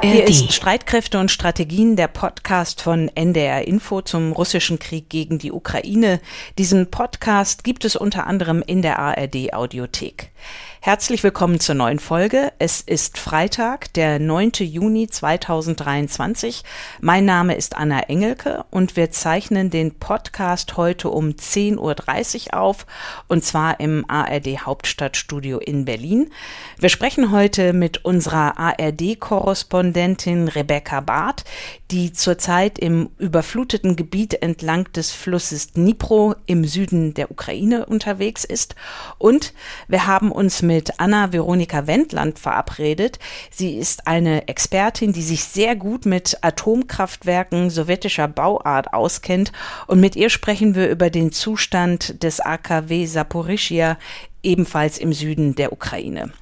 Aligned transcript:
Hier 0.00 0.26
ist 0.28 0.52
Streitkräfte 0.52 1.18
und 1.18 1.30
Strategien, 1.30 1.96
der 1.96 2.06
Podcast 2.06 2.80
von 2.82 3.10
NDR 3.14 3.66
Info 3.66 4.00
zum 4.00 4.32
russischen 4.32 4.78
Krieg 4.78 5.08
gegen 5.08 5.38
die 5.38 5.50
Ukraine. 5.50 6.20
Diesen 6.56 6.90
Podcast 6.90 7.64
gibt 7.64 7.84
es 7.84 7.96
unter 7.96 8.26
anderem 8.26 8.62
in 8.64 8.80
der 8.80 9.00
ARD 9.00 9.52
Audiothek. 9.52 10.30
Herzlich 10.80 11.24
willkommen 11.24 11.58
zur 11.58 11.74
neuen 11.74 11.98
Folge. 11.98 12.52
Es 12.60 12.80
ist 12.80 13.18
Freitag, 13.18 13.92
der 13.94 14.20
9. 14.20 14.52
Juni 14.60 15.08
2023. 15.08 16.62
Mein 17.00 17.24
Name 17.24 17.56
ist 17.56 17.76
Anna 17.76 18.02
Engelke 18.02 18.64
und 18.70 18.94
wir 18.94 19.10
zeichnen 19.10 19.70
den 19.70 19.98
Podcast 19.98 20.76
heute 20.76 21.10
um 21.10 21.30
10.30 21.30 22.54
Uhr 22.54 22.60
auf 22.60 22.86
und 23.26 23.44
zwar 23.44 23.80
im 23.80 24.04
ARD 24.08 24.60
Hauptstadtstudio 24.60 25.58
in 25.58 25.84
Berlin. 25.84 26.30
Wir 26.78 26.90
sprechen 26.90 27.32
heute 27.32 27.72
mit 27.72 28.04
unserer 28.04 28.56
ARD-Korrespondentin 28.56 30.46
Rebecca 30.46 31.00
Barth, 31.00 31.42
die 31.90 32.12
zurzeit 32.12 32.78
im 32.78 33.10
überfluteten 33.18 33.96
Gebiet 33.96 34.42
entlang 34.42 34.84
des 34.92 35.10
Flusses 35.10 35.72
Dnipro 35.72 36.36
im 36.46 36.64
Süden 36.64 37.14
der 37.14 37.32
Ukraine 37.32 37.84
unterwegs 37.86 38.44
ist. 38.44 38.76
Und 39.18 39.54
wir 39.88 40.06
haben 40.06 40.30
uns 40.30 40.62
mit 40.68 41.00
Anna-Veronika 41.00 41.86
Wendland 41.86 42.38
verabredet. 42.38 43.18
Sie 43.50 43.78
ist 43.78 44.06
eine 44.06 44.48
Expertin, 44.48 45.14
die 45.14 45.22
sich 45.22 45.44
sehr 45.44 45.76
gut 45.76 46.04
mit 46.04 46.36
Atomkraftwerken 46.42 47.70
sowjetischer 47.70 48.28
Bauart 48.28 48.92
auskennt. 48.92 49.50
Und 49.86 49.98
mit 49.98 50.14
ihr 50.14 50.28
sprechen 50.28 50.74
wir 50.74 50.90
über 50.90 51.08
den 51.08 51.32
Zustand 51.32 52.22
des 52.22 52.40
AKW 52.40 53.06
Saporischia 53.06 53.96
ebenfalls 54.42 54.98
im 54.98 55.14
Süden 55.14 55.54
der 55.54 55.72
Ukraine. 55.72 56.32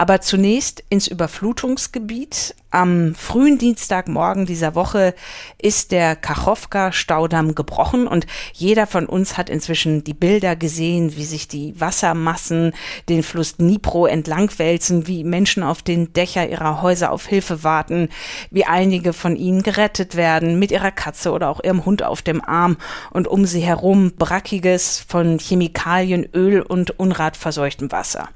Aber 0.00 0.22
zunächst 0.22 0.82
ins 0.88 1.08
Überflutungsgebiet. 1.08 2.54
Am 2.70 3.14
frühen 3.14 3.58
Dienstagmorgen 3.58 4.46
dieser 4.46 4.74
Woche 4.74 5.14
ist 5.60 5.92
der 5.92 6.16
Kachowka-Staudamm 6.16 7.54
gebrochen 7.54 8.06
und 8.06 8.26
jeder 8.54 8.86
von 8.86 9.04
uns 9.04 9.36
hat 9.36 9.50
inzwischen 9.50 10.02
die 10.02 10.14
Bilder 10.14 10.56
gesehen, 10.56 11.16
wie 11.16 11.26
sich 11.26 11.48
die 11.48 11.78
Wassermassen 11.78 12.72
den 13.10 13.22
Fluss 13.22 13.58
Dnipro 13.58 14.06
entlangwälzen, 14.06 15.06
wie 15.06 15.22
Menschen 15.22 15.62
auf 15.62 15.82
den 15.82 16.14
Dächer 16.14 16.48
ihrer 16.48 16.80
Häuser 16.80 17.12
auf 17.12 17.26
Hilfe 17.26 17.62
warten, 17.62 18.08
wie 18.50 18.64
einige 18.64 19.12
von 19.12 19.36
ihnen 19.36 19.62
gerettet 19.62 20.16
werden 20.16 20.58
mit 20.58 20.70
ihrer 20.70 20.92
Katze 20.92 21.30
oder 21.30 21.50
auch 21.50 21.62
ihrem 21.62 21.84
Hund 21.84 22.02
auf 22.02 22.22
dem 22.22 22.42
Arm 22.42 22.78
und 23.10 23.28
um 23.28 23.44
sie 23.44 23.60
herum 23.60 24.12
brackiges, 24.16 25.04
von 25.06 25.38
Chemikalien, 25.38 26.26
Öl 26.32 26.62
und 26.62 26.98
Unrat 26.98 27.36
verseuchtem 27.36 27.92
Wasser. 27.92 28.30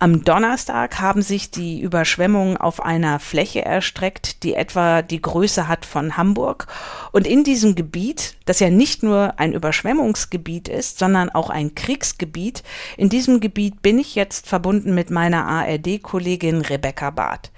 Am 0.00 0.22
Donnerstag 0.22 1.00
haben 1.00 1.22
sich 1.22 1.50
die 1.50 1.80
Überschwemmungen 1.80 2.56
auf 2.56 2.80
einer 2.80 3.18
Fläche 3.18 3.64
erstreckt, 3.64 4.44
die 4.44 4.54
etwa 4.54 5.02
die 5.02 5.20
Größe 5.20 5.66
hat 5.66 5.84
von 5.84 6.16
Hamburg. 6.16 6.68
Und 7.10 7.26
in 7.26 7.42
diesem 7.42 7.74
Gebiet, 7.74 8.36
das 8.44 8.60
ja 8.60 8.70
nicht 8.70 9.02
nur 9.02 9.34
ein 9.38 9.52
Überschwemmungsgebiet 9.52 10.68
ist, 10.68 11.00
sondern 11.00 11.30
auch 11.30 11.50
ein 11.50 11.74
Kriegsgebiet, 11.74 12.62
in 12.96 13.08
diesem 13.08 13.40
Gebiet 13.40 13.82
bin 13.82 13.98
ich 13.98 14.14
jetzt 14.14 14.46
verbunden 14.46 14.94
mit 14.94 15.10
meiner 15.10 15.44
ARD-Kollegin 15.46 16.60
Rebecca 16.60 17.10
Barth. 17.10 17.50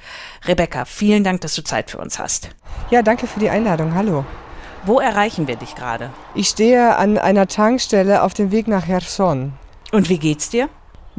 Rebecca, 0.46 0.86
vielen 0.86 1.24
Dank, 1.24 1.42
dass 1.42 1.54
du 1.54 1.62
Zeit 1.62 1.90
für 1.90 1.98
uns 1.98 2.18
hast. 2.18 2.48
Ja, 2.90 3.02
danke 3.02 3.26
für 3.26 3.40
die 3.40 3.50
Einladung. 3.50 3.94
Hallo. 3.94 4.24
Wo 4.86 4.98
erreichen 4.98 5.46
wir 5.46 5.56
dich 5.56 5.74
gerade? 5.74 6.08
Ich 6.34 6.48
stehe 6.48 6.96
an 6.96 7.18
einer 7.18 7.48
Tankstelle 7.48 8.22
auf 8.22 8.32
dem 8.32 8.50
Weg 8.50 8.66
nach 8.66 8.86
Cherson. 8.86 9.52
Und 9.92 10.08
wie 10.08 10.18
geht's 10.18 10.48
dir? 10.48 10.70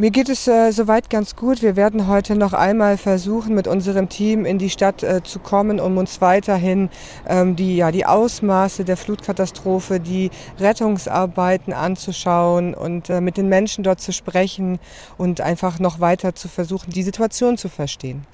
Mir 0.01 0.09
geht 0.09 0.29
es 0.29 0.47
äh, 0.47 0.71
soweit 0.71 1.11
ganz 1.11 1.35
gut. 1.35 1.61
Wir 1.61 1.75
werden 1.75 2.07
heute 2.07 2.35
noch 2.35 2.53
einmal 2.53 2.97
versuchen, 2.97 3.53
mit 3.53 3.67
unserem 3.67 4.09
Team 4.09 4.45
in 4.45 4.57
die 4.57 4.71
Stadt 4.71 5.03
äh, 5.03 5.21
zu 5.21 5.37
kommen, 5.37 5.79
um 5.79 5.99
uns 5.99 6.21
weiterhin 6.21 6.89
ähm, 7.27 7.55
die, 7.55 7.75
ja, 7.75 7.91
die 7.91 8.07
Ausmaße 8.07 8.83
der 8.83 8.97
Flutkatastrophe, 8.97 9.99
die 9.99 10.31
Rettungsarbeiten 10.59 11.71
anzuschauen 11.71 12.73
und 12.73 13.11
äh, 13.11 13.21
mit 13.21 13.37
den 13.37 13.47
Menschen 13.47 13.83
dort 13.83 14.01
zu 14.01 14.11
sprechen 14.11 14.79
und 15.19 15.39
einfach 15.39 15.77
noch 15.77 15.99
weiter 15.99 16.33
zu 16.33 16.47
versuchen, 16.47 16.89
die 16.89 17.03
Situation 17.03 17.59
zu 17.59 17.69
verstehen. 17.69 18.25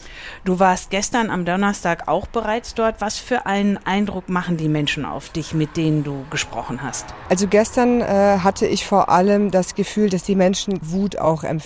Du 0.46 0.62
warst 0.62 0.90
gestern 0.90 1.30
am 1.30 1.44
Donnerstag 1.44 2.08
auch 2.08 2.28
bereits 2.28 2.76
dort. 2.76 3.02
Was 3.02 3.18
für 3.18 3.46
einen 3.46 3.78
Eindruck 3.84 4.30
machen 4.30 4.56
die 4.56 4.70
Menschen 4.70 5.04
auf 5.04 5.28
dich, 5.32 5.54
mit 5.54 5.76
denen 5.76 6.06
du 6.06 6.24
gesprochen 6.30 6.82
hast? 6.82 7.08
Also 7.28 7.46
gestern 7.46 8.00
äh, 8.00 8.38
hatte 8.42 8.66
ich 8.66 8.86
vor 8.86 9.10
allem 9.10 9.52
das 9.52 9.76
Gefühl, 9.76 10.10
dass 10.10 10.24
die 10.24 10.36
Menschen 10.36 10.80
Wut 10.82 11.18
auch 11.18 11.44
empfinden. 11.44 11.57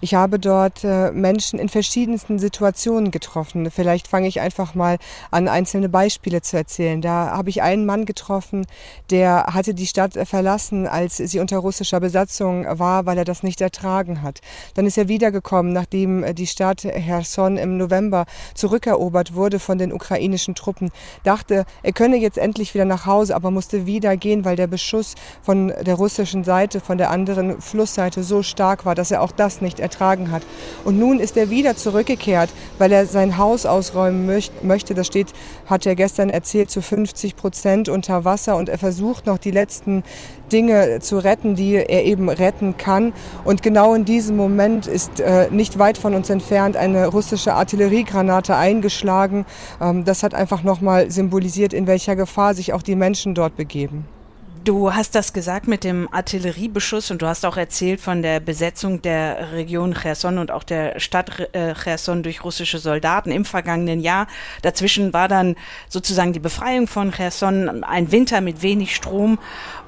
Ich 0.00 0.14
habe 0.14 0.38
dort 0.38 0.84
äh, 0.84 1.10
Menschen 1.12 1.58
in 1.58 1.68
verschiedensten 1.68 2.38
Situationen 2.38 3.10
getroffen. 3.10 3.70
Vielleicht 3.70 4.08
fange 4.08 4.28
ich 4.28 4.40
einfach 4.40 4.74
mal 4.74 4.98
an, 5.30 5.48
einzelne 5.48 5.88
Beispiele 5.88 6.42
zu 6.42 6.56
erzählen. 6.56 7.00
Da 7.00 7.30
habe 7.30 7.50
ich 7.50 7.62
einen 7.62 7.86
Mann 7.86 8.04
getroffen, 8.04 8.66
der 9.10 9.46
hatte 9.52 9.74
die 9.74 9.86
Stadt 9.86 10.14
verlassen, 10.24 10.86
als 10.86 11.16
sie 11.16 11.40
unter 11.40 11.58
russischer 11.58 12.00
Besatzung 12.00 12.66
war, 12.78 13.06
weil 13.06 13.18
er 13.18 13.24
das 13.24 13.42
nicht 13.42 13.60
ertragen 13.60 14.22
hat. 14.22 14.40
Dann 14.74 14.86
ist 14.86 14.98
er 14.98 15.08
wiedergekommen, 15.08 15.72
nachdem 15.72 16.34
die 16.34 16.46
Stadt 16.46 16.82
Cherson 16.82 17.56
im 17.56 17.76
November 17.76 18.26
zurückerobert 18.54 19.34
wurde 19.34 19.58
von 19.58 19.78
den 19.78 19.92
ukrainischen 19.92 20.54
Truppen. 20.54 20.90
Dachte, 21.24 21.64
er 21.82 21.92
könne 21.92 22.16
jetzt 22.16 22.38
endlich 22.38 22.74
wieder 22.74 22.84
nach 22.84 23.06
Hause, 23.06 23.34
aber 23.34 23.50
musste 23.50 23.86
wieder 23.86 24.16
gehen, 24.16 24.44
weil 24.44 24.56
der 24.56 24.66
Beschuss 24.66 25.14
von 25.42 25.72
der 25.80 25.94
russischen 25.94 26.44
Seite, 26.44 26.80
von 26.80 26.98
der 26.98 27.10
anderen 27.10 27.60
Flussseite 27.60 28.22
so 28.22 28.42
stark 28.42 28.84
war, 28.84 28.94
dass 28.98 29.10
er 29.10 29.22
auch 29.22 29.32
das 29.32 29.60
nicht 29.60 29.80
ertragen 29.80 30.30
hat. 30.30 30.42
Und 30.84 30.98
nun 30.98 31.20
ist 31.20 31.36
er 31.36 31.50
wieder 31.50 31.76
zurückgekehrt, 31.76 32.50
weil 32.78 32.92
er 32.92 33.06
sein 33.06 33.38
Haus 33.38 33.64
ausräumen 33.64 34.42
möchte. 34.62 34.94
Das 34.94 35.06
steht, 35.06 35.28
hat 35.66 35.86
er 35.86 35.94
gestern 35.94 36.30
erzählt, 36.30 36.70
zu 36.70 36.82
50 36.82 37.36
Prozent 37.36 37.88
unter 37.88 38.24
Wasser 38.24 38.56
und 38.56 38.68
er 38.68 38.78
versucht 38.78 39.26
noch 39.26 39.38
die 39.38 39.50
letzten 39.50 40.02
Dinge 40.52 41.00
zu 41.00 41.18
retten, 41.18 41.54
die 41.54 41.74
er 41.74 42.04
eben 42.04 42.28
retten 42.28 42.76
kann. 42.76 43.12
Und 43.44 43.62
genau 43.62 43.94
in 43.94 44.04
diesem 44.04 44.36
Moment 44.36 44.86
ist 44.86 45.20
äh, 45.20 45.48
nicht 45.50 45.78
weit 45.78 45.98
von 45.98 46.14
uns 46.14 46.30
entfernt 46.30 46.76
eine 46.76 47.06
russische 47.06 47.54
Artilleriegranate 47.54 48.56
eingeschlagen. 48.56 49.46
Ähm, 49.80 50.04
das 50.04 50.22
hat 50.22 50.34
einfach 50.34 50.62
nochmal 50.62 51.10
symbolisiert, 51.10 51.72
in 51.72 51.86
welcher 51.86 52.16
Gefahr 52.16 52.54
sich 52.54 52.72
auch 52.72 52.82
die 52.82 52.96
Menschen 52.96 53.34
dort 53.34 53.56
begeben. 53.56 54.06
Du 54.68 54.92
hast 54.92 55.14
das 55.14 55.32
gesagt 55.32 55.66
mit 55.66 55.82
dem 55.82 56.12
Artilleriebeschuss 56.12 57.10
und 57.10 57.22
du 57.22 57.26
hast 57.26 57.46
auch 57.46 57.56
erzählt 57.56 58.02
von 58.02 58.20
der 58.20 58.38
Besetzung 58.38 59.00
der 59.00 59.52
Region 59.52 59.94
Cherson 59.94 60.36
und 60.36 60.50
auch 60.50 60.62
der 60.62 61.00
Stadt 61.00 61.54
äh, 61.54 61.72
Cherson 61.72 62.22
durch 62.22 62.44
russische 62.44 62.78
Soldaten 62.78 63.30
im 63.30 63.46
vergangenen 63.46 63.98
Jahr. 64.00 64.26
Dazwischen 64.60 65.14
war 65.14 65.26
dann 65.26 65.56
sozusagen 65.88 66.34
die 66.34 66.38
Befreiung 66.38 66.86
von 66.86 67.12
Cherson, 67.12 67.82
ein 67.82 68.12
Winter 68.12 68.42
mit 68.42 68.60
wenig 68.60 68.94
Strom. 68.94 69.38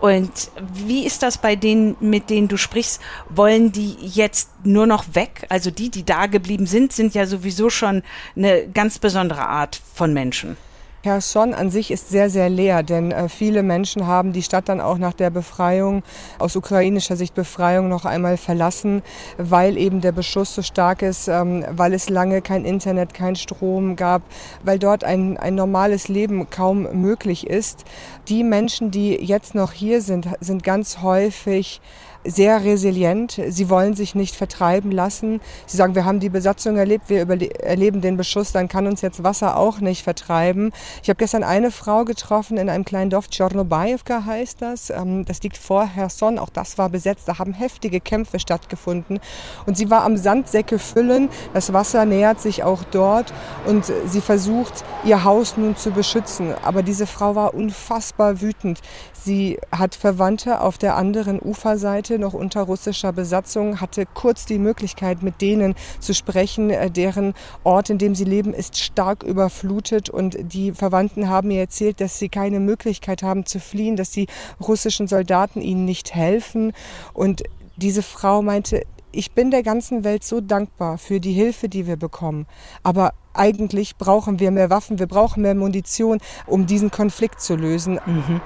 Und 0.01 0.51
wie 0.73 1.05
ist 1.05 1.23
das 1.23 1.37
bei 1.37 1.57
denen, 1.57 1.99
mit 2.01 2.31
denen 2.31 2.49
du 2.49 2.57
sprichst? 2.57 3.03
Wollen 3.29 3.73
die 3.73 3.99
jetzt 4.01 4.49
nur 4.65 4.87
noch 4.87 5.05
weg? 5.13 5.45
Also 5.51 5.71
die, 5.71 5.91
die 5.91 6.07
da 6.07 6.25
geblieben 6.25 6.65
sind, 6.65 6.95
sind 6.95 7.15
ja 7.15 7.27
sowieso 7.27 7.69
schon 7.69 8.03
eine 8.35 8.67
ganz 8.67 8.99
besondere 8.99 9.47
Art 9.47 9.79
von 9.95 10.15
Menschen. 10.15 10.57
Cherson 11.03 11.55
an 11.55 11.71
sich 11.71 11.91
ist 11.91 12.11
sehr, 12.11 12.29
sehr 12.29 12.51
leer, 12.51 12.83
denn 12.83 13.11
äh, 13.11 13.29
viele 13.31 13.63
Menschen 13.63 14.07
haben 14.07 14.33
die 14.33 14.43
Stadt 14.43 14.69
dann 14.69 14.83
auch 14.83 14.99
nach 14.99 15.15
der 15.15 15.31
Befreiung, 15.31 16.03
aus 16.39 16.57
ukrainischer 16.57 17.17
Sicht 17.17 17.35
Befreiung, 17.35 17.89
noch 17.89 18.05
einmal 18.05 18.37
verlassen, 18.37 19.03
weil 19.39 19.79
eben 19.79 20.03
der 20.03 20.13
Beschuss 20.13 20.55
so 20.55 20.61
stark 20.61 21.01
ist, 21.01 21.29
ähm, 21.29 21.65
weil 21.71 21.95
es 21.95 22.11
lange 22.11 22.43
kein 22.43 22.67
Internet, 22.67 23.15
kein 23.15 23.35
Strom 23.37 23.97
gab, 23.97 24.23
weil 24.63 24.79
dort 24.79 25.03
ein, 25.03 25.39
ein 25.39 25.55
normales 25.55 26.09
Leben 26.09 26.51
kaum 26.51 26.87
möglich 27.01 27.47
ist. 27.47 27.85
Die 28.29 28.45
Menschen, 28.45 28.91
die 28.91 29.15
jetzt 29.15 29.55
noch 29.55 29.73
hier 29.73 30.03
sind, 30.03 30.29
sind 30.41 30.65
ganz 30.65 31.01
häufig 31.01 31.81
sehr 32.25 32.65
resilient. 32.65 33.41
Sie 33.49 33.71
wollen 33.71 33.95
sich 33.95 34.15
nicht 34.15 34.37
vertreiben 34.37 34.91
lassen. 34.91 35.41
Sie 35.67 35.77
sagen, 35.77 35.95
wir 35.95 36.05
haben 36.05 36.21
die 36.21 36.29
Besatzung 36.29 36.77
erlebt, 36.77 37.09
wir 37.09 37.27
erleben 37.61 38.01
den 38.01 38.17
Beschuss, 38.17 38.53
dann 38.53 38.69
kann 38.69 38.87
uns 38.87 39.01
jetzt 39.01 39.25
Wasser 39.25 39.57
auch 39.57 39.81
nicht 39.81 40.03
vertreiben. 40.03 40.73
Ich 41.03 41.09
habe 41.09 41.17
gestern 41.17 41.45
eine 41.45 41.71
Frau 41.71 42.05
getroffen 42.05 42.59
in 42.59 42.69
einem 42.69 42.85
kleinen 42.85 43.11
Dorf, 43.11 43.29
Tschornobayevka 43.29 44.25
heißt 44.25 44.61
das. 44.61 44.91
Ähm, 44.91 45.25
das 45.25 45.43
liegt 45.43 45.57
vor 45.57 45.87
Herson, 45.87 46.39
auch 46.39 46.51
das 46.51 46.79
war 46.79 46.91
besetzt. 46.91 47.27
Da 47.27 47.39
haben 47.39 47.53
heftige 47.53 48.01
Kämpfe 48.01 48.39
stattgefunden. 48.39 49.19
Und 49.67 49.77
sie 49.77 49.91
war 49.91 50.05
am 50.05 50.17
Sandsäcke 50.17 50.79
füllen. 50.79 51.29
Das 51.55 51.73
Wasser 51.73 52.05
nähert 52.05 52.41
sich 52.41 52.63
auch 52.63 52.85
dort 52.85 53.33
und 53.67 53.91
sie 54.07 54.21
versucht, 54.21 54.85
ihr 55.05 55.25
Haus 55.25 55.57
nun 55.57 55.77
zu 55.77 55.91
beschützen. 55.91 56.55
Aber 56.63 56.83
diese 56.83 57.07
Frau 57.07 57.35
war 57.35 57.55
unfassbar 57.55 58.41
wütend. 58.41 58.81
Sie 59.13 59.59
hat 59.71 59.95
Verwandte 59.95 60.61
auf 60.61 60.79
der 60.79 60.97
anderen 60.97 61.41
Uferseite 61.41 62.10
Gebiete 62.11 62.19
noch 62.19 62.35
unter 62.35 62.63
russischer 62.63 63.13
Besatzung, 63.13 63.81
hatte 63.81 64.05
kurz 64.05 64.45
die 64.45 64.59
Möglichkeit, 64.59 65.23
mit 65.23 65.41
denen 65.41 65.77
zu 66.01 66.13
sprechen. 66.13 66.71
Äh, 66.71 66.91
deren 66.91 67.35
Ort, 67.63 67.89
in 67.89 67.99
dem 67.99 68.17
sie 68.17 68.25
leben, 68.25 68.53
ist 68.53 68.79
stark 68.79 69.23
überflutet 69.23 70.11
und 70.11 70.37
die 70.41 70.73
Verwandten 70.73 71.29
haben 71.29 71.49
mir 71.49 71.61
erzählt, 71.61 72.01
dass 72.01 72.19
sie 72.19 72.29
keine 72.29 72.59
Möglichkeit 72.59 73.23
haben 73.23 73.47
zu 73.47 73.61
fliehen, 73.61 73.95
dass 73.95 74.11
die 74.11 74.27
russischen 74.61 75.07
Soldaten 75.07 75.61
ihnen 75.61 75.85
nicht 75.85 76.13
helfen. 76.13 76.73
Und 77.13 77.45
diese 77.77 78.03
Frau 78.03 78.43
meinte, 78.43 78.83
ich 79.13 79.33
bin 79.33 79.51
der 79.51 79.63
ganzen 79.63 80.05
Welt 80.05 80.25
so 80.25 80.41
dankbar 80.41 80.99
für 80.99 81.21
die 81.21 81.33
Hilfe, 81.33 81.69
die 81.69 81.87
wir 81.87 81.97
bekommen. 81.97 82.47
Aber 82.83 83.13
eigentlich 83.33 83.97
brauchen 83.97 84.41
wir 84.41 84.51
mehr 84.51 84.71
Waffen, 84.71 84.99
wir 84.99 85.07
brauchen 85.07 85.43
mehr 85.43 85.55
Munition, 85.55 86.19
um 86.47 86.67
diesen 86.67 86.91
Konflikt 86.91 87.41
zu 87.41 87.55
lösen. 87.55 88.01
Mhm. 88.05 88.41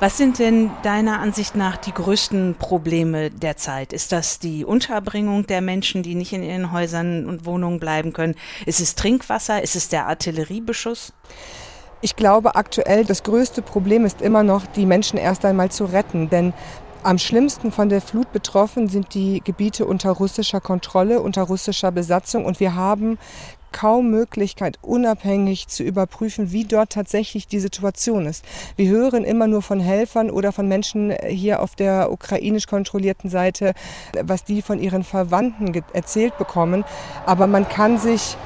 Was 0.00 0.16
sind 0.16 0.38
denn 0.38 0.70
deiner 0.82 1.20
Ansicht 1.20 1.54
nach 1.54 1.76
die 1.76 1.92
größten 1.92 2.56
Probleme 2.58 3.30
der 3.30 3.56
Zeit? 3.56 3.92
Ist 3.92 4.12
das 4.12 4.38
die 4.38 4.64
Unterbringung 4.64 5.46
der 5.46 5.60
Menschen, 5.60 6.02
die 6.02 6.14
nicht 6.14 6.32
in 6.32 6.42
ihren 6.42 6.72
Häusern 6.72 7.26
und 7.26 7.44
Wohnungen 7.44 7.78
bleiben 7.78 8.12
können? 8.12 8.34
Ist 8.66 8.80
es 8.80 8.94
Trinkwasser? 8.94 9.62
Ist 9.62 9.76
es 9.76 9.88
der 9.88 10.06
Artilleriebeschuss? 10.06 11.12
Ich 12.04 12.16
glaube 12.16 12.56
aktuell, 12.56 13.04
das 13.04 13.22
größte 13.22 13.62
Problem 13.62 14.04
ist 14.04 14.22
immer 14.22 14.42
noch, 14.42 14.66
die 14.66 14.86
Menschen 14.86 15.20
erst 15.20 15.44
einmal 15.44 15.70
zu 15.70 15.84
retten. 15.84 16.28
Denn 16.30 16.52
am 17.02 17.18
schlimmsten 17.18 17.72
von 17.72 17.88
der 17.88 18.00
Flut 18.00 18.32
betroffen 18.32 18.88
sind 18.88 19.14
die 19.14 19.40
Gebiete 19.44 19.86
unter 19.86 20.10
russischer 20.10 20.60
Kontrolle, 20.60 21.20
unter 21.20 21.42
russischer 21.42 21.90
Besatzung. 21.90 22.44
Und 22.44 22.60
wir 22.60 22.74
haben 22.74 23.18
kaum 23.72 24.10
Möglichkeit, 24.10 24.78
unabhängig 24.82 25.66
zu 25.68 25.82
überprüfen, 25.82 26.52
wie 26.52 26.64
dort 26.64 26.90
tatsächlich 26.90 27.46
die 27.46 27.58
Situation 27.58 28.26
ist. 28.26 28.44
Wir 28.76 28.90
hören 28.90 29.24
immer 29.24 29.46
nur 29.46 29.62
von 29.62 29.80
Helfern 29.80 30.30
oder 30.30 30.52
von 30.52 30.68
Menschen 30.68 31.12
hier 31.26 31.62
auf 31.62 31.74
der 31.74 32.12
ukrainisch 32.12 32.66
kontrollierten 32.66 33.30
Seite, 33.30 33.72
was 34.22 34.44
die 34.44 34.62
von 34.62 34.78
ihren 34.78 35.04
Verwandten 35.04 35.82
erzählt 35.94 36.36
bekommen. 36.38 36.84
Aber 37.26 37.46
man 37.46 37.68
kann 37.68 37.98
sich 37.98 38.36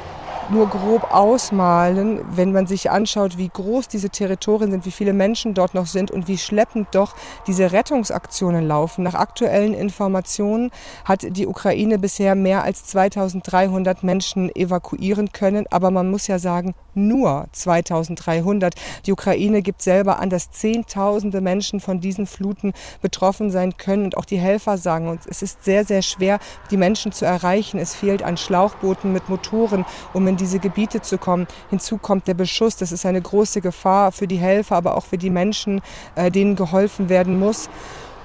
nur 0.51 0.69
grob 0.69 1.13
ausmalen, 1.13 2.21
wenn 2.31 2.53
man 2.53 2.67
sich 2.67 2.91
anschaut, 2.91 3.39
wie 3.39 3.49
groß 3.49 3.89
diese 3.89 4.11
Territorien 4.11 4.71
sind, 4.71 4.87
wie 4.87 4.91
viele 4.91 5.13
Menschen 5.13 5.55
dort 5.55 5.75
noch 5.75 5.87
sind 5.87 6.11
und 6.11 6.29
wie 6.29 6.39
schleppend 6.39 6.89
doch 6.93 7.15
diese 7.47 7.73
Rettungsaktionen 7.73 8.67
laufen. 8.67 9.03
Nach 9.03 9.15
aktuellen 9.15 9.75
Informationen 9.75 10.71
hat 11.05 11.27
die 11.29 11.47
Ukraine 11.47 11.99
bisher 11.99 12.35
mehr 12.35 12.63
als 12.65 12.85
2300 12.85 14.03
Menschen 14.03 14.55
evakuieren 14.55 15.33
können, 15.33 15.67
aber 15.71 15.91
man 15.91 16.11
muss 16.11 16.27
ja 16.27 16.39
sagen, 16.39 16.75
nur 16.97 17.47
2300. 17.53 18.75
Die 19.05 19.13
Ukraine 19.13 19.63
gibt 19.63 19.83
selber 19.83 20.19
an, 20.19 20.31
dass 20.31 20.51
Zehntausende 20.51 21.41
Menschen 21.41 21.81
von 21.81 22.01
diesen 22.01 22.27
Fluten 22.27 22.73
betroffen 23.03 23.51
sein 23.51 23.77
können 23.77 24.05
und 24.05 24.17
auch 24.17 24.25
die 24.25 24.39
Helfer 24.39 24.79
sagen 24.79 25.09
uns, 25.09 25.27
es 25.27 25.43
ist 25.43 25.65
sehr, 25.65 25.85
sehr 25.85 26.03
schwer, 26.03 26.39
die 26.71 26.77
Menschen 26.77 27.13
zu 27.13 27.25
erreichen. 27.25 27.79
Es 27.79 27.95
fehlt 27.95 28.23
an 28.23 28.37
Schlauchbooten 28.37 29.13
mit 29.13 29.29
Motoren, 29.29 29.85
um 30.15 30.27
in 30.27 30.36
in 30.37 30.39
diese 30.39 30.59
Gebiete 30.59 31.01
zu 31.01 31.17
kommen. 31.17 31.47
Hinzu 31.71 31.97
kommt 31.97 32.29
der 32.29 32.35
Beschuss. 32.35 32.77
Das 32.77 32.93
ist 32.93 33.07
eine 33.07 33.23
große 33.23 33.63
Gefahr 33.63 34.13
für 34.13 34.27
die 34.27 34.37
Helfer, 34.37 34.77
aber 34.77 34.97
auch 34.97 35.07
für 35.07 35.17
die 35.17 35.31
Menschen, 35.31 35.81
äh, 36.15 36.31
denen 36.31 36.57
geholfen 36.57 37.09
werden 37.09 37.39
muss. 37.39 37.71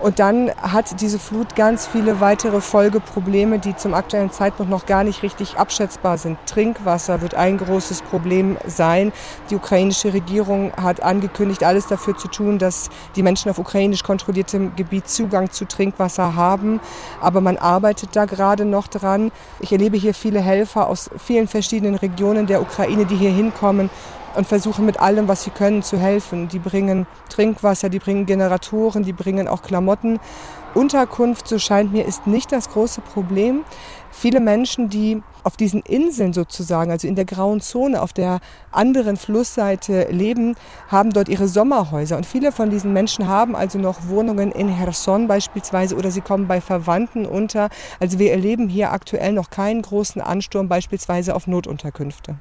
Und 0.02 0.18
dann 0.18 0.50
hat 0.60 1.00
diese 1.00 1.20
Flut 1.20 1.56
ganz 1.56 1.86
viele 1.86 2.20
weitere 2.20 2.60
Folgeprobleme, 2.60 3.60
die 3.60 3.76
zum 3.76 3.94
aktuellen 3.94 4.32
Zeitpunkt 4.32 4.72
noch 4.72 4.88
gar 4.88 5.04
nicht 5.04 5.22
richtig 5.22 5.58
abschätzbar 5.58 6.18
sind. 6.18 6.40
Trinkwasser 6.48 7.22
wird 7.22 7.36
ein 7.36 7.60
großes 7.60 8.02
Problem 8.02 8.58
sein. 8.66 9.14
Die 9.52 9.56
ukrainische 9.56 10.12
Regierung 10.12 10.74
hat 10.74 11.04
angekündigt, 11.04 11.64
alles 11.64 11.86
dafür 11.86 12.18
zu 12.18 12.30
tun, 12.30 12.58
dass 12.58 12.90
die 13.16 13.22
Menschen 13.22 13.52
auf 13.52 13.60
ukrainisch 13.60 14.02
kontrolliertem 14.02 14.76
Gebiet 14.76 15.08
Zugang 15.08 15.52
zu 15.52 15.66
Trinkwasser 15.66 16.36
haben. 16.36 16.80
Aber 17.22 17.40
man 17.40 17.58
arbeitet 17.58 18.16
da 18.16 18.26
gerade 18.26 18.66
noch 18.66 18.88
dran. 18.88 19.32
Ich 19.60 19.72
erlebe 19.72 19.98
hier 19.98 20.16
viele 20.16 20.40
Helfer 20.40 20.88
aus 20.88 21.12
vielen 21.24 21.48
verschiedenen 21.48 21.94
Regionen 21.94 22.48
der 22.48 22.62
Ukraine, 22.64 23.06
die 23.06 23.18
hier 23.18 23.32
hinkommen 23.32 23.92
und 24.36 24.48
versuchen 24.48 24.86
mit 24.86 25.00
allem, 25.00 25.28
was 25.28 25.44
sie 25.44 25.50
können, 25.50 25.84
zu 25.84 25.98
helfen. 25.98 26.48
Die 26.48 26.60
bringen 26.60 27.08
Trinkwasser, 27.30 27.90
die 27.90 28.00
bringen 28.00 28.26
Generatoren, 28.26 29.04
die 29.04 29.14
bringen 29.14 29.48
auch 29.48 29.62
Klamotten. 29.62 30.20
Unterkunft, 30.74 31.48
so 31.50 31.60
scheint 31.60 31.92
mir, 31.92 32.06
ist 32.06 32.28
nicht 32.28 32.52
das 32.52 32.70
große 32.70 33.02
Problem. 33.02 33.66
Viele 34.10 34.40
Menschen, 34.40 34.90
die 34.90 35.22
auf 35.44 35.58
diesen 35.58 35.82
Inseln 35.82 36.32
sozusagen, 36.32 36.92
also 36.92 37.08
in 37.08 37.16
der 37.16 37.26
grauen 37.26 37.60
Zone 37.60 38.02
auf 38.02 38.14
der 38.14 38.40
anderen 38.72 39.18
Flussseite 39.18 40.08
leben, 40.12 40.56
haben 40.88 41.12
dort 41.12 41.28
ihre 41.28 41.48
Sommerhäuser. 41.48 42.16
Und 42.16 42.26
viele 42.26 42.52
von 42.52 42.70
diesen 42.70 42.94
Menschen 42.94 43.28
haben 43.28 43.56
also 43.56 43.80
noch 43.80 44.08
Wohnungen 44.08 44.52
in 44.52 44.70
Herson 44.70 45.28
beispielsweise 45.28 45.96
oder 45.96 46.12
sie 46.12 46.22
kommen 46.22 46.48
bei 46.48 46.62
Verwandten 46.62 47.26
unter. 47.26 47.70
Also 48.00 48.20
wir 48.20 48.32
erleben 48.32 48.70
hier 48.70 48.92
aktuell 48.92 49.34
noch 49.34 49.50
keinen 49.50 49.82
großen 49.82 50.22
Ansturm 50.22 50.70
beispielsweise 50.70 51.36
auf 51.36 51.48
Notunterkünfte. 51.48 52.36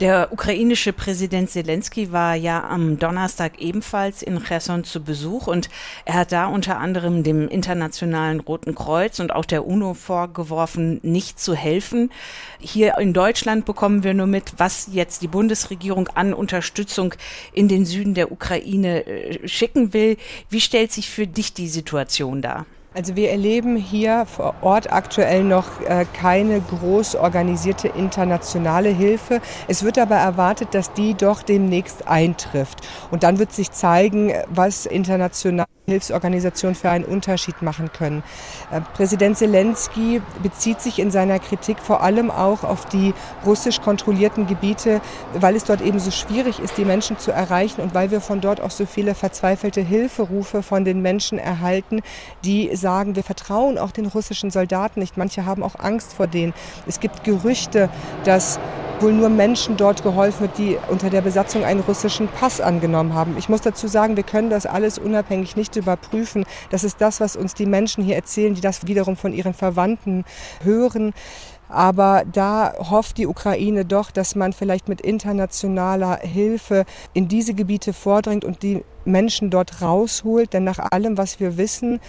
Der 0.00 0.32
ukrainische 0.32 0.94
Präsident 0.94 1.50
Zelensky 1.50 2.10
war 2.10 2.34
ja 2.34 2.66
am 2.66 2.98
Donnerstag 2.98 3.60
ebenfalls 3.60 4.22
in 4.22 4.42
Cherson 4.42 4.82
zu 4.82 5.04
Besuch 5.04 5.46
und 5.46 5.68
er 6.06 6.14
hat 6.14 6.32
da 6.32 6.46
unter 6.46 6.78
anderem 6.78 7.22
dem 7.22 7.46
Internationalen 7.48 8.40
Roten 8.40 8.74
Kreuz 8.74 9.20
und 9.20 9.30
auch 9.30 9.44
der 9.44 9.66
UNO 9.66 9.92
vorgeworfen, 9.92 11.00
nicht 11.02 11.38
zu 11.38 11.54
helfen. 11.54 12.10
Hier 12.58 12.96
in 12.96 13.12
Deutschland 13.12 13.66
bekommen 13.66 14.02
wir 14.02 14.14
nur 14.14 14.26
mit, 14.26 14.54
was 14.56 14.88
jetzt 14.90 15.20
die 15.20 15.28
Bundesregierung 15.28 16.08
an 16.08 16.32
Unterstützung 16.32 17.14
in 17.52 17.68
den 17.68 17.84
Süden 17.84 18.14
der 18.14 18.32
Ukraine 18.32 19.06
äh, 19.06 19.46
schicken 19.46 19.92
will. 19.92 20.16
Wie 20.48 20.62
stellt 20.62 20.92
sich 20.92 21.10
für 21.10 21.26
dich 21.26 21.52
die 21.52 21.68
Situation 21.68 22.40
dar? 22.40 22.64
Also 22.92 23.14
wir 23.14 23.30
erleben 23.30 23.76
hier 23.76 24.26
vor 24.26 24.54
Ort 24.62 24.92
aktuell 24.92 25.44
noch 25.44 25.80
äh, 25.82 26.04
keine 26.12 26.60
groß 26.60 27.14
organisierte 27.14 27.86
internationale 27.86 28.88
Hilfe. 28.88 29.40
Es 29.68 29.84
wird 29.84 29.96
aber 29.96 30.16
erwartet, 30.16 30.74
dass 30.74 30.92
die 30.92 31.14
doch 31.14 31.42
demnächst 31.42 32.08
eintrifft. 32.08 32.80
Und 33.12 33.22
dann 33.22 33.38
wird 33.38 33.52
sich 33.52 33.70
zeigen, 33.70 34.32
was 34.48 34.86
international 34.86 35.66
Hilfsorganisationen 35.86 36.74
für 36.74 36.90
einen 36.90 37.04
Unterschied 37.04 37.62
machen 37.62 37.92
können. 37.92 38.22
Äh, 38.70 38.80
Präsident 38.94 39.36
Zelensky 39.36 40.22
bezieht 40.42 40.80
sich 40.80 40.98
in 40.98 41.10
seiner 41.10 41.38
Kritik 41.38 41.78
vor 41.80 42.02
allem 42.02 42.30
auch 42.30 42.64
auf 42.64 42.86
die 42.86 43.14
russisch 43.44 43.80
kontrollierten 43.80 44.46
Gebiete, 44.46 45.00
weil 45.34 45.56
es 45.56 45.64
dort 45.64 45.80
eben 45.80 45.98
so 45.98 46.10
schwierig 46.10 46.60
ist, 46.60 46.78
die 46.78 46.84
Menschen 46.84 47.18
zu 47.18 47.32
erreichen 47.32 47.80
und 47.80 47.94
weil 47.94 48.10
wir 48.10 48.20
von 48.20 48.40
dort 48.40 48.60
auch 48.60 48.70
so 48.70 48.86
viele 48.86 49.14
verzweifelte 49.14 49.80
Hilferufe 49.80 50.62
von 50.62 50.84
den 50.84 51.02
Menschen 51.02 51.38
erhalten, 51.38 52.00
die 52.44 52.74
sagen, 52.76 53.16
wir 53.16 53.24
vertrauen 53.24 53.78
auch 53.78 53.90
den 53.90 54.06
russischen 54.06 54.50
Soldaten 54.50 55.00
nicht. 55.00 55.16
Manche 55.16 55.46
haben 55.46 55.62
auch 55.62 55.78
Angst 55.78 56.12
vor 56.12 56.26
denen. 56.26 56.54
Es 56.86 57.00
gibt 57.00 57.24
Gerüchte, 57.24 57.88
dass 58.24 58.60
wohl 59.00 59.12
nur 59.12 59.28
Menschen 59.28 59.76
dort 59.76 60.02
geholfen 60.02 60.42
wird, 60.42 60.58
die 60.58 60.76
unter 60.88 61.10
der 61.10 61.22
Besatzung 61.22 61.64
einen 61.64 61.80
russischen 61.80 62.28
Pass 62.28 62.60
angenommen 62.60 63.14
haben. 63.14 63.36
Ich 63.38 63.48
muss 63.48 63.62
dazu 63.62 63.88
sagen, 63.88 64.16
wir 64.16 64.22
können 64.22 64.50
das 64.50 64.66
alles 64.66 64.98
unabhängig 64.98 65.56
nicht 65.56 65.69
überprüfen. 65.76 66.44
Das 66.70 66.84
ist 66.84 67.00
das, 67.00 67.20
was 67.20 67.36
uns 67.36 67.54
die 67.54 67.66
Menschen 67.66 68.02
hier 68.02 68.16
erzählen, 68.16 68.54
die 68.54 68.60
das 68.60 68.86
wiederum 68.86 69.16
von 69.16 69.32
ihren 69.32 69.54
Verwandten 69.54 70.24
hören. 70.62 71.12
Aber 71.68 72.24
da 72.30 72.74
hofft 72.90 73.18
die 73.18 73.28
Ukraine 73.28 73.84
doch, 73.84 74.10
dass 74.10 74.34
man 74.34 74.52
vielleicht 74.52 74.88
mit 74.88 75.00
internationaler 75.00 76.18
Hilfe 76.18 76.84
in 77.12 77.28
diese 77.28 77.54
Gebiete 77.54 77.92
vordringt 77.92 78.44
und 78.44 78.62
die 78.64 78.82
Menschen 79.04 79.50
dort 79.50 79.82
rausholt. 79.82 80.52
Denn 80.52 80.64
nach 80.64 80.78
allem, 80.90 81.18
was 81.18 81.40
wir 81.40 81.56
wissen, 81.56 82.00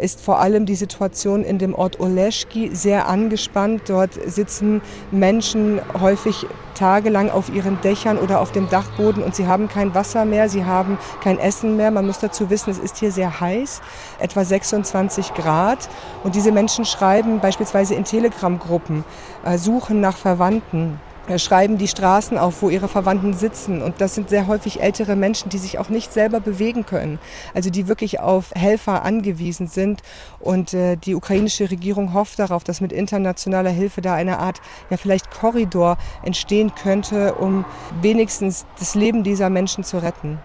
ist 0.00 0.20
vor 0.20 0.38
allem 0.40 0.66
die 0.66 0.74
Situation 0.74 1.44
in 1.44 1.58
dem 1.58 1.74
Ort 1.74 2.00
Oleschki 2.00 2.70
sehr 2.74 3.08
angespannt. 3.08 3.82
Dort 3.86 4.14
sitzen 4.26 4.80
Menschen 5.10 5.80
häufig 6.00 6.46
tagelang 6.74 7.30
auf 7.30 7.50
ihren 7.54 7.78
Dächern 7.82 8.16
oder 8.16 8.40
auf 8.40 8.52
dem 8.52 8.70
Dachboden 8.70 9.22
und 9.22 9.34
sie 9.34 9.46
haben 9.46 9.68
kein 9.68 9.94
Wasser 9.94 10.24
mehr, 10.24 10.48
sie 10.48 10.64
haben 10.64 10.96
kein 11.22 11.38
Essen 11.38 11.76
mehr. 11.76 11.90
Man 11.90 12.06
muss 12.06 12.20
dazu 12.20 12.48
wissen, 12.48 12.70
es 12.70 12.78
ist 12.78 12.96
hier 12.96 13.12
sehr 13.12 13.40
heiß, 13.40 13.82
etwa 14.18 14.44
26 14.44 15.34
Grad. 15.34 15.90
Und 16.24 16.34
diese 16.34 16.52
Menschen 16.52 16.86
schreiben 16.86 17.40
beispielsweise 17.40 17.94
in 17.94 18.04
Telegram-Gruppen, 18.04 19.04
äh, 19.44 19.58
suchen 19.58 20.00
nach 20.00 20.16
Verwandten 20.16 20.98
schreiben 21.36 21.78
die 21.78 21.88
Straßen 21.88 22.38
auf, 22.38 22.62
wo 22.62 22.70
ihre 22.70 22.88
Verwandten 22.88 23.34
sitzen. 23.34 23.82
Und 23.82 24.00
das 24.00 24.14
sind 24.14 24.30
sehr 24.30 24.46
häufig 24.46 24.80
ältere 24.80 25.16
Menschen, 25.16 25.48
die 25.48 25.58
sich 25.58 25.78
auch 25.78 25.88
nicht 25.88 26.12
selber 26.12 26.40
bewegen 26.40 26.86
können. 26.86 27.18
Also 27.54 27.70
die 27.70 27.88
wirklich 27.88 28.20
auf 28.20 28.50
Helfer 28.54 29.04
angewiesen 29.04 29.66
sind. 29.66 30.02
Und 30.40 30.74
äh, 30.74 30.96
die 30.96 31.14
ukrainische 31.14 31.70
Regierung 31.70 32.14
hofft 32.14 32.38
darauf, 32.38 32.64
dass 32.64 32.80
mit 32.80 32.92
internationaler 32.92 33.70
Hilfe 33.70 34.00
da 34.00 34.14
eine 34.14 34.38
Art, 34.38 34.60
ja 34.90 34.96
vielleicht 34.96 35.30
Korridor 35.30 35.98
entstehen 36.24 36.72
könnte, 36.74 37.34
um 37.34 37.64
wenigstens 38.00 38.66
das 38.78 38.94
Leben 38.94 39.22
dieser 39.22 39.50
Menschen 39.50 39.84
zu 39.84 39.98
retten. 39.98 40.38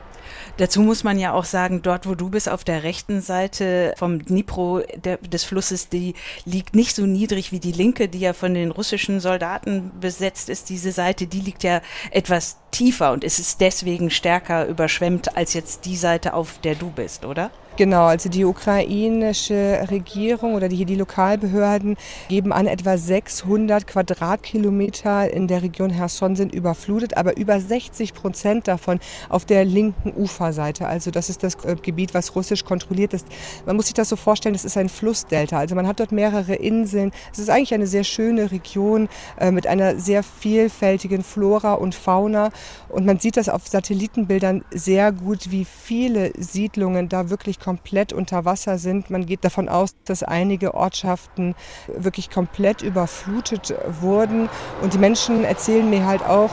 Dazu 0.58 0.82
muss 0.82 1.04
man 1.04 1.20
ja 1.20 1.34
auch 1.34 1.44
sagen, 1.44 1.82
dort, 1.82 2.08
wo 2.08 2.16
du 2.16 2.30
bist, 2.30 2.48
auf 2.48 2.64
der 2.64 2.84
rechten 2.84 3.22
Seite 3.22 3.94
vom 3.98 4.24
Dnipro 4.24 4.82
der, 4.96 5.18
des 5.18 5.44
Flusses, 5.44 5.90
die 5.90 6.14
liegt 6.46 6.76
nicht 6.76 6.96
so 6.96 7.06
niedrig 7.06 7.52
wie 7.52 7.60
die 7.60 7.74
linke, 7.74 8.08
die 8.08 8.20
ja 8.20 8.32
von 8.32 8.54
den 8.54 8.72
russischen 8.72 9.20
Soldaten 9.20 9.92
besetzt 10.00 10.48
ist. 10.50 10.70
Diese 10.70 10.94
Seite, 10.94 11.28
die 11.28 11.42
liegt 11.42 11.64
ja 11.64 11.82
etwas 12.12 12.58
tiefer 12.72 13.12
und 13.12 13.26
es 13.26 13.40
ist 13.40 13.60
deswegen 13.60 14.10
stärker 14.10 14.66
überschwemmt 14.66 15.36
als 15.36 15.54
jetzt 15.54 15.86
die 15.86 15.98
Seite, 15.98 16.34
auf 16.34 16.60
der 16.64 16.76
du 16.76 16.90
bist, 16.90 17.26
oder? 17.26 17.52
Genau, 17.78 18.06
also 18.06 18.30
die 18.30 18.46
ukrainische 18.46 19.86
Regierung 19.92 20.54
oder 20.54 20.70
die, 20.70 20.86
die 20.86 20.96
Lokalbehörden 20.96 21.98
geben 22.30 22.54
an, 22.54 22.68
etwa 22.68 22.98
600 22.98 23.86
Quadratkilometer 23.86 25.30
in 25.30 25.50
der 25.50 25.62
Region 25.62 25.90
Herson 25.90 26.38
sind 26.38 26.54
überflutet, 26.54 27.18
aber 27.18 27.36
über 27.36 27.60
60 27.60 28.14
Prozent 28.14 28.70
davon 28.70 29.02
auf 29.28 29.44
der 29.44 29.66
linken 29.66 30.14
Uferseite. 30.16 30.88
Also 30.88 31.12
das 31.12 31.30
ist 31.30 31.44
das 31.44 31.56
äh, 31.66 31.76
Gebiet, 31.76 32.14
was 32.14 32.34
russisch 32.34 32.64
kontrolliert 32.64 33.14
ist. 33.14 33.28
Man 33.66 33.76
muss 33.76 33.88
sich 33.88 33.94
das 33.94 34.08
so 34.08 34.16
vorstellen, 34.16 34.56
es 34.56 34.64
ist 34.64 34.78
ein 34.78 34.88
Flussdelta. 34.88 35.60
Also 35.60 35.76
man 35.76 35.86
hat 35.86 36.00
dort 36.00 36.14
mehrere 36.14 36.56
Inseln. 36.56 37.12
Es 37.34 37.40
ist 37.40 37.50
eigentlich 37.50 37.74
eine 37.74 37.88
sehr 37.88 38.06
schöne 38.06 38.52
Region 38.52 39.10
äh, 39.38 39.52
mit 39.52 39.68
einer 39.68 40.00
sehr 40.00 40.24
vielfältigen 40.24 41.24
Flora 41.24 41.74
und 41.74 41.94
Fauna. 41.94 42.52
Und 42.88 43.06
man 43.06 43.20
sieht 43.20 43.36
das 43.36 43.50
auf 43.50 43.68
Satellitenbildern 43.68 44.64
sehr 44.72 45.12
gut, 45.12 45.52
wie 45.52 45.66
viele 45.66 46.32
Siedlungen 46.38 47.10
da 47.10 47.30
wirklich 47.30 47.60
komplett 47.66 48.14
unter 48.14 48.46
Wasser 48.46 48.78
sind. 48.78 49.10
Man 49.10 49.26
geht 49.26 49.44
davon 49.44 49.70
aus, 49.70 49.96
dass 50.06 50.22
einige 50.22 50.76
Ortschaften 50.76 51.56
wirklich 51.88 52.30
komplett 52.30 52.84
überflutet 52.84 53.74
wurden. 54.02 54.50
Und 54.84 54.94
die 54.94 55.00
Menschen 55.00 55.44
erzählen 55.44 55.90
mir 55.90 56.06
halt 56.06 56.24
auch, 56.24 56.52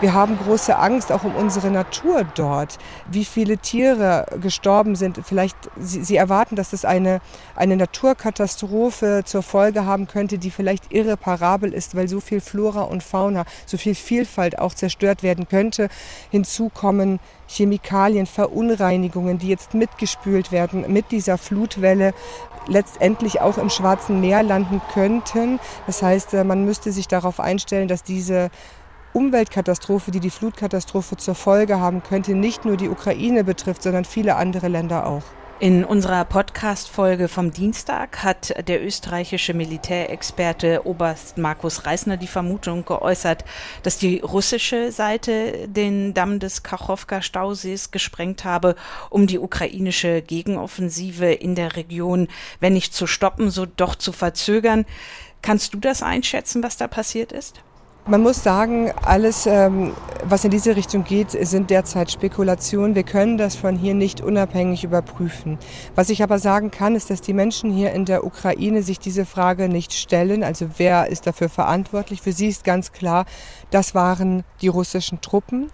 wir 0.00 0.14
haben 0.14 0.38
große 0.38 0.78
Angst 0.78 1.10
auch 1.10 1.24
um 1.24 1.34
unsere 1.34 1.70
Natur 1.70 2.24
dort, 2.34 2.78
wie 3.10 3.24
viele 3.24 3.58
Tiere 3.58 4.26
gestorben 4.40 4.94
sind. 4.94 5.20
Vielleicht 5.24 5.56
sie, 5.76 6.04
sie 6.04 6.16
erwarten, 6.16 6.56
dass 6.56 6.72
es 6.72 6.84
eine, 6.84 7.20
eine 7.56 7.76
Naturkatastrophe 7.76 9.22
zur 9.24 9.42
Folge 9.42 9.86
haben 9.86 10.06
könnte, 10.06 10.38
die 10.38 10.50
vielleicht 10.50 10.92
irreparabel 10.92 11.72
ist, 11.72 11.96
weil 11.96 12.08
so 12.08 12.20
viel 12.20 12.40
Flora 12.40 12.82
und 12.82 13.02
Fauna, 13.02 13.44
so 13.66 13.76
viel 13.76 13.94
Vielfalt 13.94 14.58
auch 14.58 14.74
zerstört 14.74 15.22
werden 15.22 15.48
könnte. 15.48 15.88
Hinzu 16.30 16.68
kommen 16.68 17.18
Chemikalien, 17.48 18.26
Verunreinigungen, 18.26 19.38
die 19.38 19.48
jetzt 19.48 19.74
mitgespült 19.74 20.52
werden 20.52 20.84
mit 20.92 21.10
dieser 21.10 21.38
Flutwelle 21.38 22.14
letztendlich 22.68 23.40
auch 23.40 23.58
im 23.58 23.70
Schwarzen 23.70 24.20
Meer 24.20 24.42
landen 24.42 24.80
könnten. 24.92 25.58
Das 25.86 26.02
heißt, 26.02 26.34
äh, 26.34 26.44
man 26.44 26.64
müsste 26.64 26.92
sich 26.92 27.08
darauf 27.08 27.40
einstellen, 27.40 27.88
dass 27.88 28.02
diese 28.02 28.50
Umweltkatastrophe, 29.18 30.12
die 30.12 30.20
die 30.20 30.30
Flutkatastrophe 30.30 31.16
zur 31.16 31.34
Folge 31.34 31.80
haben 31.80 32.04
könnte, 32.04 32.36
nicht 32.36 32.64
nur 32.64 32.76
die 32.76 32.88
Ukraine 32.88 33.42
betrifft, 33.42 33.82
sondern 33.82 34.04
viele 34.04 34.36
andere 34.36 34.68
Länder 34.68 35.06
auch. 35.06 35.24
In 35.58 35.84
unserer 35.84 36.24
Podcast-Folge 36.24 37.26
vom 37.26 37.50
Dienstag 37.50 38.22
hat 38.22 38.54
der 38.68 38.80
österreichische 38.80 39.54
Militärexperte 39.54 40.86
Oberst 40.86 41.36
Markus 41.36 41.84
Reisner 41.84 42.16
die 42.16 42.28
Vermutung 42.28 42.84
geäußert, 42.84 43.44
dass 43.82 43.98
die 43.98 44.20
russische 44.20 44.92
Seite 44.92 45.66
den 45.66 46.14
Damm 46.14 46.38
des 46.38 46.62
Kachowka-Stausees 46.62 47.90
gesprengt 47.90 48.44
habe, 48.44 48.76
um 49.10 49.26
die 49.26 49.40
ukrainische 49.40 50.22
Gegenoffensive 50.22 51.32
in 51.32 51.56
der 51.56 51.74
Region, 51.74 52.28
wenn 52.60 52.74
nicht 52.74 52.94
zu 52.94 53.08
stoppen, 53.08 53.50
so 53.50 53.66
doch 53.66 53.96
zu 53.96 54.12
verzögern. 54.12 54.86
Kannst 55.42 55.74
du 55.74 55.78
das 55.78 56.04
einschätzen, 56.04 56.62
was 56.62 56.76
da 56.76 56.86
passiert 56.86 57.32
ist? 57.32 57.64
Man 58.10 58.22
muss 58.22 58.42
sagen, 58.42 58.90
alles, 59.04 59.44
ähm, 59.44 59.92
was 60.24 60.42
in 60.42 60.50
diese 60.50 60.76
Richtung 60.76 61.04
geht, 61.04 61.32
sind 61.32 61.68
derzeit 61.68 62.10
Spekulationen. 62.10 62.94
Wir 62.94 63.02
können 63.02 63.36
das 63.36 63.54
von 63.54 63.76
hier 63.76 63.92
nicht 63.92 64.22
unabhängig 64.22 64.82
überprüfen. 64.82 65.58
Was 65.94 66.08
ich 66.08 66.22
aber 66.22 66.38
sagen 66.38 66.70
kann, 66.70 66.96
ist, 66.96 67.10
dass 67.10 67.20
die 67.20 67.34
Menschen 67.34 67.70
hier 67.70 67.92
in 67.92 68.06
der 68.06 68.24
Ukraine 68.24 68.82
sich 68.82 68.98
diese 68.98 69.26
Frage 69.26 69.68
nicht 69.68 69.92
stellen. 69.92 70.42
Also 70.42 70.68
wer 70.78 71.08
ist 71.08 71.26
dafür 71.26 71.50
verantwortlich? 71.50 72.22
Für 72.22 72.32
sie 72.32 72.48
ist 72.48 72.64
ganz 72.64 72.92
klar, 72.92 73.26
das 73.70 73.94
waren 73.94 74.44
die 74.62 74.68
russischen 74.68 75.20
Truppen. 75.20 75.70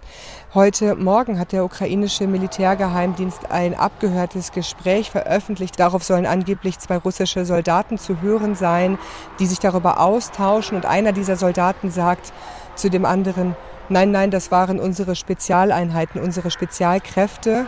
Heute 0.53 0.95
Morgen 0.95 1.39
hat 1.39 1.51
der 1.51 1.63
ukrainische 1.63 2.27
Militärgeheimdienst 2.27 3.51
ein 3.51 3.73
abgehörtes 3.73 4.51
Gespräch 4.51 5.11
veröffentlicht. 5.11 5.79
Darauf 5.79 6.03
sollen 6.03 6.25
angeblich 6.25 6.79
zwei 6.79 6.97
russische 6.97 7.45
Soldaten 7.45 7.97
zu 7.97 8.21
hören 8.21 8.55
sein, 8.55 8.97
die 9.39 9.45
sich 9.45 9.59
darüber 9.59 9.99
austauschen. 9.99 10.75
Und 10.75 10.85
einer 10.85 11.13
dieser 11.13 11.35
Soldaten 11.35 11.91
sagt 11.91 12.33
zu 12.75 12.89
dem 12.89 13.05
anderen, 13.05 13.55
Nein, 13.87 14.09
nein, 14.09 14.31
das 14.31 14.49
waren 14.49 14.79
unsere 14.79 15.15
Spezialeinheiten, 15.15 16.19
unsere 16.19 16.49
Spezialkräfte. 16.49 17.67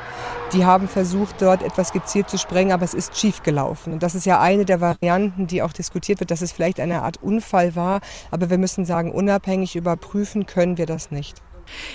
Die 0.52 0.66
haben 0.66 0.88
versucht, 0.88 1.44
dort 1.44 1.62
etwas 1.62 1.92
gezielt 1.92 2.28
zu 2.28 2.40
sprengen, 2.40 2.72
aber 2.72 2.84
es 2.84 2.96
ist 2.96 3.16
schiefgelaufen. 3.16 3.94
Und 3.94 4.02
das 4.02 4.16
ist 4.16 4.26
ja 4.26 4.40
eine 4.40 4.66
der 4.66 4.82
Varianten, 4.82 5.46
die 5.46 5.62
auch 5.62 5.74
diskutiert 5.74 6.20
wird, 6.20 6.32
dass 6.32 6.42
es 6.42 6.52
vielleicht 6.52 6.80
eine 6.80 7.04
Art 7.04 7.22
Unfall 7.22 7.76
war. 7.76 8.02
Aber 8.32 8.50
wir 8.50 8.58
müssen 8.58 8.84
sagen, 8.84 9.12
unabhängig 9.12 9.76
überprüfen 9.76 10.48
können 10.48 10.80
wir 10.80 10.88
das 10.88 11.12
nicht. 11.12 11.44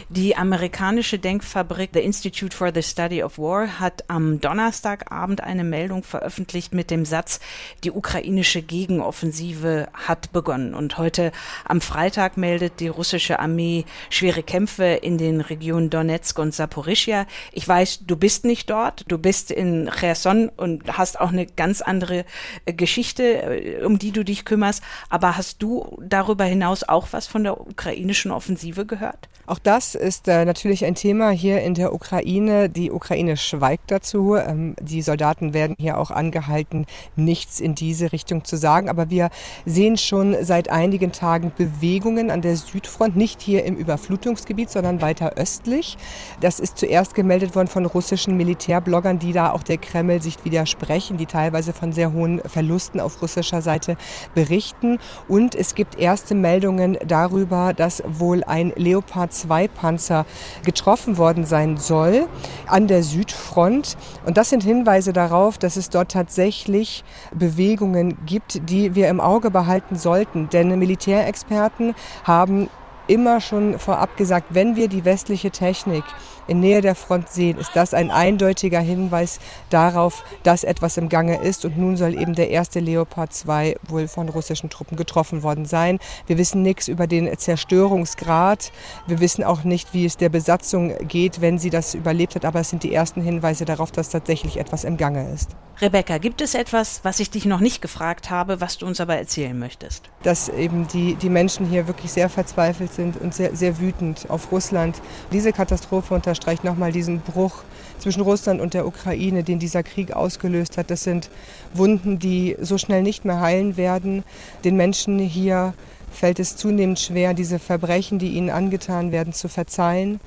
Die 0.08 0.36
amerikanische 0.36 1.18
Denkfabrik 1.18 1.90
The 1.92 2.00
Institute 2.00 2.56
for 2.56 2.72
the 2.74 2.82
Study 2.82 3.22
of 3.22 3.38
War 3.38 3.80
hat 3.80 4.04
am 4.08 4.40
Donnerstagabend 4.40 5.42
eine 5.42 5.64
Meldung 5.64 6.02
veröffentlicht 6.02 6.74
mit 6.74 6.90
dem 6.90 7.04
Satz, 7.04 7.40
die 7.84 7.90
ukrainische 7.90 8.62
Gegenoffensive 8.62 9.88
hat 9.92 10.32
begonnen. 10.32 10.74
Und 10.74 10.98
heute 10.98 11.32
am 11.64 11.80
Freitag 11.80 12.36
meldet 12.36 12.80
die 12.80 12.88
russische 12.88 13.38
Armee 13.38 13.84
schwere 14.10 14.42
Kämpfe 14.42 14.84
in 14.84 15.18
den 15.18 15.40
Regionen 15.40 15.90
Donetsk 15.90 16.38
und 16.38 16.54
Saporischia. 16.54 17.26
Ich 17.52 17.66
weiß, 17.66 18.06
du 18.06 18.16
bist 18.16 18.44
nicht 18.44 18.70
dort, 18.70 19.04
du 19.08 19.18
bist 19.18 19.50
in 19.50 19.90
Cherson 19.90 20.48
und 20.48 20.96
hast 20.96 21.20
auch 21.20 21.30
eine 21.30 21.46
ganz 21.46 21.80
andere 21.80 22.24
äh, 22.64 22.72
Geschichte, 22.72 23.42
äh, 23.42 23.84
um 23.84 23.98
die 23.98 24.12
du 24.12 24.24
dich 24.24 24.44
kümmerst. 24.44 24.82
Aber 25.08 25.36
hast 25.36 25.62
du 25.62 25.98
darüber 26.00 26.44
hinaus 26.44 26.84
auch 26.84 27.08
was 27.12 27.26
von 27.26 27.44
der 27.44 27.60
ukrainischen 27.60 28.30
Offensive 28.30 28.86
gehört? 28.86 29.28
Auch 29.46 29.58
das 29.62 29.94
ist 29.94 30.26
äh, 30.26 30.44
natürlich 30.44 30.84
ein 30.84 30.96
Thema 30.96 31.30
hier 31.30 31.62
in 31.62 31.74
der 31.74 31.94
Ukraine. 31.94 32.68
Die 32.68 32.90
Ukraine 32.90 33.36
schweigt 33.36 33.92
dazu. 33.92 34.34
Ähm, 34.34 34.74
die 34.80 35.02
Soldaten 35.02 35.54
werden 35.54 35.76
hier 35.78 35.98
auch 35.98 36.10
angehalten, 36.10 36.86
nichts 37.14 37.60
in 37.60 37.76
diese 37.76 38.10
Richtung 38.10 38.44
zu 38.44 38.56
sagen. 38.56 38.88
Aber 38.88 39.08
wir 39.08 39.30
sehen 39.64 39.96
schon 39.96 40.36
seit 40.42 40.68
einigen 40.68 41.12
Tagen 41.12 41.52
Bewegungen 41.56 42.32
an 42.32 42.42
der 42.42 42.56
Südfront, 42.56 43.14
nicht 43.14 43.40
hier 43.40 43.64
im 43.64 43.76
Überflutungsgebiet, 43.76 44.68
sondern 44.68 45.00
weiter 45.00 45.34
östlich. 45.36 45.96
Das 46.40 46.58
ist 46.58 46.76
zuerst 46.76 47.14
gemeldet 47.14 47.54
worden 47.54 47.68
von 47.68 47.86
russischen 47.86 48.36
Militärbloggern, 48.36 49.20
die 49.20 49.32
da 49.32 49.52
auch 49.52 49.62
der 49.62 49.78
Kreml 49.78 50.20
sich 50.20 50.44
widersprechen, 50.44 51.18
die 51.18 51.26
teilweise 51.26 51.72
von 51.72 51.92
sehr 51.92 52.12
hohen 52.12 52.40
Verlusten 52.40 52.98
auf 52.98 53.22
russischer 53.22 53.62
Seite 53.62 53.96
berichten. 54.34 54.98
Und 55.28 55.54
es 55.54 55.76
gibt 55.76 56.00
erste 56.00 56.34
Meldungen 56.34 56.98
darüber, 57.06 57.72
dass 57.74 58.02
wohl 58.08 58.42
ein 58.42 58.72
Leopard 58.74 59.32
2 59.32 59.51
Panzer 59.68 60.26
getroffen 60.64 61.18
worden 61.18 61.44
sein 61.44 61.76
soll 61.76 62.26
an 62.66 62.86
der 62.86 63.02
Südfront. 63.02 63.96
Und 64.24 64.36
das 64.36 64.50
sind 64.50 64.62
Hinweise 64.62 65.12
darauf, 65.12 65.58
dass 65.58 65.76
es 65.76 65.90
dort 65.90 66.12
tatsächlich 66.12 67.04
Bewegungen 67.34 68.16
gibt, 68.26 68.68
die 68.68 68.94
wir 68.94 69.08
im 69.08 69.20
Auge 69.20 69.50
behalten 69.50 69.96
sollten. 69.96 70.48
Denn 70.48 70.78
Militärexperten 70.78 71.94
haben 72.24 72.68
immer 73.06 73.40
schon 73.40 73.78
vorab 73.78 74.16
gesagt, 74.16 74.46
wenn 74.50 74.76
wir 74.76 74.88
die 74.88 75.04
westliche 75.04 75.50
Technik 75.50 76.04
in 76.46 76.60
Nähe 76.60 76.80
der 76.80 76.94
Front 76.94 77.28
sehen, 77.28 77.58
ist 77.58 77.70
das 77.74 77.94
ein 77.94 78.10
eindeutiger 78.10 78.80
Hinweis 78.80 79.38
darauf, 79.70 80.24
dass 80.42 80.64
etwas 80.64 80.96
im 80.96 81.08
Gange 81.08 81.40
ist. 81.40 81.64
Und 81.64 81.78
nun 81.78 81.96
soll 81.96 82.14
eben 82.20 82.34
der 82.34 82.50
erste 82.50 82.80
Leopard 82.80 83.32
2 83.32 83.76
wohl 83.88 84.08
von 84.08 84.28
russischen 84.28 84.70
Truppen 84.70 84.96
getroffen 84.96 85.42
worden 85.42 85.64
sein. 85.64 85.98
Wir 86.26 86.38
wissen 86.38 86.62
nichts 86.62 86.88
über 86.88 87.06
den 87.06 87.36
Zerstörungsgrad. 87.36 88.72
Wir 89.06 89.20
wissen 89.20 89.44
auch 89.44 89.64
nicht, 89.64 89.94
wie 89.94 90.04
es 90.04 90.16
der 90.16 90.28
Besatzung 90.28 90.94
geht, 91.06 91.40
wenn 91.40 91.58
sie 91.58 91.70
das 91.70 91.94
überlebt 91.94 92.34
hat. 92.34 92.44
Aber 92.44 92.60
es 92.60 92.70
sind 92.70 92.82
die 92.82 92.94
ersten 92.94 93.22
Hinweise 93.22 93.64
darauf, 93.64 93.90
dass 93.90 94.10
tatsächlich 94.10 94.58
etwas 94.58 94.84
im 94.84 94.96
Gange 94.96 95.30
ist. 95.32 95.50
Rebecca, 95.80 96.18
gibt 96.18 96.40
es 96.40 96.54
etwas, 96.54 97.00
was 97.02 97.18
ich 97.18 97.30
dich 97.30 97.44
noch 97.44 97.58
nicht 97.58 97.82
gefragt 97.82 98.30
habe, 98.30 98.60
was 98.60 98.78
du 98.78 98.86
uns 98.86 99.00
aber 99.00 99.16
erzählen 99.16 99.58
möchtest? 99.58 100.10
Dass 100.22 100.48
eben 100.48 100.86
die, 100.86 101.14
die 101.16 101.28
Menschen 101.28 101.66
hier 101.66 101.88
wirklich 101.88 102.12
sehr 102.12 102.28
verzweifelt 102.28 102.92
sind 102.92 103.20
und 103.20 103.34
sehr, 103.34 103.56
sehr 103.56 103.80
wütend 103.80 104.26
auf 104.28 104.52
Russland. 104.52 105.00
Diese 105.32 105.52
Katastrophe 105.52 106.14
unter 106.14 106.31
unterstreicht 106.32 106.64
nochmal 106.64 106.92
diesen 106.92 107.20
Bruch 107.20 107.62
zwischen 107.98 108.22
Russland 108.22 108.62
und 108.62 108.72
der 108.72 108.86
Ukraine, 108.86 109.44
den 109.44 109.58
dieser 109.58 109.82
Krieg 109.82 110.14
ausgelöst 110.14 110.78
hat. 110.78 110.90
Das 110.90 111.04
sind 111.04 111.28
Wunden, 111.74 112.18
die 112.18 112.56
so 112.58 112.78
schnell 112.78 113.02
nicht 113.02 113.26
mehr 113.26 113.40
heilen 113.40 113.76
werden. 113.76 114.24
Den 114.64 114.76
Menschen 114.76 115.18
hier 115.18 115.74
fällt 116.10 116.40
es 116.40 116.56
zunehmend 116.56 116.98
schwer, 116.98 117.34
diese 117.34 117.58
Verbrechen, 117.58 118.18
die 118.18 118.28
ihnen 118.28 118.48
angetan 118.48 119.12
werden, 119.12 119.34
zu 119.34 119.48
verzeihen. 119.48 120.20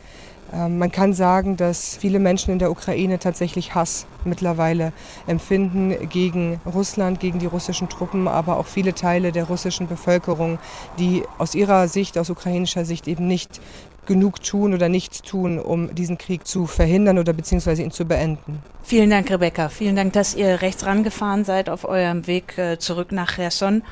Ähm, 0.54 0.78
man 0.78 0.92
kann 0.92 1.14
sagen, 1.14 1.58
dass 1.58 1.98
viele 1.98 2.20
Menschen 2.20 2.52
in 2.52 2.60
der 2.60 2.70
Ukraine 2.70 3.18
tatsächlich 3.18 3.74
Hass 3.74 4.06
mittlerweile 4.26 4.94
empfinden 5.26 6.08
gegen 6.10 6.62
Russland, 6.68 7.20
gegen 7.20 7.40
die 7.40 7.48
russischen 7.48 7.90
Truppen, 7.90 8.28
aber 8.28 8.58
auch 8.58 8.68
viele 8.68 8.94
Teile 8.94 9.32
der 9.32 9.46
russischen 9.46 9.88
Bevölkerung, 9.88 10.60
die 11.00 11.24
aus 11.40 11.56
ihrer 11.56 11.88
Sicht, 11.88 12.18
aus 12.20 12.30
ukrainischer 12.30 12.86
Sicht 12.86 13.08
eben 13.08 13.26
nicht 13.26 13.60
genug 14.06 14.42
tun 14.44 14.74
oder 14.74 14.90
nichts 14.90 15.22
tun, 15.22 15.60
um 15.60 15.94
diesen 15.96 16.18
Krieg 16.18 16.48
zu 16.48 16.68
verhindern 16.68 17.20
oder 17.20 17.34
beziehungsweise 17.34 17.84
ihn 17.84 17.92
zu 17.92 18.06
beenden. 18.06 18.60
Vielen 18.84 19.10
Dank, 19.10 19.30
Rebecca. 19.30 19.70
Vielen 19.70 19.96
Dank, 19.96 20.14
dass 20.14 20.36
ihr 20.36 20.62
rechts 20.62 20.86
rangefahren 20.86 21.44
seid 21.44 21.70
auf 21.70 21.86
eurem 21.86 22.28
Weg 22.28 22.58
äh, 22.58 22.78
zurück 22.78 23.12
nach 23.12 23.36
Cherson. 23.36 23.84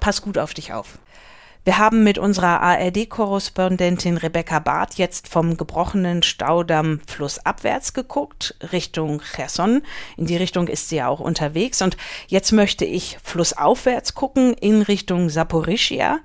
Pass 0.00 0.22
gut 0.22 0.38
auf 0.38 0.54
dich 0.54 0.72
auf. 0.72 0.98
Wir 1.62 1.76
haben 1.76 2.04
mit 2.04 2.16
unserer 2.16 2.62
ARD-Korrespondentin 2.62 4.16
Rebecca 4.16 4.60
Barth 4.60 4.94
jetzt 4.94 5.28
vom 5.28 5.58
gebrochenen 5.58 6.22
Staudamm 6.22 7.00
flussabwärts 7.06 7.92
geguckt, 7.92 8.54
Richtung 8.72 9.20
Cherson. 9.20 9.82
In 10.16 10.24
die 10.24 10.38
Richtung 10.38 10.68
ist 10.68 10.88
sie 10.88 10.96
ja 10.96 11.08
auch 11.08 11.20
unterwegs. 11.20 11.82
Und 11.82 11.98
jetzt 12.28 12.52
möchte 12.52 12.86
ich 12.86 13.18
flussaufwärts 13.22 14.14
gucken, 14.14 14.54
in 14.54 14.80
Richtung 14.80 15.28
Saporischia, 15.28 16.20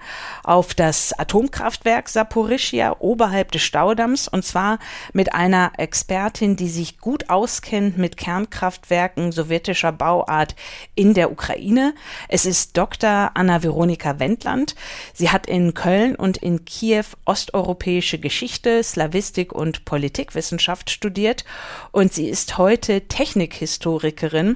auf 0.46 0.74
das 0.74 1.12
Atomkraftwerk 1.12 2.08
Saporischia 2.08 2.96
oberhalb 3.00 3.52
des 3.52 3.64
Staudamms. 3.64 4.30
Und 4.30 4.46
zwar 4.46 4.80
mit 5.12 5.34
einer 5.34 5.74
Expertin, 5.78 6.56
die 6.56 6.70
sich 6.70 7.00
gut 7.00 7.30
auskennt 7.30 7.98
mit 7.98 8.16
Kernkraftwerken 8.16 9.34
sowjetischer 9.34 9.92
Bauart 9.92 10.56
in 10.96 11.14
der 11.14 11.30
Ukraine. 11.30 11.94
Es 12.30 12.46
ist 12.46 12.78
Dr. 12.78 13.32
Anna-Veronika 13.34 14.18
Wendland. 14.20 14.76
Sie 15.14 15.32
hat 15.36 15.48
in 15.48 15.74
Köln 15.74 16.16
und 16.16 16.38
in 16.38 16.64
Kiew 16.64 17.04
osteuropäische 17.26 18.20
Geschichte, 18.20 18.82
Slawistik 18.82 19.52
und 19.52 19.84
Politikwissenschaft 19.84 20.90
studiert 20.90 21.44
und 21.92 22.14
sie 22.14 22.30
ist 22.30 22.58
heute 22.58 23.02
Technikhistorikerin 23.02 24.56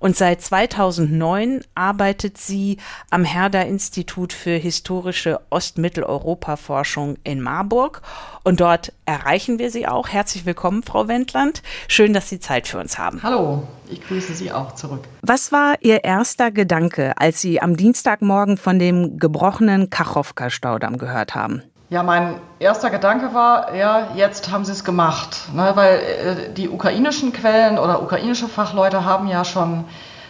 und 0.00 0.16
seit 0.18 0.42
2009 0.42 1.62
arbeitet 1.74 2.36
sie 2.36 2.76
am 3.08 3.24
Herder 3.24 3.64
Institut 3.64 4.34
für 4.34 4.56
historische 4.56 5.40
Ostmitteleuropa-Forschung 5.48 7.16
in 7.24 7.40
Marburg 7.40 8.02
und 8.44 8.60
dort 8.60 8.92
erreichen 9.06 9.58
wir 9.58 9.70
sie 9.70 9.86
auch. 9.86 10.08
Herzlich 10.08 10.44
willkommen, 10.44 10.82
Frau 10.82 11.08
Wendland. 11.08 11.62
Schön, 11.88 12.12
dass 12.12 12.28
Sie 12.28 12.40
Zeit 12.40 12.68
für 12.68 12.78
uns 12.78 12.98
haben. 12.98 13.22
Hallo, 13.22 13.62
ich 13.90 14.02
grüße 14.02 14.34
Sie 14.34 14.52
auch 14.52 14.74
zurück. 14.74 15.00
Was 15.22 15.52
war 15.52 15.76
Ihr 15.80 16.04
erster 16.04 16.50
Gedanke, 16.50 17.12
als 17.16 17.40
Sie 17.40 17.60
am 17.60 17.76
Dienstagmorgen 17.76 18.56
von 18.56 18.78
dem 18.78 19.18
gebrochenen 19.18 19.90
Kach 19.90 20.07
Kachowka-Staudamm 20.08 20.98
gehört 20.98 21.34
haben. 21.34 21.62
Ja, 21.90 22.02
mein 22.02 22.34
erster 22.58 22.90
Gedanke 22.90 23.32
war, 23.32 23.74
ja, 23.74 24.08
jetzt 24.14 24.50
haben 24.50 24.64
sie 24.64 24.72
es 24.72 24.84
gemacht. 24.84 25.38
Ne, 25.54 25.72
weil 25.74 25.94
äh, 25.96 26.52
die 26.52 26.68
ukrainischen 26.68 27.32
Quellen 27.32 27.78
oder 27.78 28.02
ukrainische 28.02 28.48
Fachleute 28.48 29.04
haben 29.04 29.26
ja 29.26 29.44
schon 29.44 29.84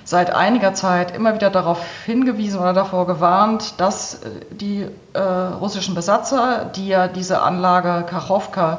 seit 0.04 0.35
einiger 0.35 0.73
Zeit 0.75 1.14
immer 1.14 1.35
wieder 1.35 1.50
darauf 1.50 1.85
hingewiesen 2.06 2.61
oder 2.61 2.73
davor 2.73 3.06
gewarnt, 3.06 3.80
dass 3.80 4.23
äh, 4.23 4.30
die 4.50 4.87
äh, 5.14 5.20
russischen 5.20 5.94
Besatzer, 5.94 6.70
die 6.76 6.88
ja 6.88 7.08
diese 7.08 7.42
Anlage 7.42 8.06
Kachowka 8.08 8.78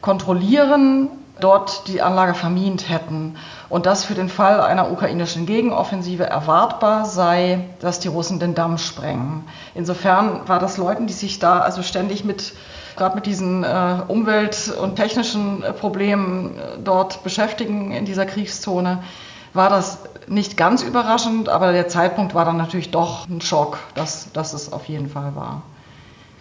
kontrollieren, 0.00 1.08
dort 1.40 1.88
die 1.88 2.02
Anlage 2.02 2.34
vermint 2.34 2.88
hätten 2.88 3.36
und 3.68 3.86
dass 3.86 4.04
für 4.04 4.14
den 4.14 4.28
Fall 4.28 4.60
einer 4.60 4.90
ukrainischen 4.90 5.46
Gegenoffensive 5.46 6.24
erwartbar 6.24 7.04
sei, 7.04 7.60
dass 7.80 8.00
die 8.00 8.08
Russen 8.08 8.38
den 8.40 8.54
Damm 8.54 8.78
sprengen. 8.78 9.44
Insofern 9.74 10.48
war 10.48 10.58
das 10.58 10.76
Leuten, 10.76 11.06
die 11.06 11.12
sich 11.12 11.38
da 11.38 11.60
also 11.60 11.82
ständig 11.82 12.24
mit 12.24 12.54
gerade 12.96 13.14
mit 13.14 13.26
diesen 13.26 13.62
äh, 13.62 13.98
Umwelt- 14.08 14.74
und 14.80 14.96
technischen 14.96 15.62
äh, 15.62 15.72
Problemen 15.72 16.56
äh, 16.56 16.78
dort 16.82 17.22
beschäftigen 17.22 17.92
in 17.92 18.06
dieser 18.06 18.26
Kriegszone, 18.26 19.02
war 19.52 19.70
das 19.70 19.98
nicht 20.26 20.56
ganz 20.56 20.82
überraschend, 20.82 21.48
aber 21.48 21.72
der 21.72 21.88
Zeitpunkt 21.88 22.34
war 22.34 22.44
dann 22.44 22.56
natürlich 22.56 22.90
doch 22.90 23.28
ein 23.28 23.40
Schock, 23.40 23.78
dass, 23.94 24.32
dass 24.32 24.54
es 24.54 24.72
auf 24.72 24.86
jeden 24.86 25.08
Fall 25.08 25.34
war. 25.34 25.62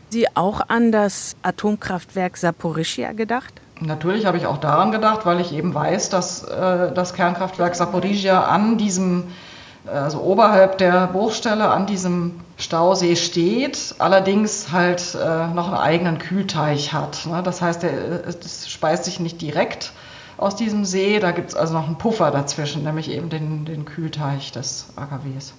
Sie 0.09 0.27
auch 0.35 0.61
an 0.67 0.91
das 0.91 1.35
Atomkraftwerk 1.41 2.37
Saporischia 2.37 3.11
gedacht? 3.11 3.53
Natürlich 3.81 4.25
habe 4.25 4.37
ich 4.37 4.45
auch 4.45 4.57
daran 4.57 4.91
gedacht, 4.91 5.25
weil 5.25 5.41
ich 5.41 5.53
eben 5.53 5.73
weiß, 5.73 6.09
dass 6.09 6.43
äh, 6.43 6.91
das 6.93 7.13
Kernkraftwerk 7.13 7.75
Saporizhia 7.75 8.45
an 8.45 8.77
diesem, 8.77 9.25
also 9.85 10.21
oberhalb 10.21 10.77
der 10.77 11.07
Bruchstelle, 11.07 11.69
an 11.69 11.85
diesem 11.85 12.39
Stausee 12.57 13.17
steht, 13.17 13.95
allerdings 13.99 14.71
halt 14.71 15.15
äh, 15.15 15.47
noch 15.47 15.67
einen 15.67 15.77
eigenen 15.77 16.19
Kühlteich 16.19 16.93
hat. 16.93 17.25
Ne? 17.25 17.43
Das 17.43 17.61
heißt, 17.61 17.83
es 17.83 18.69
speist 18.69 19.03
sich 19.03 19.19
nicht 19.19 19.41
direkt 19.41 19.91
aus 20.37 20.55
diesem 20.55 20.85
See, 20.85 21.19
da 21.19 21.31
gibt 21.31 21.49
es 21.49 21.55
also 21.55 21.73
noch 21.73 21.85
einen 21.85 21.97
Puffer 21.97 22.31
dazwischen, 22.31 22.83
nämlich 22.83 23.09
eben 23.09 23.29
den, 23.29 23.65
den 23.65 23.85
Kühlteich 23.85 24.51
des 24.51 24.87
AKWs. 24.95 25.53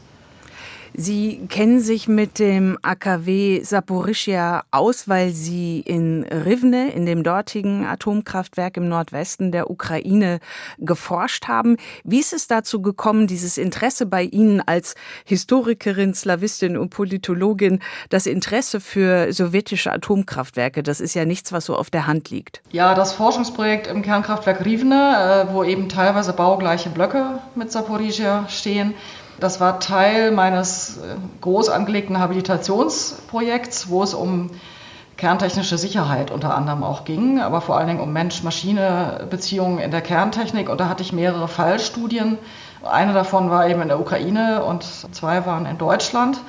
Sie 0.99 1.47
kennen 1.51 1.81
sich 1.81 2.09
mit 2.09 2.39
dem 2.39 2.79
AKW 2.81 3.63
Saporischia 3.63 4.63
aus, 4.71 5.07
weil 5.07 5.31
Sie 5.33 5.81
in 5.81 6.25
Rivne, 6.25 6.91
in 6.91 7.05
dem 7.05 7.23
dortigen 7.23 7.85
Atomkraftwerk 7.85 8.79
im 8.79 8.89
Nordwesten 8.89 9.53
der 9.53 9.69
Ukraine, 9.71 10.41
geforscht 10.79 11.49
haben. 11.49 11.77
Wie 12.03 12.19
ist 12.19 12.33
es 12.33 12.47
dazu 12.47 12.81
gekommen, 12.81 13.27
dieses 13.27 13.59
Interesse 13.59 14.07
bei 14.07 14.23
Ihnen 14.23 14.63
als 14.63 14.95
Historikerin, 15.27 16.15
Slawistin 16.15 16.79
und 16.79 16.89
Politologin, 16.89 17.81
das 18.09 18.25
Interesse 18.25 18.81
für 18.81 19.35
sowjetische 19.35 19.93
Atomkraftwerke? 19.93 20.83
Das 20.83 21.03
ist 21.03 21.13
ja 21.13 21.27
nichts, 21.27 21.53
was 21.53 21.67
so 21.67 21.77
auf 21.77 21.91
der 21.91 22.07
Hand 22.07 22.31
liegt. 22.31 22.63
Ja, 22.71 22.95
das 22.95 23.13
Forschungsprojekt 23.13 23.87
im 23.87 24.01
Kernkraftwerk 24.01 24.65
Rivne, 24.65 25.47
äh, 25.47 25.53
wo 25.53 25.63
eben 25.63 25.91
teilweise 25.91 26.33
baugleiche 26.33 26.89
Blöcke 26.89 27.39
mit 27.55 27.71
Saporischia 27.71 28.49
stehen, 28.49 28.95
das 29.41 29.61
war 29.61 29.81
Teil 29.81 30.31
meines 30.31 30.99
äh, 30.99 31.17
groß 31.41 31.69
angelegten 31.69 32.19
Habilitationsprojekts, 32.19 33.89
wo 33.89 34.03
es 34.03 34.15
um 34.15 34.51
kerntechnische 35.17 35.79
Sicherheit 35.79 36.31
unter 36.31 36.55
anderem 36.55 36.83
auch 36.83 37.05
ging, 37.05 37.41
aber 37.41 37.61
vor 37.61 37.79
allen 37.79 37.89
Dingen 37.89 38.01
um 38.01 38.13
Mensch-Maschine-Beziehungen 38.13 39.79
in 39.79 39.91
der 39.91 40.03
Kerntechnik. 40.03 40.69
Und 40.69 40.79
da 40.79 40.89
hatte 40.89 41.03
ich 41.03 41.13
mehrere 41.13 41.49
Fallstudien. 41.49 42.39
Eine 42.83 43.15
davon 43.15 43.51
war 43.51 43.69
eben 43.69 43.81
in 43.81 43.89
der 43.89 43.99
Ukraine 43.99 44.63
und 44.63 44.85
zwei 44.85 45.47
waren 45.47 45.65
in 45.65 45.79
Deutschland. 45.79 46.41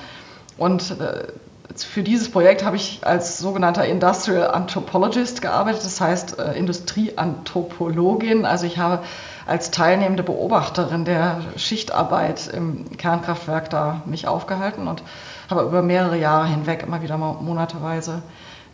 Und 0.58 1.00
äh, 1.00 1.28
für 1.76 2.02
dieses 2.02 2.30
Projekt 2.30 2.64
habe 2.64 2.76
ich 2.76 3.00
als 3.06 3.38
sogenannter 3.38 3.84
Industrial 3.86 4.50
Anthropologist 4.50 5.40
gearbeitet, 5.40 5.84
das 5.84 6.00
heißt 6.00 6.38
äh, 6.38 6.52
Industrieanthropologin. 6.58 8.44
Also 8.44 8.66
ich 8.66 8.78
habe 8.78 9.02
als 9.48 9.70
teilnehmende 9.70 10.22
Beobachterin 10.22 11.04
der 11.04 11.40
Schichtarbeit 11.56 12.48
im 12.48 12.96
Kernkraftwerk 12.96 13.70
da 13.70 14.02
mich 14.04 14.28
aufgehalten 14.28 14.86
und 14.88 15.02
habe 15.48 15.62
über 15.62 15.82
mehrere 15.82 16.18
Jahre 16.18 16.46
hinweg 16.48 16.82
immer 16.82 17.02
wieder 17.02 17.16
monateweise 17.16 18.22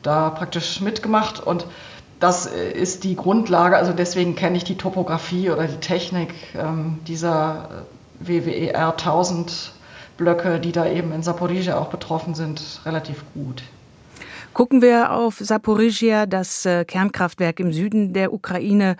da 0.02 0.30
praktisch 0.30 0.80
mitgemacht 0.80 1.40
und 1.40 1.66
das 2.20 2.46
äh, 2.46 2.70
ist 2.70 3.04
die 3.04 3.16
Grundlage, 3.16 3.76
also 3.76 3.92
deswegen 3.92 4.34
kenne 4.34 4.56
ich 4.56 4.64
die 4.64 4.76
Topografie 4.76 5.50
oder 5.50 5.66
die 5.66 5.76
Technik 5.76 6.34
ähm, 6.56 6.98
dieser 7.06 7.68
äh, 8.20 8.26
WWER 8.26 8.90
1000 8.90 9.72
Blöcke, 10.16 10.60
die 10.60 10.72
da 10.72 10.86
eben 10.86 11.12
in 11.12 11.22
Saporizhia 11.22 11.76
auch 11.76 11.88
betroffen 11.88 12.34
sind, 12.34 12.80
relativ 12.84 13.24
gut. 13.34 13.62
Gucken 14.54 14.82
wir 14.82 15.10
auf 15.10 15.38
Saporizhia, 15.40 16.26
das 16.26 16.64
äh, 16.64 16.84
Kernkraftwerk 16.84 17.58
im 17.58 17.72
Süden 17.72 18.12
der 18.12 18.32
Ukraine, 18.32 18.94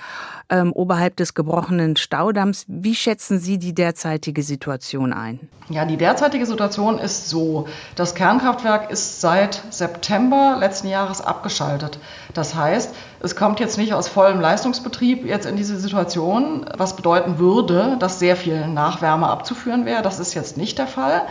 ähm, 0.51 0.73
oberhalb 0.73 1.17
des 1.17 1.33
gebrochenen 1.33 1.95
Staudamms. 1.97 2.65
Wie 2.67 2.97
schätzen 2.97 3.39
Sie 3.39 3.57
die 3.59 3.73
derzeitige 3.73 4.43
Situation 4.43 5.13
ein? 5.13 5.39
Ja, 5.69 5.85
die 5.85 5.97
derzeitige 5.97 6.45
Situation 6.45 6.99
ist 6.99 7.29
so. 7.29 7.69
Das 7.95 8.17
Kernkraftwerk 8.17 8.91
ist 8.91 9.21
seit 9.21 9.63
September 9.71 10.57
letzten 10.59 10.89
Jahres 10.89 11.21
abgeschaltet. 11.21 12.01
Das 12.35 12.57
heißt, 12.57 12.93
es 13.21 13.37
kommt 13.37 13.61
jetzt 13.61 13.79
nicht 13.79 13.95
aus 13.95 14.09
vollem 14.09 14.41
Leistungsbetrieb 14.41 15.25
jetzt 15.25 15.47
in 15.47 15.55
diese 15.55 15.79
Situation, 15.79 16.67
was 16.77 16.97
bedeuten 16.97 17.39
würde, 17.39 17.97
dass 18.01 18.19
sehr 18.19 18.35
viel 18.35 18.67
Nachwärme 18.67 19.29
abzuführen 19.29 19.87
wäre. 19.87 20.03
Das 20.03 20.19
ist 20.19 20.35
jetzt 20.35 20.57
nicht 20.57 20.79
der 20.79 20.89
Fall. 20.89 21.23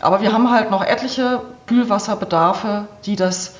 Aber 0.00 0.20
wir 0.20 0.32
haben 0.32 0.52
halt 0.52 0.70
noch 0.70 0.84
etliche 0.84 1.42
Kühlwasserbedarfe, 1.66 2.86
die 3.04 3.16
das 3.16 3.54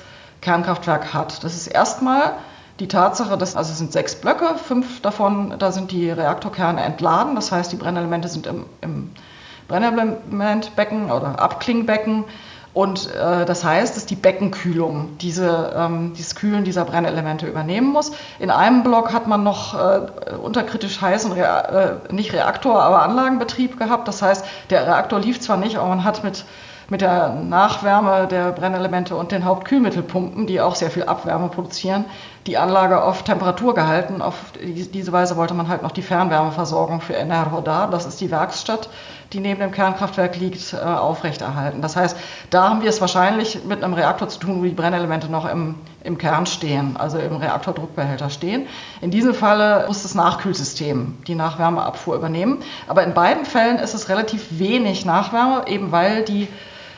Kernkraftwerk 0.45 1.13
hat. 1.13 1.43
Das 1.43 1.55
ist 1.55 1.65
erstmal 1.65 2.33
die 2.79 2.87
Tatsache, 2.87 3.35
dass, 3.35 3.55
also 3.55 3.71
es 3.71 3.79
sind 3.79 3.91
sechs 3.91 4.15
Blöcke, 4.15 4.57
fünf 4.57 5.01
davon, 5.01 5.55
da 5.57 5.71
sind 5.71 5.91
die 5.91 6.09
Reaktorkerne 6.11 6.81
entladen, 6.81 7.33
das 7.35 7.51
heißt, 7.51 7.71
die 7.71 7.77
Brennelemente 7.77 8.27
sind 8.27 8.45
im, 8.45 8.65
im 8.81 9.09
Brennelementbecken 9.67 11.11
oder 11.11 11.39
Abklingbecken. 11.39 12.25
Und 12.75 13.09
äh, 13.15 13.45
das 13.45 13.63
heißt, 13.63 13.95
dass 13.95 14.05
die 14.05 14.17
Beckenkühlung 14.17 15.17
diese, 15.19 15.73
ähm, 15.77 16.13
dieses 16.13 16.35
Kühlen 16.35 16.65
dieser 16.65 16.83
Brennelemente 16.83 17.47
übernehmen 17.47 17.87
muss. 17.87 18.11
In 18.37 18.51
einem 18.51 18.83
Block 18.83 19.13
hat 19.13 19.27
man 19.27 19.43
noch 19.43 19.73
äh, 19.73 20.35
unterkritisch 20.35 21.01
heißen, 21.01 21.31
Rea 21.31 21.61
äh, 22.09 22.13
nicht 22.13 22.33
Reaktor, 22.33 22.83
aber 22.83 23.01
Anlagenbetrieb 23.01 23.79
gehabt. 23.79 24.09
Das 24.09 24.21
heißt, 24.21 24.45
der 24.69 24.85
Reaktor 24.85 25.21
lief 25.21 25.39
zwar 25.39 25.55
nicht, 25.55 25.77
aber 25.77 25.87
man 25.87 26.03
hat 26.03 26.25
mit 26.25 26.43
mit 26.89 27.01
der 27.01 27.29
Nachwärme 27.29 28.27
der 28.27 28.51
Brennelemente 28.51 29.15
und 29.15 29.31
den 29.31 29.45
Hauptkühlmittelpumpen, 29.45 30.47
die 30.47 30.61
auch 30.61 30.75
sehr 30.75 30.91
viel 30.91 31.03
Abwärme 31.03 31.49
produzieren, 31.49 32.05
die 32.47 32.57
Anlage 32.57 33.03
auf 33.03 33.23
Temperatur 33.23 33.73
gehalten. 33.73 34.21
Auf 34.21 34.35
diese 34.61 35.11
Weise 35.11 35.35
wollte 35.35 35.55
man 35.55 35.67
halt 35.67 35.81
noch 35.81 35.91
die 35.91 36.03
Fernwärmeversorgung 36.03 37.01
für 37.01 37.13
Enerhodar, 37.13 37.89
das 37.89 38.05
ist 38.05 38.21
die 38.21 38.29
Werkstatt, 38.29 38.89
die 39.33 39.39
neben 39.39 39.59
dem 39.59 39.71
Kernkraftwerk 39.71 40.37
liegt, 40.37 40.73
äh, 40.73 40.77
aufrechterhalten. 40.77 41.81
Das 41.81 41.95
heißt, 41.95 42.15
da 42.51 42.69
haben 42.69 42.83
wir 42.83 42.89
es 42.89 43.01
wahrscheinlich 43.01 43.65
mit 43.65 43.83
einem 43.83 43.93
Reaktor 43.93 44.29
zu 44.29 44.39
tun, 44.39 44.59
wo 44.59 44.63
die 44.63 44.69
Brennelemente 44.69 45.31
noch 45.31 45.45
im, 45.45 45.75
im 46.03 46.17
Kern 46.19 46.45
stehen, 46.45 46.95
also 46.97 47.17
im 47.17 47.35
Reaktordruckbehälter 47.37 48.29
stehen. 48.29 48.67
In 49.01 49.09
diesem 49.09 49.33
Falle 49.33 49.85
muss 49.87 50.03
das 50.03 50.13
Nachkühlsystem 50.13 51.17
die 51.27 51.35
Nachwärmeabfuhr 51.35 52.15
übernehmen. 52.15 52.59
Aber 52.87 53.03
in 53.03 53.15
beiden 53.15 53.45
Fällen 53.45 53.77
ist 53.77 53.95
es 53.95 54.09
relativ 54.09 54.59
wenig 54.59 55.05
Nachwärme, 55.05 55.63
eben 55.67 55.91
weil 55.91 56.23
die 56.23 56.47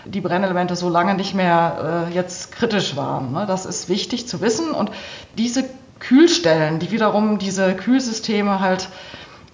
die 0.07 0.21
Brennelemente 0.21 0.75
so 0.75 0.89
lange 0.89 1.15
nicht 1.15 1.33
mehr 1.33 2.07
äh, 2.09 2.13
jetzt 2.13 2.51
kritisch 2.51 2.95
waren. 2.95 3.33
Ne? 3.33 3.45
Das 3.47 3.65
ist 3.65 3.89
wichtig 3.89 4.27
zu 4.27 4.41
wissen. 4.41 4.71
Und 4.71 4.91
diese 5.37 5.65
Kühlstellen, 5.99 6.79
die 6.79 6.91
wiederum 6.91 7.37
diese 7.37 7.73
Kühlsysteme 7.73 8.59
halt 8.59 8.89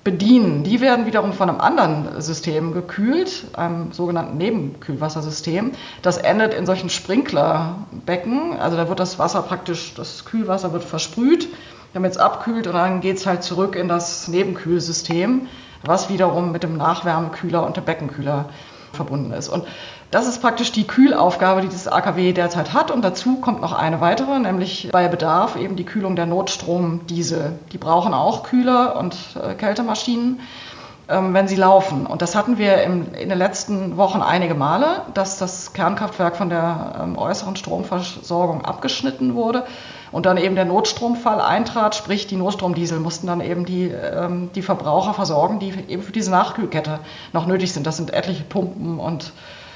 bedienen, 0.03 0.63
die 0.63 0.81
werden 0.81 1.05
wiederum 1.05 1.31
von 1.31 1.49
einem 1.49 1.61
anderen 1.61 2.21
System 2.21 2.73
gekühlt, 2.73 3.45
einem 3.53 3.93
sogenannten 3.93 4.37
Nebenkühlwassersystem. 4.37 5.71
Das 6.01 6.17
endet 6.17 6.53
in 6.53 6.65
solchen 6.65 6.89
Sprinklerbecken. 6.89 8.59
Also 8.59 8.75
da 8.75 8.89
wird 8.89 8.99
das 8.99 9.17
Wasser 9.17 9.41
praktisch, 9.43 9.93
das 9.95 10.25
Kühlwasser 10.25 10.73
wird 10.73 10.83
versprüht, 10.83 11.47
damit 11.93 12.11
es 12.11 12.17
abkühlt 12.17 12.67
und 12.67 12.73
dann 12.73 13.01
geht 13.01 13.17
es 13.17 13.25
halt 13.25 13.43
zurück 13.43 13.75
in 13.75 13.87
das 13.87 14.27
Nebenkühlsystem, 14.27 15.47
was 15.85 16.09
wiederum 16.09 16.51
mit 16.51 16.63
dem 16.63 16.75
Nachwärmekühler 16.75 17.65
und 17.65 17.77
dem 17.77 17.85
Beckenkühler 17.85 18.49
verbunden 18.91 19.31
ist. 19.31 19.49
Und 19.49 19.65
das 20.13 20.27
ist 20.27 20.41
praktisch 20.41 20.71
die 20.71 20.85
Kühlaufgabe, 20.85 21.61
die 21.61 21.69
das 21.69 21.87
AKW 21.87 22.33
derzeit 22.33 22.71
hat. 22.71 22.91
Und 22.91 23.01
dazu 23.03 23.37
kommt 23.37 23.61
noch 23.61 23.73
eine 23.73 23.99
weitere, 23.99 24.37
nämlich 24.39 24.89
bei 24.91 25.07
Bedarf 25.07 25.55
eben 25.55 25.75
die 25.75 25.85
Kühlung 25.85 26.15
der 26.15 26.27
Notstromdiesel. 26.27 27.57
Die 27.71 27.79
brauchen 27.79 28.13
auch 28.13 28.43
Kühler 28.43 28.95
und 28.95 29.15
äh, 29.41 29.55
Kältemaschinen, 29.55 30.41
ähm, 31.09 31.33
wenn 31.33 31.47
sie 31.47 31.55
laufen. 31.55 32.05
Und 32.05 32.21
das 32.21 32.35
hatten 32.35 32.59
wir 32.59 32.83
im, 32.83 33.13
in 33.15 33.29
den 33.29 33.39
letzten 33.39 33.97
Wochen 33.97 34.21
einige 34.21 34.53
Male, 34.53 35.01
dass 35.15 35.39
das 35.39 35.73
Kernkraftwerk 35.73 36.35
von 36.35 36.49
der 36.49 36.95
ähm, 37.01 37.17
äußeren 37.17 37.55
Stromversorgung 37.55 38.63
abgeschnitten 38.63 39.33
wurde 39.33 39.65
und 40.11 40.27
dann 40.27 40.37
eben 40.37 40.53
der 40.53 40.65
Notstromfall 40.65 41.41
eintrat, 41.41 41.95
sprich 41.95 42.27
die 42.27 42.35
Notstromdiesel 42.35 42.99
mussten 42.99 43.25
dann 43.25 43.41
eben 43.41 43.65
die, 43.65 43.87
ähm, 43.87 44.51
die 44.53 44.61
Verbraucher 44.61 45.15
versorgen, 45.15 45.57
die 45.57 45.73
eben 45.87 46.03
für 46.03 46.11
diese 46.11 46.29
Nachkühlkette 46.29 46.99
noch 47.33 47.47
nötig 47.47 47.73
sind. 47.73 47.87
Das 47.87 47.97
sind 47.97 48.13
etliche 48.13 48.43
Pumpen 48.43 48.99
und 48.99 49.33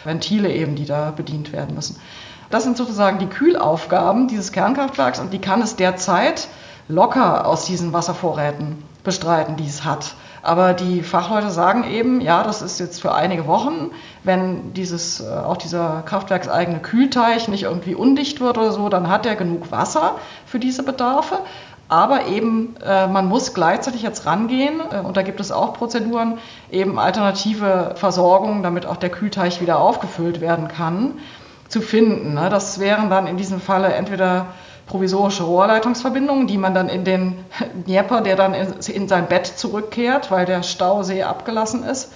Ventile 0.08 0.52
eben, 0.52 0.76
die 0.76 0.86
da 0.86 1.12
bedient 1.12 1.54
werden 1.54 1.76
müssen. 1.76 2.00
Das 2.50 2.63
sind 2.63 2.78
sozusagen 2.78 3.20
die 3.20 3.28
Kühlaufgaben 3.28 4.28
dieses 4.28 4.52
Kernkraftwerks 4.52 5.20
und 5.20 5.34
die 5.34 5.39
kann 5.39 5.62
es 5.62 5.76
derzeit 5.76 6.48
locker 6.88 7.46
aus 7.46 7.65
diesen 7.65 7.93
Wasservorräten 7.93 8.84
bestreiten, 9.04 9.58
die 9.58 9.67
es 9.67 9.84
hat. 9.84 10.15
Aber 10.43 10.74
die 10.74 11.02
Fachleute 11.02 11.50
sagen 11.50 11.84
eben, 11.84 12.22
ja, 12.22 12.43
das 12.43 12.62
ist 12.62 12.80
jetzt 12.80 13.02
für 13.02 13.13
einige 13.13 13.48
Wochen, 13.48 13.91
wenn 14.24 14.74
dieses, 14.74 15.20
äh, 15.20 15.28
auch 15.28 15.58
dieser 15.58 16.04
kraftwerkseigene 16.06 16.80
Kühlteich 16.80 17.50
nicht 17.50 17.63
irgendwie 17.63 17.96
undicht 17.96 18.39
wird 18.39 18.58
oder 18.58 18.72
so, 18.72 18.88
dann 18.88 19.10
hat 19.10 19.26
er 19.26 19.36
genug 19.36 19.72
Wasser 19.72 20.15
für 20.46 20.60
diese 20.60 20.84
Bedarfe. 20.84 21.39
Aber 21.89 22.28
eben, 22.28 22.76
äh, 22.86 23.08
man 23.08 23.28
muss 23.28 23.54
gleichzeitig 23.54 24.02
jetzt 24.02 24.26
rangehen, 24.26 24.82
äh, 24.91 25.00
und 25.00 25.15
da 25.15 25.21
gibt 25.21 25.39
es 25.39 25.52
auch 25.52 25.73
Prozeduren, 25.73 26.38
eben 26.69 27.00
alternative 27.00 27.93
Versorgung, 27.95 28.62
damit 28.62 28.86
auch 28.86 28.97
der 28.97 29.10
Kühlteich 29.10 29.62
wieder 29.62 29.80
aufgefüllt 29.80 30.41
werden 30.41 30.67
kann, 30.67 31.13
zu 31.69 31.82
finden. 31.82 32.34
Ne? 32.34 32.50
Das 32.50 32.80
wären 32.80 33.10
dann 33.10 33.28
in 33.28 33.38
diesem 33.38 33.62
Falle 33.62 33.93
entweder 33.93 34.47
provisorische 34.86 35.43
Rohrleitungsverbindungen, 35.43 36.47
die 36.47 36.58
man 36.58 36.73
dann 36.73 36.89
in 36.89 37.06
den 37.06 37.45
Dnieper, 37.88 38.21
der 38.21 38.36
dann 38.36 38.54
in, 38.54 38.73
in 38.88 39.08
sein 39.08 39.28
Bett 39.28 39.45
zurückkehrt, 39.45 40.30
weil 40.30 40.45
der 40.45 40.63
Stausee 40.63 41.23
abgelassen 41.23 41.84
ist, 41.84 42.12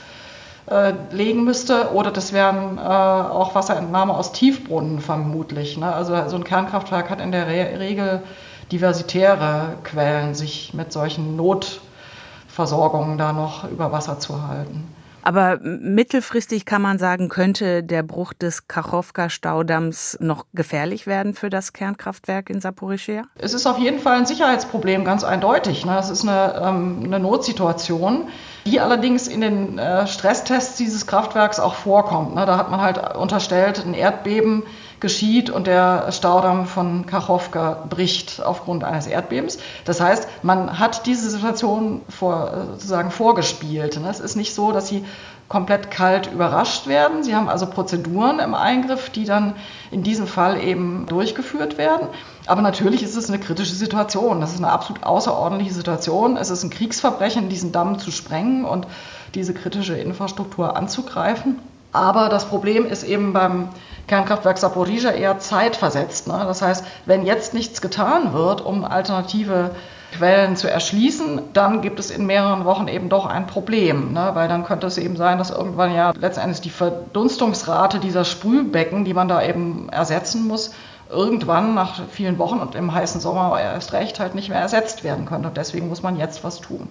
äh, 0.70 0.94
legen 1.12 1.46
müsste. 1.46 1.94
Oder 1.94 2.12
das 2.12 2.34
wären 2.34 2.78
äh, 2.78 2.82
auch 2.82 3.56
Wasserentnahme 3.56 4.14
aus 4.14 4.34
Tiefbrunnen 4.34 5.00
vermutlich. 5.00 5.78
Ne? 5.78 5.94
Also 5.94 6.16
so 6.28 6.36
ein 6.36 6.44
Kernkraftwerk 6.44 7.10
hat 7.10 7.22
in 7.22 7.32
der 7.32 7.48
Re 7.48 7.80
Regel 7.80 8.24
diversitäre 8.72 9.78
Quellen, 9.84 10.34
sich 10.34 10.74
mit 10.74 10.92
solchen 10.92 11.36
Notversorgungen 11.36 13.18
da 13.18 13.34
noch 13.34 13.70
über 13.70 13.92
Wasser 13.92 14.20
zu 14.20 14.48
halten. 14.48 14.88
Aber 15.24 15.60
mittelfristig 15.62 16.66
kann 16.66 16.82
man 16.82 16.98
sagen, 16.98 17.30
könnte 17.30 17.84
der 17.84 18.02
Bruch 18.04 18.34
des 18.34 18.68
Kachowka-Staudamms 18.68 20.18
noch 20.20 20.46
gefährlich 20.54 21.06
werden 21.06 21.34
für 21.34 21.50
das 21.50 21.74
Kernkraftwerk 21.74 22.50
in 22.50 22.60
Saporischia? 22.60 23.24
Es 23.36 23.54
ist 23.54 23.68
auf 23.68 23.78
jeden 23.78 24.00
Fall 24.00 24.18
ein 24.18 24.26
Sicherheitsproblem, 24.26 25.06
ganz 25.06 25.24
eindeutig. 25.24 25.86
Ne? 25.86 25.98
Es 26.00 26.10
ist 26.10 26.28
eine, 26.28 26.56
ähm, 26.64 27.04
eine 27.06 27.20
Notsituation, 27.20 28.30
die 28.66 28.80
allerdings 28.80 29.28
in 29.28 29.42
den 29.42 29.78
äh, 29.78 30.08
Stresstests 30.08 30.78
dieses 30.78 31.08
Kraftwerks 31.08 31.60
auch 31.60 31.74
vorkommt. 31.74 32.36
Ne? 32.36 32.46
Da 32.46 32.58
hat 32.58 32.70
man 32.70 32.82
halt 32.82 33.16
unterstellt, 33.16 33.84
ein 33.86 33.94
Erdbeben 33.94 34.64
geschieht 35.00 35.50
und 35.50 35.66
der 35.68 36.12
Staudamm 36.12 36.68
von 36.68 37.08
Kachowka 37.08 37.86
bricht 37.90 38.42
aufgrund 38.44 38.84
eines 38.84 39.08
Erdbebens. 39.08 39.58
Das 39.84 40.00
heißt, 40.00 40.28
man 40.44 40.78
hat 40.80 41.08
diese 41.08 41.30
Situation 41.30 42.02
vor, 42.08 42.68
sozusagen 42.74 43.10
vorgespielt. 43.10 43.98
Es 43.98 44.20
ist 44.20 44.36
nicht 44.36 44.54
so, 44.54 44.72
dass 44.72 44.88
sie 44.88 45.04
komplett 45.50 45.92
kalt 45.92 46.32
überrascht 46.32 46.88
werden. 46.88 47.24
Sie 47.24 47.36
haben 47.36 47.50
also 47.50 47.66
Prozeduren 47.66 48.40
im 48.40 48.54
Eingriff, 48.54 49.10
die 49.10 49.26
dann 49.26 49.56
in 49.92 50.02
diesem 50.02 50.26
Fall 50.26 50.64
eben 50.64 51.08
durchgeführt 51.08 51.78
werden. 51.78 52.08
Aber 52.48 52.62
natürlich 52.62 53.04
ist 53.04 53.16
es 53.16 53.30
eine 53.30 53.40
kritische 53.40 53.76
Situation. 53.76 54.42
Das 54.42 54.52
ist 54.52 54.58
eine 54.58 54.72
absolut 54.72 55.04
außerordentliche 55.04 55.74
Situation. 55.74 56.38
Es 56.38 56.50
ist 56.50 56.64
ein 56.64 56.70
Kriegsverbrechen, 56.70 57.50
diesen 57.50 57.72
Damm 57.72 58.00
zu 58.00 58.12
sprengen 58.12 58.66
und 58.66 58.88
diese 59.36 59.54
kritische 59.54 59.96
Infrastruktur 59.96 60.76
anzugreifen. 60.76 61.60
Aber 61.94 62.30
das 62.30 62.46
Problem 62.46 62.86
ist 62.86 63.04
eben 63.04 63.34
beim 63.34 63.70
Kernkraftwerk 64.08 64.58
Saporizhia 64.58 65.12
eher 65.12 65.40
zeitversetzt. 65.40 66.28
Ne? 66.28 66.42
Das 66.46 66.62
heißt, 66.62 66.86
wenn 67.06 67.26
jetzt 67.26 67.54
nichts 67.54 67.82
getan 67.82 68.34
wird, 68.34 68.62
um 68.62 68.86
alternative 68.86 69.72
Quellen 70.18 70.56
zu 70.56 70.70
erschließen, 70.70 71.42
dann 71.54 71.82
gibt 71.82 72.00
es 72.00 72.12
in 72.12 72.26
mehreren 72.26 72.66
Wochen 72.66 72.88
eben 72.88 73.08
doch 73.10 73.26
ein 73.26 73.48
Problem, 73.48 74.14
ne? 74.14 74.32
weil 74.34 74.48
dann 74.48 74.66
könnte 74.66 74.88
es 74.88 74.98
eben 74.98 75.16
sein, 75.16 75.38
dass 75.38 75.52
irgendwann 75.52 75.94
ja 75.94 76.12
letztendlich 76.20 76.62
die 76.62 76.70
Verdunstungsrate 76.70 78.00
dieser 78.00 78.26
Sprühbecken, 78.26 79.06
die 79.06 79.14
man 79.14 79.28
da 79.28 79.42
eben 79.42 79.88
ersetzen 79.90 80.48
muss, 80.48 80.74
irgendwann 81.12 81.76
nach 81.76 82.08
vielen 82.10 82.38
Wochen 82.38 82.60
und 82.60 82.76
im 82.76 82.94
heißen 82.94 83.20
Sommer 83.22 83.60
erst 83.60 83.94
recht 83.94 84.20
halt 84.20 84.36
nicht 84.36 84.50
mehr 84.50 84.60
ersetzt 84.60 85.04
werden 85.04 85.26
könnte. 85.26 85.50
Und 85.50 85.58
deswegen 85.58 85.88
muss 85.90 86.02
man 86.02 86.18
jetzt 86.18 86.44
was 86.44 86.62
tun. 86.62 86.88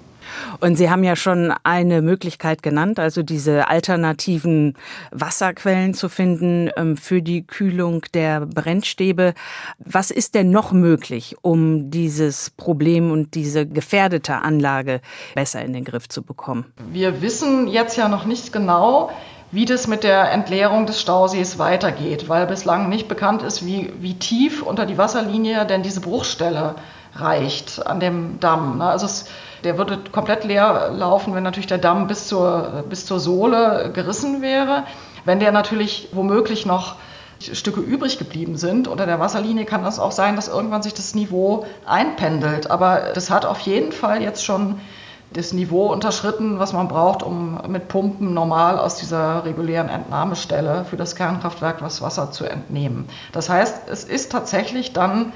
Und 0.61 0.77
Sie 0.77 0.91
haben 0.91 1.03
ja 1.03 1.17
schon 1.17 1.53
eine 1.63 2.03
Möglichkeit 2.03 2.63
genannt, 2.63 2.99
also 2.99 3.23
diese 3.23 3.69
alternativen 3.69 4.77
Wasserquellen 5.11 5.95
zu 5.95 6.09
finden 6.09 6.71
ähm, 6.77 6.97
für 6.97 7.23
die 7.23 7.47
Kühlung 7.47 8.05
der 8.15 8.47
Brennstäbe. 8.47 9.35
Was 9.79 10.11
ist 10.11 10.35
denn 10.35 10.51
noch 10.51 10.73
möglich, 10.73 11.37
um 11.43 11.91
dieses 11.91 12.51
Problem 12.51 13.11
und 13.11 13.35
diese 13.35 13.67
gefährdete 13.67 14.37
Anlage 14.37 15.01
besser 15.35 15.63
in 15.63 15.73
den 15.73 15.85
Griff 15.85 16.09
zu 16.09 16.23
bekommen? 16.23 16.67
Wir 16.93 17.23
wissen 17.23 17.67
jetzt 17.69 17.97
ja 17.97 18.09
noch 18.09 18.27
nicht 18.27 18.53
genau, 18.53 19.11
wie 19.53 19.65
das 19.65 19.87
mit 19.87 20.05
der 20.05 20.31
Entleerung 20.31 20.87
des 20.87 21.01
Stausees 21.01 21.59
weitergeht, 21.59 22.29
weil 22.29 22.47
bislang 22.47 22.89
nicht 22.89 23.09
bekannt 23.09 23.43
ist, 23.43 23.67
wie, 23.67 23.93
wie 24.01 24.15
tief 24.15 24.63
unter 24.63 24.87
die 24.87 24.99
Wasserlinie 24.99 25.67
denn 25.67 25.83
diese 25.83 26.01
Bruchstelle 26.01 26.77
reicht 27.15 27.85
an 27.87 27.99
dem 27.99 28.39
Damm. 28.39 28.79
Ne? 28.79 28.85
Also 28.85 29.07
es, 29.07 29.27
der 29.65 29.77
würde 29.77 29.99
komplett 30.13 30.45
leer 30.45 30.91
laufen, 30.93 31.35
wenn 31.35 31.43
natürlich 31.43 31.67
der 31.67 31.79
Damm 31.79 32.07
bis 32.07 32.29
zur, 32.29 32.85
bis 32.89 33.07
zur 33.07 33.19
Sohle 33.19 33.91
gerissen 33.93 34.43
wäre. 34.43 34.85
Wenn 35.25 35.41
der 35.41 35.53
natürlich 35.53 36.09
womöglich 36.13 36.67
noch 36.67 36.95
Stücke 37.41 37.81
übrig 37.81 38.19
geblieben 38.19 38.57
sind 38.57 38.87
unter 38.87 39.07
der 39.07 39.19
Wasserlinie, 39.19 39.65
kann 39.65 39.83
das 39.83 39.99
auch 39.99 40.13
sein, 40.13 40.37
dass 40.37 40.49
irgendwann 40.49 40.83
sich 40.83 40.95
das 40.95 41.15
Niveau 41.15 41.67
einpendelt. 41.87 42.71
Aber 42.71 43.11
das 43.15 43.31
hat 43.31 43.47
auf 43.47 43.61
jeden 43.61 43.93
Fall 43.93 44.23
jetzt 44.23 44.45
schon 44.45 44.79
das 45.33 45.53
Niveau 45.53 45.87
unterschritten, 45.93 46.59
was 46.59 46.73
man 46.73 46.89
braucht, 46.89 47.23
um 47.23 47.61
mit 47.69 47.89
Pumpen 47.89 48.35
normal 48.35 48.79
aus 48.79 48.97
dieser 48.97 49.45
regulären 49.45 49.89
Entnahmestelle 49.89 50.85
für 50.85 50.97
das 50.97 51.15
Kernkraftwerk 51.15 51.79
das 51.79 52.03
Wasser 52.03 52.33
zu 52.33 52.45
entnehmen. 52.45 53.09
Das 53.33 53.49
heißt, 53.49 53.89
es 53.89 54.05
ist 54.05 54.33
tatsächlich 54.33 54.93
dann 54.93 55.33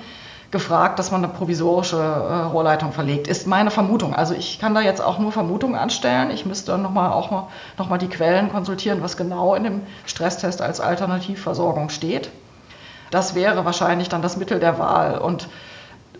gefragt, 0.50 0.98
dass 0.98 1.10
man 1.10 1.24
eine 1.24 1.32
provisorische 1.32 1.96
äh, 1.96 2.42
Rohrleitung 2.44 2.92
verlegt. 2.92 3.26
Ist 3.26 3.46
meine 3.46 3.72
Vermutung. 3.72 4.14
Also 4.14 4.34
ich 4.34 4.60
kann 4.60 4.72
da 4.72 4.80
jetzt 4.80 5.00
auch 5.02 5.18
nur 5.18 5.32
Vermutungen 5.32 5.74
anstellen. 5.74 6.30
Ich 6.30 6.46
müsste 6.46 6.72
dann 6.72 6.82
nochmal 6.82 7.12
auch 7.12 7.30
mal, 7.32 7.48
noch 7.76 7.88
mal 7.88 7.98
die 7.98 8.08
Quellen 8.08 8.50
konsultieren, 8.50 9.02
was 9.02 9.16
genau 9.16 9.56
in 9.56 9.64
dem 9.64 9.82
Stresstest 10.06 10.62
als 10.62 10.80
Alternativversorgung 10.80 11.88
steht. 11.88 12.30
Das 13.10 13.34
wäre 13.34 13.64
wahrscheinlich 13.64 14.08
dann 14.08 14.22
das 14.22 14.36
Mittel 14.36 14.60
der 14.60 14.78
Wahl. 14.78 15.18
Und 15.18 15.48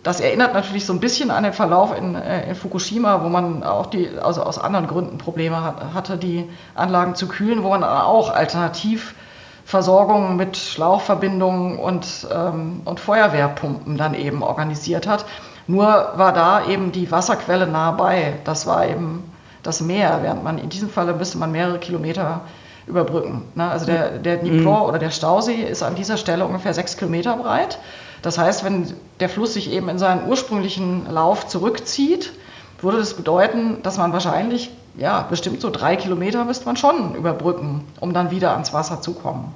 das 0.05 0.19
erinnert 0.19 0.53
natürlich 0.53 0.85
so 0.85 0.93
ein 0.93 0.99
bisschen 0.99 1.31
an 1.31 1.41
den 1.41 1.51
Verlauf 1.51 1.97
in, 1.97 2.13
äh, 2.13 2.49
in 2.49 2.55
Fukushima, 2.55 3.23
wo 3.23 3.27
man 3.27 3.63
auch 3.63 3.87
die, 3.87 4.07
also 4.21 4.43
aus 4.43 4.59
anderen 4.59 4.85
Gründen 4.85 5.17
Probleme 5.17 5.59
hatte, 5.95 6.17
die 6.17 6.47
Anlagen 6.75 7.15
zu 7.15 7.27
kühlen, 7.27 7.63
wo 7.63 7.69
man 7.69 7.83
auch 7.83 8.31
Alternativversorgung 8.31 10.35
mit 10.35 10.57
Schlauchverbindungen 10.57 11.79
und, 11.79 12.27
ähm, 12.31 12.83
und 12.85 12.99
Feuerwehrpumpen 12.99 13.97
dann 13.97 14.13
eben 14.13 14.43
organisiert 14.43 15.07
hat. 15.07 15.25
Nur 15.65 15.87
war 15.87 16.33
da 16.33 16.67
eben 16.67 16.91
die 16.91 17.09
Wasserquelle 17.09 17.65
nah 17.65 17.89
bei. 17.89 18.35
Das 18.43 18.67
war 18.67 18.87
eben 18.87 19.23
das 19.63 19.81
Meer, 19.81 20.19
während 20.21 20.43
man 20.43 20.59
in 20.59 20.69
diesem 20.69 20.91
Falle 20.91 21.15
müsste 21.15 21.39
man 21.39 21.51
mehrere 21.51 21.79
Kilometer 21.79 22.41
überbrücken. 22.85 23.45
Ne? 23.55 23.67
Also 23.67 23.87
der, 23.87 24.19
der 24.19 24.37
Dnipro 24.37 24.69
mhm. 24.69 24.85
oder 24.85 24.99
der 24.99 25.09
Stausee 25.09 25.63
ist 25.63 25.81
an 25.81 25.95
dieser 25.95 26.17
Stelle 26.17 26.45
ungefähr 26.45 26.75
sechs 26.75 26.95
Kilometer 26.95 27.35
breit. 27.37 27.79
Das 28.25 28.39
heißt, 28.39 28.63
wenn 28.63 28.91
der 29.19 29.29
Fluss 29.29 29.53
sich 29.53 29.69
eben 29.69 29.87
in 29.87 29.99
seinen 29.99 30.27
ursprünglichen 30.27 31.05
Lauf 31.11 31.45
zurückzieht, 31.45 32.33
würde 32.81 32.97
das 32.97 33.13
bedeuten, 33.13 33.83
dass 33.83 33.99
man 33.99 34.13
wahrscheinlich, 34.13 34.71
ja, 34.97 35.21
bestimmt 35.21 35.61
so 35.61 35.69
drei 35.69 35.95
Kilometer 35.95 36.43
müsste 36.43 36.65
man 36.65 36.75
schon 36.75 37.13
überbrücken, 37.13 37.85
um 37.99 38.15
dann 38.15 38.31
wieder 38.31 38.53
ans 38.53 38.73
Wasser 38.73 38.99
zu 38.99 39.13
kommen. 39.13 39.53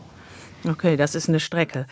Okay, 0.68 0.98
das 0.98 1.16
ist 1.16 1.30
eine 1.30 1.40
Strecke. 1.40 1.86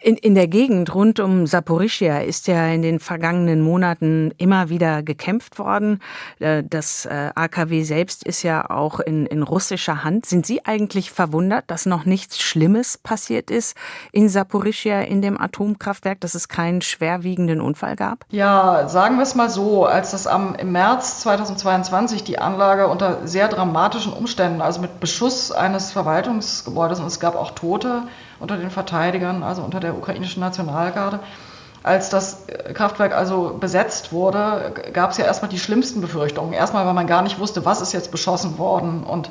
In, 0.00 0.16
in 0.16 0.34
der 0.34 0.46
Gegend 0.46 0.94
rund 0.94 1.20
um 1.20 1.46
Saporischia 1.46 2.18
ist 2.18 2.48
ja 2.48 2.66
in 2.66 2.82
den 2.82 3.00
vergangenen 3.00 3.62
Monaten 3.62 4.32
immer 4.36 4.68
wieder 4.68 5.02
gekämpft 5.02 5.58
worden. 5.58 6.00
Äh, 6.38 6.62
das 6.68 7.06
äh, 7.06 7.30
AKW 7.34 7.82
selbst 7.82 8.22
ist 8.24 8.42
ja 8.42 8.68
auch 8.68 9.00
in, 9.00 9.24
in 9.26 9.42
russischer 9.42 10.04
Hand. 10.04 10.26
Sind 10.26 10.44
Sie 10.44 10.66
eigentlich 10.66 11.10
verwundert, 11.10 11.64
dass 11.68 11.86
noch 11.86 12.04
nichts 12.04 12.40
Schlimmes 12.40 12.98
passiert 12.98 13.50
ist 13.50 13.74
in 14.12 14.28
Saporischia 14.28 15.00
in 15.00 15.22
dem 15.22 15.40
Atomkraftwerk, 15.40 16.20
dass 16.20 16.34
es 16.34 16.48
keinen 16.48 16.82
schwerwiegenden 16.82 17.60
Unfall 17.62 17.96
gab? 17.96 18.26
Ja, 18.30 18.88
sagen 18.88 19.16
wir 19.16 19.22
es 19.22 19.34
mal 19.34 19.48
so, 19.48 19.86
als 19.86 20.10
das 20.10 20.26
am, 20.26 20.54
im 20.56 20.72
März 20.72 21.20
2022 21.20 22.22
die 22.24 22.38
Anlage 22.38 22.88
unter 22.88 23.26
sehr 23.26 23.48
dramatischen 23.48 24.12
Umständen, 24.12 24.60
also 24.60 24.80
mit 24.80 25.00
Beschuss 25.00 25.52
eines 25.52 25.90
Verwaltungsgebäudes 25.90 27.00
und 27.00 27.06
es 27.06 27.18
gab 27.18 27.34
auch 27.34 27.52
Tote, 27.52 28.02
unter 28.40 28.56
den 28.56 28.70
Verteidigern, 28.70 29.42
also 29.42 29.62
unter 29.62 29.80
der 29.80 29.96
ukrainischen 29.96 30.40
Nationalgarde. 30.40 31.20
Als 31.82 32.10
das 32.10 32.44
Kraftwerk 32.74 33.14
also 33.14 33.56
besetzt 33.58 34.12
wurde, 34.12 34.74
gab 34.92 35.12
es 35.12 35.16
ja 35.16 35.24
erstmal 35.24 35.50
die 35.50 35.58
schlimmsten 35.58 36.00
Befürchtungen. 36.00 36.52
Erstmal, 36.52 36.84
weil 36.84 36.92
man 36.94 37.06
gar 37.06 37.22
nicht 37.22 37.38
wusste, 37.38 37.64
was 37.64 37.80
ist 37.80 37.92
jetzt 37.92 38.10
beschossen 38.10 38.58
worden. 38.58 39.02
Und 39.02 39.30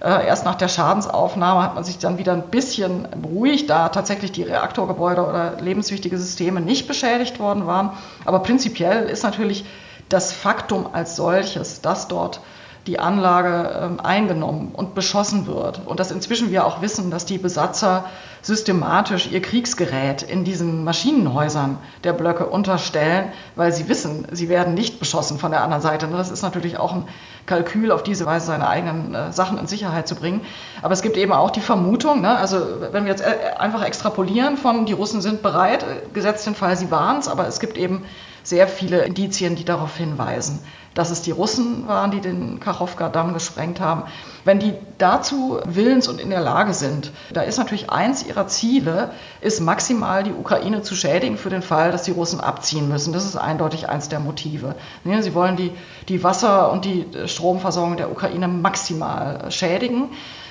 äh, 0.00 0.26
erst 0.26 0.44
nach 0.44 0.56
der 0.56 0.68
Schadensaufnahme 0.68 1.62
hat 1.62 1.74
man 1.74 1.84
sich 1.84 1.98
dann 1.98 2.18
wieder 2.18 2.32
ein 2.32 2.48
bisschen 2.50 3.06
beruhigt, 3.22 3.70
da 3.70 3.88
tatsächlich 3.88 4.32
die 4.32 4.42
Reaktorgebäude 4.42 5.24
oder 5.24 5.60
lebenswichtige 5.60 6.18
Systeme 6.18 6.60
nicht 6.60 6.88
beschädigt 6.88 7.38
worden 7.38 7.66
waren. 7.66 7.90
Aber 8.24 8.40
prinzipiell 8.40 9.04
ist 9.04 9.22
natürlich 9.22 9.64
das 10.08 10.32
Faktum 10.32 10.88
als 10.92 11.14
solches, 11.16 11.82
dass 11.82 12.08
dort 12.08 12.40
die 12.86 12.98
Anlage 12.98 13.80
ähm, 13.82 14.00
eingenommen 14.00 14.70
und 14.72 14.94
beschossen 14.94 15.46
wird. 15.46 15.80
Und 15.86 15.98
dass 15.98 16.10
inzwischen 16.10 16.50
wir 16.50 16.66
auch 16.66 16.82
wissen, 16.82 17.10
dass 17.10 17.26
die 17.26 17.38
Besatzer 17.38 18.04
systematisch 18.42 19.30
ihr 19.32 19.42
Kriegsgerät 19.42 20.22
in 20.22 20.44
diesen 20.44 20.84
Maschinenhäusern 20.84 21.78
der 22.04 22.12
Blöcke 22.12 22.46
unterstellen, 22.46 23.32
weil 23.56 23.72
sie 23.72 23.88
wissen, 23.88 24.28
sie 24.30 24.48
werden 24.48 24.74
nicht 24.74 25.00
beschossen 25.00 25.38
von 25.38 25.50
der 25.50 25.62
anderen 25.62 25.82
Seite. 25.82 26.06
Das 26.06 26.30
ist 26.30 26.42
natürlich 26.42 26.78
auch 26.78 26.92
ein 26.92 27.08
Kalkül, 27.46 27.90
auf 27.90 28.04
diese 28.04 28.24
Weise 28.24 28.46
seine 28.46 28.68
eigenen 28.68 29.14
äh, 29.14 29.32
Sachen 29.32 29.58
in 29.58 29.66
Sicherheit 29.66 30.06
zu 30.06 30.14
bringen. 30.14 30.42
Aber 30.82 30.92
es 30.92 31.02
gibt 31.02 31.16
eben 31.16 31.32
auch 31.32 31.50
die 31.50 31.60
Vermutung, 31.60 32.20
ne, 32.20 32.36
also 32.36 32.60
wenn 32.92 33.04
wir 33.04 33.10
jetzt 33.10 33.22
äh, 33.22 33.56
einfach 33.58 33.84
extrapolieren 33.84 34.56
von, 34.56 34.86
die 34.86 34.92
Russen 34.92 35.20
sind 35.20 35.42
bereit, 35.42 35.82
äh, 35.82 36.12
gesetzt 36.12 36.46
den 36.46 36.54
Fall, 36.54 36.76
sie 36.76 36.90
waren 36.90 37.18
es, 37.18 37.28
aber 37.28 37.48
es 37.48 37.58
gibt 37.58 37.76
eben 37.78 38.04
sehr 38.42 38.68
viele 38.68 39.04
Indizien, 39.04 39.56
die 39.56 39.64
darauf 39.64 39.96
hinweisen, 39.96 40.60
dass 40.96 41.10
es 41.10 41.20
die 41.22 41.30
Russen 41.30 41.86
waren, 41.86 42.10
die 42.10 42.20
den 42.20 42.58
Kachowka-Damm 42.58 43.34
gesprengt 43.34 43.80
haben. 43.80 44.04
Wenn 44.44 44.58
die 44.58 44.72
dazu 44.96 45.60
willens 45.66 46.08
und 46.08 46.20
in 46.20 46.30
der 46.30 46.40
Lage 46.40 46.72
sind, 46.72 47.12
da 47.32 47.42
ist 47.42 47.58
natürlich 47.58 47.90
eins 47.90 48.26
ihrer 48.26 48.48
Ziele, 48.48 49.10
ist 49.42 49.60
maximal 49.60 50.24
die 50.24 50.32
Ukraine 50.32 50.80
zu 50.82 50.94
schädigen 50.94 51.36
für 51.36 51.50
den 51.50 51.60
Fall, 51.60 51.92
dass 51.92 52.04
die 52.04 52.12
Russen 52.12 52.40
abziehen 52.40 52.88
müssen. 52.88 53.12
Das 53.12 53.26
ist 53.26 53.36
eindeutig 53.36 53.90
eins 53.90 54.08
der 54.08 54.20
Motive. 54.20 54.74
Sie 55.04 55.34
wollen 55.34 55.56
die, 55.56 55.70
die 56.08 56.24
Wasser- 56.24 56.72
und 56.72 56.86
die 56.86 57.06
Stromversorgung 57.26 57.98
der 57.98 58.10
Ukraine 58.10 58.48
maximal 58.48 59.50
schädigen. 59.50 60.08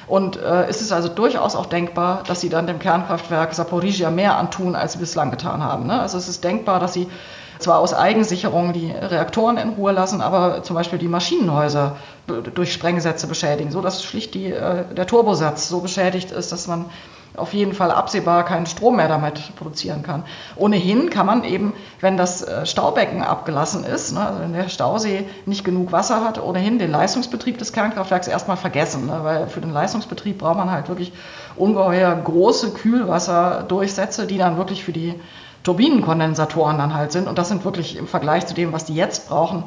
Und 0.08 0.38
äh, 0.38 0.70
ist 0.70 0.82
es 0.82 0.92
also 0.92 1.10
durchaus 1.10 1.56
auch 1.56 1.66
denkbar, 1.66 2.22
dass 2.28 2.40
sie 2.40 2.50
dann 2.50 2.68
dem 2.68 2.78
Kernkraftwerk 2.78 3.56
Saporizhia 3.56 4.12
mehr 4.12 4.38
antun, 4.38 4.76
als 4.76 4.94
sie 4.94 5.00
bislang 5.00 5.32
getan 5.32 5.64
haben. 5.64 5.88
Ne? 5.88 6.00
Also 6.00 6.20
es 6.20 6.28
ist 6.28 6.44
denkbar, 6.44 6.80
dass 6.80 6.94
sie 6.94 7.08
zwar 7.60 7.80
aus 7.80 7.94
Eigensicherung 7.94 8.74
die 8.74 8.92
Reaktoren 8.92 9.58
in 9.58 9.70
Ruhe 9.70 9.92
lassen, 9.92 10.22
aber 10.22 10.64
zum 10.64 10.76
Beispiel 10.76 11.00
die 11.00 11.08
Maschinenhäuser 11.08 11.96
durch 12.54 12.74
Sprengsätze 12.74 13.28
beschädigen, 13.28 13.72
so 13.72 13.82
dass 13.82 14.04
schlicht 14.04 14.34
die, 14.34 14.52
äh, 14.52 14.84
der 14.96 15.08
Turbosatz 15.08 15.70
so 15.70 15.80
beschädigt 15.80 16.32
ist, 16.32 16.52
dass 16.52 16.68
man 16.68 16.86
auf 17.38 17.54
jeden 17.54 17.74
Fall 17.74 17.92
absehbar 17.92 18.46
keinen 18.46 18.66
Strom 18.66 18.98
mehr 18.98 19.08
damit 19.08 19.56
produzieren 19.56 20.04
kann. 20.04 20.24
Ohnehin 20.56 21.10
kann 21.10 21.26
man 21.26 21.44
eben, 21.44 21.74
wenn 22.00 22.18
das 22.18 22.42
äh, 22.42 22.66
Staubecken 22.66 23.24
abgelassen 23.24 23.84
ist, 23.84 24.14
ne, 24.14 24.26
also 24.26 24.40
wenn 24.40 24.54
der 24.54 24.70
Stausee 24.70 25.26
nicht 25.46 25.64
genug 25.64 25.92
Wasser 25.92 26.24
hat, 26.24 26.42
ohnehin 26.42 26.80
den 26.80 26.92
Leistungsbetrieb 26.92 27.58
des 27.58 27.74
Kernkraftwerks 27.74 28.28
erstmal 28.28 28.58
vergessen, 28.58 29.08
ne, 29.08 29.20
weil 29.24 29.48
für 29.48 29.62
den 29.62 29.72
Leistungsbetrieb 29.72 30.38
braucht 30.38 30.58
man 30.58 30.72
halt 30.72 30.90
wirklich 30.90 31.12
ungeheuer 31.56 32.16
große 32.16 32.72
Kühlwasserdurchsätze, 32.72 34.28
die 34.28 34.38
dann 34.38 34.58
wirklich 34.58 34.84
für 34.84 34.94
die 34.94 35.16
Turbinenkondensatoren 35.66 36.78
dann 36.78 36.94
halt 36.94 37.12
sind. 37.12 37.28
Und 37.28 37.38
das 37.38 37.50
sind 37.50 37.66
wirklich 37.66 37.98
im 37.98 38.08
Vergleich 38.08 38.46
zu 38.46 38.54
dem, 38.54 38.72
was 38.72 38.86
die 38.86 38.96
jetzt 38.96 39.28
brauchen, 39.28 39.64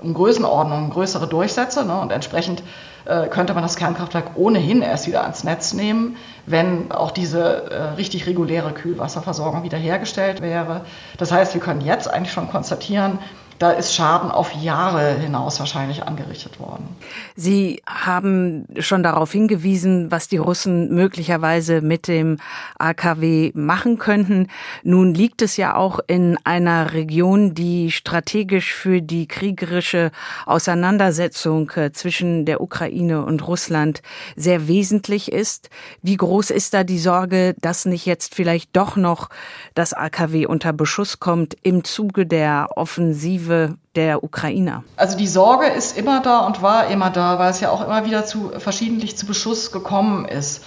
um 0.00 0.14
Größenordnung 0.14 0.90
größere 0.90 1.26
Durchsätze. 1.26 1.84
Ne? 1.84 1.98
Und 2.00 2.12
entsprechend 2.12 2.62
äh, 3.06 3.26
könnte 3.26 3.54
man 3.54 3.62
das 3.62 3.76
Kernkraftwerk 3.76 4.32
ohnehin 4.36 4.82
erst 4.82 5.06
wieder 5.06 5.22
ans 5.22 5.42
Netz 5.42 5.72
nehmen, 5.72 6.16
wenn 6.46 6.92
auch 6.92 7.10
diese 7.10 7.70
äh, 7.70 7.82
richtig 7.96 8.26
reguläre 8.26 8.72
Kühlwasserversorgung 8.72 9.64
wiederhergestellt 9.64 10.42
wäre. 10.42 10.82
Das 11.16 11.32
heißt, 11.32 11.54
wir 11.54 11.60
können 11.60 11.80
jetzt 11.80 12.08
eigentlich 12.08 12.32
schon 12.32 12.50
konstatieren, 12.50 13.18
da 13.58 13.72
ist 13.72 13.94
Schaden 13.94 14.30
auf 14.30 14.52
Jahre 14.54 15.14
hinaus 15.14 15.58
wahrscheinlich 15.58 16.04
angerichtet 16.04 16.60
worden. 16.60 16.96
Sie 17.34 17.82
haben 17.86 18.66
schon 18.78 19.02
darauf 19.02 19.32
hingewiesen, 19.32 20.10
was 20.10 20.28
die 20.28 20.36
Russen 20.36 20.94
möglicherweise 20.94 21.80
mit 21.80 22.06
dem 22.06 22.38
AKW 22.78 23.50
machen 23.54 23.98
könnten. 23.98 24.46
Nun 24.84 25.12
liegt 25.12 25.42
es 25.42 25.56
ja 25.56 25.74
auch 25.74 25.98
in 26.06 26.38
einer 26.44 26.92
Region, 26.92 27.54
die 27.54 27.90
strategisch 27.90 28.72
für 28.72 29.02
die 29.02 29.26
kriegerische 29.26 30.12
Auseinandersetzung 30.46 31.70
äh, 31.70 31.92
zwischen 31.92 32.44
der 32.44 32.60
Ukraine 32.60 33.24
und 33.24 33.46
Russland 33.46 34.02
sehr 34.36 34.68
wesentlich 34.68 35.32
ist. 35.32 35.68
Wie 36.02 36.16
groß 36.16 36.50
ist 36.50 36.74
da 36.74 36.84
die 36.84 36.98
Sorge, 36.98 37.54
dass 37.60 37.86
nicht 37.86 38.06
jetzt 38.06 38.34
vielleicht 38.34 38.76
doch 38.76 38.96
noch 38.96 39.30
das 39.74 39.94
AKW 39.94 40.46
unter 40.46 40.72
Beschuss 40.72 41.18
kommt 41.18 41.56
im 41.62 41.82
Zuge 41.82 42.24
der 42.24 42.68
Offensive 42.76 43.47
Perspektive 43.48 43.78
der 43.94 44.22
Ukrainer? 44.22 44.84
Also 44.96 45.16
die 45.16 45.26
Sorge 45.26 45.66
ist 45.66 45.96
immer 45.96 46.20
da 46.20 46.46
und 46.46 46.62
war 46.62 46.88
immer 46.88 47.10
da, 47.10 47.38
weil 47.38 47.50
es 47.50 47.60
ja 47.60 47.70
auch 47.70 47.84
immer 47.84 48.04
wieder 48.04 48.24
zu 48.24 48.50
verschiedentlich 48.58 49.16
zu 49.16 49.26
Beschuss 49.26 49.72
gekommen 49.72 50.24
ist. 50.26 50.64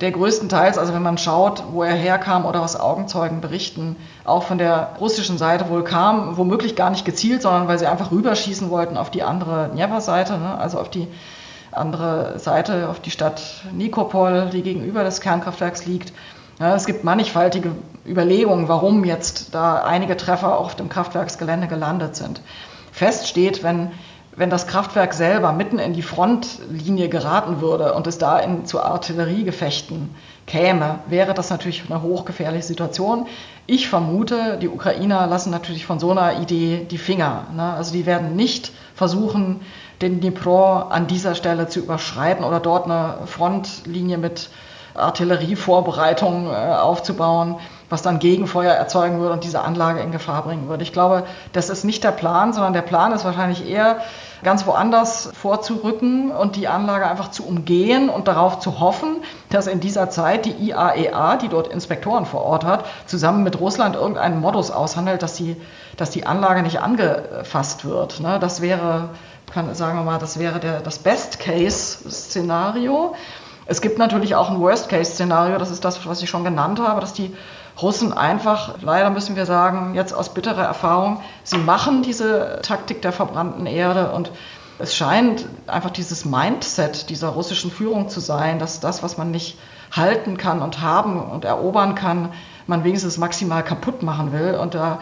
Der 0.00 0.10
größtenteils, 0.10 0.76
also 0.76 0.92
wenn 0.92 1.02
man 1.02 1.18
schaut, 1.18 1.62
wo 1.70 1.84
er 1.84 1.94
herkam 1.94 2.46
oder 2.46 2.60
was 2.60 2.78
Augenzeugen 2.78 3.40
berichten, 3.40 3.94
auch 4.24 4.42
von 4.42 4.58
der 4.58 4.96
russischen 5.00 5.38
Seite 5.38 5.68
wohl 5.70 5.84
kam, 5.84 6.36
womöglich 6.36 6.74
gar 6.74 6.90
nicht 6.90 7.04
gezielt, 7.04 7.42
sondern 7.42 7.68
weil 7.68 7.78
sie 7.78 7.86
einfach 7.86 8.10
rüberschießen 8.10 8.70
wollten 8.70 8.96
auf 8.96 9.10
die 9.10 9.22
andere 9.22 9.70
Dnieper-Seite, 9.72 10.36
ne? 10.38 10.58
also 10.58 10.80
auf 10.80 10.90
die 10.90 11.06
andere 11.70 12.38
Seite, 12.40 12.88
auf 12.88 13.00
die 13.00 13.12
Stadt 13.12 13.40
Nikopol, 13.72 14.50
die 14.52 14.62
gegenüber 14.62 15.04
des 15.04 15.20
Kernkraftwerks 15.20 15.86
liegt. 15.86 16.12
Ja, 16.58 16.74
es 16.74 16.86
gibt 16.86 17.04
mannigfaltige 17.04 17.70
Überlegungen, 18.06 18.68
warum 18.68 19.04
jetzt 19.04 19.54
da 19.54 19.82
einige 19.82 20.16
Treffer 20.16 20.58
auf 20.58 20.74
dem 20.74 20.88
Kraftwerksgelände 20.88 21.68
gelandet 21.68 22.16
sind. 22.16 22.40
Fest 22.92 23.28
steht, 23.28 23.62
wenn, 23.62 23.90
wenn 24.36 24.50
das 24.50 24.66
Kraftwerk 24.66 25.14
selber 25.14 25.52
mitten 25.52 25.78
in 25.78 25.94
die 25.94 26.02
Frontlinie 26.02 27.08
geraten 27.08 27.60
würde 27.60 27.94
und 27.94 28.06
es 28.06 28.18
da 28.18 28.38
in, 28.38 28.66
zu 28.66 28.80
Artilleriegefechten 28.82 30.14
käme, 30.46 31.00
wäre 31.06 31.34
das 31.34 31.50
natürlich 31.50 31.84
eine 31.88 32.02
hochgefährliche 32.02 32.66
Situation. 32.66 33.26
Ich 33.66 33.88
vermute, 33.88 34.58
die 34.58 34.68
Ukrainer 34.68 35.26
lassen 35.26 35.50
natürlich 35.50 35.86
von 35.86 35.98
so 35.98 36.10
einer 36.10 36.40
Idee 36.40 36.86
die 36.90 36.98
Finger. 36.98 37.46
Ne? 37.54 37.72
Also 37.72 37.92
die 37.92 38.06
werden 38.06 38.36
nicht 38.36 38.72
versuchen, 38.94 39.60
den 40.02 40.20
Dnipro 40.20 40.74
an 40.74 41.06
dieser 41.06 41.34
Stelle 41.34 41.68
zu 41.68 41.80
überschreiten 41.80 42.44
oder 42.44 42.60
dort 42.60 42.84
eine 42.84 43.26
Frontlinie 43.26 44.18
mit 44.18 44.50
Artillerievorbereitungen 44.94 46.46
äh, 46.46 46.74
aufzubauen, 46.74 47.56
was 47.88 48.02
dann 48.02 48.18
Gegenfeuer 48.18 48.72
erzeugen 48.72 49.20
würde 49.20 49.34
und 49.34 49.44
diese 49.44 49.60
Anlage 49.60 50.00
in 50.00 50.12
Gefahr 50.12 50.42
bringen 50.42 50.68
würde. 50.68 50.82
Ich 50.82 50.92
glaube, 50.92 51.24
das 51.52 51.70
ist 51.70 51.84
nicht 51.84 52.04
der 52.04 52.12
Plan, 52.12 52.52
sondern 52.52 52.72
der 52.72 52.82
Plan 52.82 53.12
ist 53.12 53.24
wahrscheinlich 53.24 53.68
eher, 53.68 53.98
ganz 54.44 54.64
woanders 54.66 55.30
vorzurücken 55.34 56.30
und 56.30 56.54
die 56.54 56.68
Anlage 56.68 57.08
einfach 57.08 57.32
zu 57.32 57.44
umgehen 57.44 58.08
und 58.08 58.28
darauf 58.28 58.60
zu 58.60 58.78
hoffen, 58.78 59.16
dass 59.50 59.66
in 59.66 59.80
dieser 59.80 60.08
Zeit 60.10 60.44
die 60.44 60.52
IAEA, 60.52 61.34
e 61.34 61.38
die 61.38 61.48
dort 61.48 61.66
Inspektoren 61.66 62.26
vor 62.26 62.42
Ort 62.42 62.64
hat, 62.64 62.84
zusammen 63.06 63.42
mit 63.42 63.58
Russland 63.58 63.96
irgendeinen 63.96 64.40
Modus 64.40 64.70
aushandelt, 64.70 65.20
dass 65.22 65.34
die, 65.34 65.56
dass 65.96 66.10
die 66.10 66.24
Anlage 66.26 66.62
nicht 66.62 66.80
angefasst 66.80 67.84
wird. 67.84 68.20
Ne? 68.20 68.38
Das 68.38 68.60
wäre, 68.60 69.08
kann, 69.52 69.74
sagen 69.74 69.98
wir 69.98 70.04
mal, 70.04 70.20
das 70.20 70.38
wäre 70.38 70.60
der, 70.60 70.78
das 70.80 71.00
Best-Case-Szenario. 71.00 73.16
Es 73.66 73.80
gibt 73.80 73.98
natürlich 73.98 74.36
auch 74.36 74.50
ein 74.50 74.60
Worst-Case-Szenario, 74.60 75.58
das 75.58 75.70
ist 75.70 75.84
das, 75.84 76.06
was 76.06 76.22
ich 76.22 76.28
schon 76.28 76.44
genannt 76.44 76.80
habe, 76.80 77.00
dass 77.00 77.14
die 77.14 77.34
Russen 77.80 78.12
einfach, 78.12 78.76
leider 78.82 79.10
müssen 79.10 79.36
wir 79.36 79.46
sagen, 79.46 79.94
jetzt 79.94 80.12
aus 80.12 80.32
bitterer 80.32 80.64
Erfahrung, 80.64 81.20
sie 81.42 81.58
machen 81.58 82.02
diese 82.02 82.60
Taktik 82.62 83.02
der 83.02 83.12
verbrannten 83.12 83.66
Erde 83.66 84.12
und 84.12 84.30
es 84.78 84.94
scheint 84.94 85.46
einfach 85.66 85.90
dieses 85.90 86.24
Mindset 86.24 87.10
dieser 87.10 87.28
russischen 87.28 87.70
Führung 87.70 88.08
zu 88.08 88.20
sein, 88.20 88.58
dass 88.58 88.80
das, 88.80 89.02
was 89.02 89.18
man 89.18 89.30
nicht 89.30 89.58
halten 89.92 90.36
kann 90.36 90.62
und 90.62 90.80
haben 90.80 91.20
und 91.20 91.44
erobern 91.44 91.94
kann, 91.94 92.32
man 92.66 92.82
wenigstens 92.84 93.18
maximal 93.18 93.62
kaputt 93.62 94.02
machen 94.02 94.32
will. 94.32 94.54
Und 94.54 94.74
da 94.74 94.98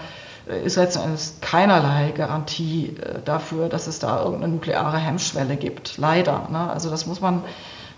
ist 0.46 0.76
letztendlich 0.76 1.40
keinerlei 1.40 2.12
Garantie 2.14 2.96
äh, 3.00 3.20
dafür, 3.24 3.68
dass 3.68 3.86
es 3.86 3.98
da 3.98 4.22
irgendeine 4.22 4.54
nukleare 4.54 4.98
Hemmschwelle 4.98 5.56
gibt. 5.56 5.98
Leider. 5.98 6.48
Ne? 6.50 6.70
Also 6.70 6.90
das 6.90 7.06
muss 7.06 7.20
man 7.20 7.42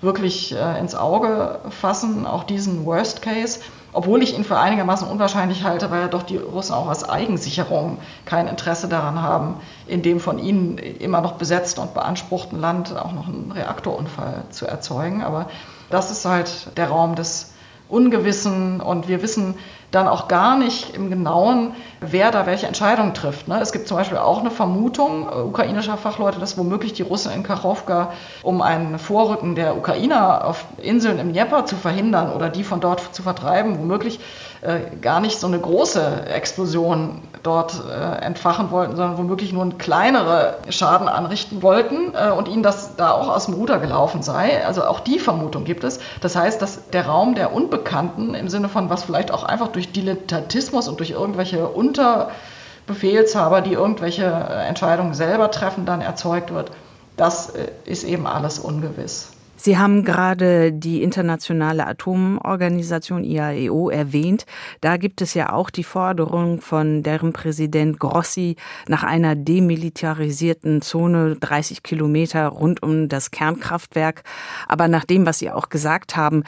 wirklich 0.01 0.55
äh, 0.55 0.79
ins 0.79 0.95
Auge 0.95 1.61
fassen, 1.71 2.27
auch 2.27 2.45
diesen 2.45 2.85
Worst 2.85 3.23
Case 3.23 3.61
obwohl 3.95 4.23
ich 4.23 4.37
ihn 4.37 4.45
für 4.45 4.59
einigermaßen 4.59 5.09
unwahrscheinlich 5.09 5.65
halte, 5.65 5.91
weil 5.91 6.03
ja 6.03 6.09
doch 6.09 6.25
die 6.25 6.37
Russen 6.37 6.75
auch 6.75 6.89
aus 6.89 7.09
Eigensicherung 7.09 7.99
kein 8.25 8.49
Interesse 8.49 8.89
daran 8.89 9.23
haben, 9.23 9.57
in 9.87 10.03
dem 10.03 10.21
von 10.21 10.39
ihnen 10.39 10.79
immer 10.79 11.21
noch 11.21 11.33
besetzten 11.35 11.81
und 11.81 11.95
beanspruchten 11.95 12.61
Land 12.61 12.95
auch 12.97 13.13
noch 13.13 13.29
einen 13.29 13.53
Reaktorunfall 13.53 14.45
zu 14.51 14.67
erzeugen. 14.67 15.23
Aber 15.23 15.47
das 15.91 16.11
ist 16.11 16.25
halt 16.25 16.77
der 16.77 16.89
Raum 16.89 17.15
des 17.15 17.53
Ungewissen 17.89 18.81
und 18.81 19.09
wir 19.09 19.23
wissen 19.23 19.55
dann 19.95 20.09
auch 20.09 20.29
gar 20.29 20.57
nicht 20.59 20.95
im 20.95 21.09
Genauen, 21.11 21.73
wer 22.01 22.31
da 22.31 22.47
welche 22.47 22.67
Entscheidung 22.67 23.15
trifft. 23.15 23.49
Ne? 23.49 23.61
Es 23.61 23.73
gibt 23.73 23.87
zum 23.87 23.97
Beispiel 23.97 24.19
auch 24.19 24.41
eine 24.41 24.51
Vermutung 24.51 25.29
äh, 25.29 25.43
ukrainischer 25.43 25.97
Fachleute, 25.97 26.41
dass 26.41 26.59
womöglich 26.59 26.95
die 26.95 27.03
Russen 27.03 27.33
in 27.33 27.43
Kachowka, 27.43 28.13
um 28.43 28.61
ein 28.61 28.99
Vorrücken 28.99 29.55
der 29.55 29.77
Ukrainer 29.77 30.47
auf 30.47 30.65
Inseln 30.79 31.19
im 31.19 31.33
Dnieper 31.33 31.67
zu 31.67 31.77
verhindern 31.77 32.33
oder 32.33 32.49
die 32.49 32.65
von 32.65 32.81
dort 32.81 33.15
zu 33.15 33.23
vertreiben, 33.23 33.79
womöglich 33.79 34.21
äh, 34.65 34.97
gar 35.03 35.21
nicht 35.21 35.39
so 35.39 35.47
eine 35.47 35.59
große 35.59 36.27
Explosion 36.27 37.21
dort 37.43 37.83
äh, 37.87 38.25
entfachen 38.25 38.71
wollten, 38.71 38.97
sondern 38.97 39.19
womöglich 39.19 39.53
nur 39.53 39.63
einen 39.63 39.77
kleinere 39.77 40.57
Schaden 40.71 41.07
anrichten 41.07 41.63
wollten 41.63 42.15
äh, 42.15 42.31
und 42.31 42.49
ihnen 42.49 42.63
das 42.63 42.97
da 42.97 43.11
auch 43.11 43.29
aus 43.29 43.45
dem 43.45 43.55
Ruder 43.55 43.79
gelaufen 43.79 44.23
sei. 44.23 44.65
Also 44.67 44.85
auch 44.85 45.01
die 45.01 45.19
Vermutung 45.19 45.65
gibt 45.65 45.85
es. 45.85 46.01
Das 46.23 46.35
heißt, 46.35 46.63
dass 46.63 46.89
der 46.89 47.07
Raum 47.07 47.35
der 47.35 47.53
Unbekannten 47.53 48.35
im 48.35 48.49
Sinne 48.49 48.71
von 48.71 48.89
was 48.89 49.05
vielleicht 49.05 49.31
auch 49.31 49.45
einfach 49.45 49.69
durch 49.69 49.93
Dilettantismus 49.93 50.89
und 50.89 50.99
durch 50.99 51.11
irgendwelche 51.11 51.69
Unterbefehlshaber, 51.69 53.61
die 53.61 53.75
irgendwelche 53.75 54.25
äh, 54.25 54.67
Entscheidungen 54.67 55.13
selber 55.13 55.51
treffen, 55.51 55.85
dann 55.85 56.01
erzeugt 56.01 56.55
wird, 56.55 56.71
das 57.19 57.51
äh, 57.51 57.69
ist 57.85 58.05
eben 58.05 58.27
alles 58.27 58.59
ungewiss. 58.59 59.34
Sie 59.65 59.79
haben 59.79 60.05
gerade 60.05 60.75
die 60.75 61.03
internationale 61.03 61.87
Atomorganisation 61.87 63.25
IAEO 63.25 63.89
erwähnt. 63.89 64.45
Da 64.83 64.99
gibt 64.99 65.23
es 65.23 65.33
ja 65.33 65.55
auch 65.55 65.71
die 65.71 65.85
Forderung 65.85 66.61
von 66.61 67.03
deren 67.03 67.33
Präsident 67.33 67.99
Grossi 67.99 68.57
nach 68.89 69.05
einer 69.05 69.35
demilitarisierten 69.35 70.83
Zone 70.83 71.37
30 71.37 71.83
Kilometer 71.83 72.49
rund 72.49 72.83
um 72.83 73.09
das 73.09 73.31
Kernkraftwerk. 73.31 74.25
Aber 74.69 74.87
nach 74.87 75.07
dem, 75.07 75.25
was 75.25 75.39
Sie 75.39 75.51
auch 75.51 75.71
gesagt 75.71 76.15
haben, 76.15 76.45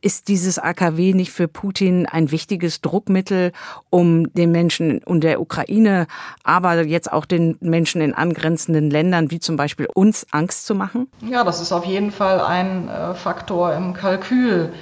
ist 0.00 0.26
dieses 0.26 0.58
AKW 0.58 1.14
nicht 1.14 1.30
für 1.30 1.46
Putin 1.46 2.06
ein 2.06 2.32
wichtiges 2.32 2.80
Druckmittel, 2.80 3.52
um 3.90 4.32
den 4.32 4.50
Menschen 4.50 5.04
und 5.04 5.22
der 5.22 5.40
Ukraine, 5.40 6.08
aber 6.42 6.82
jetzt 6.84 7.12
auch 7.12 7.26
den 7.26 7.58
Menschen 7.60 8.00
in 8.00 8.12
angrenzenden 8.12 8.90
Ländern 8.90 9.30
wie 9.30 9.38
zum 9.38 9.54
Beispiel 9.54 9.86
uns 9.94 10.26
Angst 10.32 10.66
zu 10.66 10.74
machen? 10.74 11.06
Ja, 11.20 11.44
das 11.44 11.60
ist 11.60 11.70
auf 11.70 11.84
jeden 11.84 12.10
Fall 12.10 12.40
ein 12.40 12.55
ein 12.56 12.88
äh, 12.88 13.14
Faktor 13.14 13.74
im 13.74 13.94
Kalkül 13.94 14.72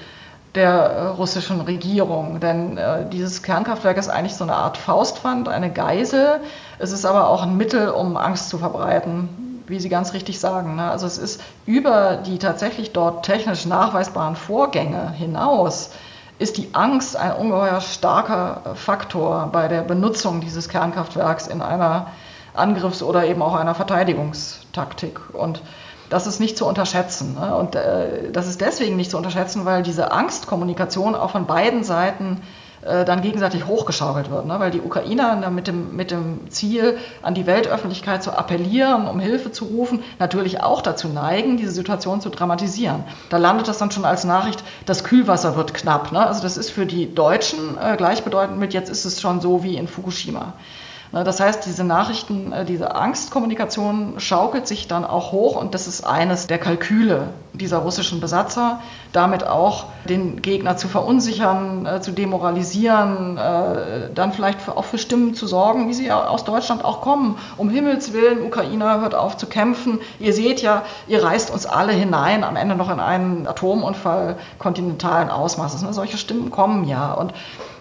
der 0.55 0.71
äh, 0.71 1.07
russischen 1.09 1.61
Regierung. 1.61 2.41
Denn 2.41 2.77
äh, 2.77 3.09
dieses 3.09 3.43
Kernkraftwerk 3.43 3.97
ist 3.97 4.09
eigentlich 4.09 4.37
so 4.37 4.45
eine 4.45 4.55
Art 4.55 4.77
Faustpfand, 4.77 5.49
eine 5.49 5.73
Geisel. 5.73 6.41
Es 6.79 6.93
ist 6.93 7.05
aber 7.05 7.29
auch 7.29 7.43
ein 7.43 7.57
Mittel, 7.57 7.89
um 7.89 8.17
Angst 8.17 8.49
zu 8.49 8.59
verbreiten, 8.59 9.63
wie 9.67 9.81
Sie 9.81 9.89
ganz 9.89 10.13
richtig 10.13 10.39
sagen. 10.39 10.77
Ne? 10.77 10.91
Also 10.91 11.07
es 11.07 11.19
ist 11.19 11.43
über 11.67 12.17
die 12.17 12.39
tatsächlich 12.39 12.93
dort 12.93 13.25
technisch 13.25 13.67
nachweisbaren 13.67 14.37
Vorgänge 14.37 15.13
hinaus 15.13 15.91
ist 16.39 16.57
die 16.57 16.71
Angst 16.73 17.17
ein 17.17 17.33
ungeheuer 17.33 17.81
starker 17.81 18.75
Faktor 18.75 19.51
bei 19.53 19.69
der 19.69 19.83
Benutzung 19.83 20.41
dieses 20.41 20.69
Kernkraftwerks 20.69 21.47
in 21.47 21.63
einer 21.63 22.09
Angriffs- 22.55 23.05
oder 23.05 23.25
eben 23.25 23.41
auch 23.41 23.55
einer 23.55 23.77
Verteidigungstaktik. 23.77 25.21
Und 25.33 25.63
das 26.15 26.29
ist 26.29 26.39
nicht 26.39 26.57
zu 26.57 26.65
unterschätzen. 26.65 27.35
Ne? 27.35 27.57
Und 27.57 27.75
äh, 27.75 28.31
das 28.31 28.47
ist 28.47 28.61
deswegen 28.61 28.95
nicht 28.95 29.11
zu 29.11 29.17
unterschätzen, 29.17 29.65
weil 29.65 29.83
diese 29.83 30.13
Angstkommunikation 30.13 31.17
auch 31.17 31.31
von 31.31 31.47
beiden 31.47 31.83
Seiten 31.83 32.41
äh, 32.83 33.05
dann 33.05 33.21
gegenseitig 33.21 33.67
hochgeschaukelt 33.67 34.31
wird. 34.31 34.47
Ne? 34.47 34.61
Weil 34.61 34.71
die 34.71 34.81
Ukrainer 34.81 35.51
mit 35.51 35.67
dem, 35.67 35.97
mit 35.97 36.13
dem 36.13 36.49
Ziel, 36.51 36.99
an 37.21 37.35
die 37.35 37.47
Weltöffentlichkeit 37.47 38.23
zu 38.23 38.31
appellieren, 38.31 39.09
um 39.09 39.19
Hilfe 39.19 39.51
zu 39.51 39.65
rufen, 39.65 40.05
natürlich 40.21 40.63
auch 40.63 40.83
dazu 40.83 41.09
neigen, 41.09 41.57
diese 41.57 41.73
Situation 41.73 42.21
zu 42.21 42.29
dramatisieren. 42.29 43.03
Da 43.29 43.39
landet 43.39 43.67
das 43.67 43.79
dann 43.79 43.91
schon 43.91 44.05
als 44.05 44.23
Nachricht, 44.23 44.63
das 44.87 45.03
Kühlwasser 45.03 45.57
wird 45.57 45.75
knapp. 45.75 46.13
Ne? 46.13 46.25
Also 46.25 46.43
das 46.43 46.57
ist 46.57 46.71
für 46.71 46.87
die 46.87 47.13
Deutschen 47.13 47.77
äh, 47.77 47.97
gleichbedeutend 47.97 48.57
mit, 48.61 48.73
jetzt 48.73 48.89
ist 48.89 49.05
es 49.05 49.21
schon 49.21 49.41
so 49.41 49.65
wie 49.65 49.77
in 49.77 49.89
Fukushima. 49.89 50.53
Ne, 51.15 51.23
das 51.23 51.39
heißt, 51.39 51.65
diese 51.65 51.85
Nachrichten, 51.85 52.51
äh, 52.51 52.65
diese 52.65 52.97
Angstkommunikation 52.97 54.15
schaukelt 54.19 54.67
sich 54.67 54.89
dann 54.89 55.05
auch 55.05 55.31
hoch 55.31 55.55
und 55.55 55.73
das 55.73 55.87
ist 55.87 56.05
eines 56.05 56.49
der 56.49 56.59
Kalküle 56.59 57.29
dieser 57.53 57.79
russischen 57.79 58.19
Besatzer, 58.19 58.81
damit 59.13 59.47
auch 59.47 59.85
den 60.09 60.43
Gegner 60.43 60.77
zu 60.77 60.89
verunsichern, 60.89 61.87
äh, 61.87 62.01
zu 62.01 62.11
demoralisieren, 62.11 63.39
äh, 63.39 64.11
dann 64.13 64.33
vielleicht 64.33 64.69
auch 64.69 64.85
für 64.85 64.99
Stimmen 64.99 65.37
zu 65.37 65.47
sorgen, 65.47 65.89
wie 65.89 65.95
sie 65.95 66.11
aus 66.11 66.43
Deutschland 66.43 66.85
auch 66.85 67.01
kommen. 67.01 67.39
Um 67.59 67.71
Himmels 67.71 68.13
Willen, 68.13 68.45
Ukrainer 68.45 69.01
hört 69.01 69.15
auf 69.15 69.37
zu 69.37 69.47
kämpfen. 69.47 70.01
Ihr 70.19 70.33
seht 70.33 70.63
ja, 70.63 70.83
ihr 71.07 71.23
reißt 71.23 71.53
uns 71.53 71.65
alle 71.65 71.93
hinein, 71.93 72.43
am 72.43 72.57
Ende 72.57 72.75
noch 72.75 72.91
in 72.91 72.99
einen 72.99 73.47
Atomunfall 73.47 74.37
kontinentalen 74.59 75.31
Ausmaßes. 75.31 75.83
Ne, 75.83 75.93
solche 75.93 76.19
Stimmen 76.19 76.51
kommen 76.51 76.89
ja 76.89 77.13
und 77.13 77.33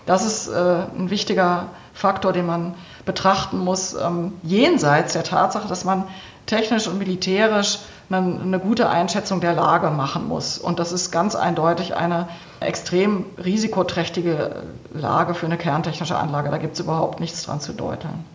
das 0.06 0.24
ist 0.24 0.54
ein 0.54 1.10
wichtiger 1.10 1.68
Faktor, 1.94 2.34
den 2.34 2.46
man 2.46 2.74
betrachten 3.06 3.58
muss, 3.60 3.94
ähm, 3.94 4.34
jenseits 4.44 5.14
der 5.14 5.24
Tatsache, 5.24 5.68
dass 5.68 5.86
man 5.86 6.06
technisch 6.46 6.88
und 6.88 6.98
militärisch 6.98 7.80
eine, 8.10 8.40
eine, 8.42 8.60
gute 8.60 8.90
Einschätzung 8.90 9.40
der 9.40 9.54
Lage 9.54 9.90
machen 9.90 10.28
muss. 10.28 10.58
Und 10.58 10.80
das 10.80 10.92
ist 10.92 11.12
ganz 11.12 11.36
eindeutig 11.36 11.96
eine 11.96 12.28
extrem 12.60 13.26
risikoträchtige 13.44 14.64
Lage 14.94 15.34
für 15.34 15.46
eine 15.46 15.58
kerntechnische 15.58 16.18
Anlage. 16.18 16.50
Da 16.50 16.58
gibt 16.58 16.74
es 16.74 16.80
überhaupt 16.80 17.20
nichts 17.20 17.44
dran 17.44 17.62
zu 17.62 17.74
deuteln. 17.74 18.26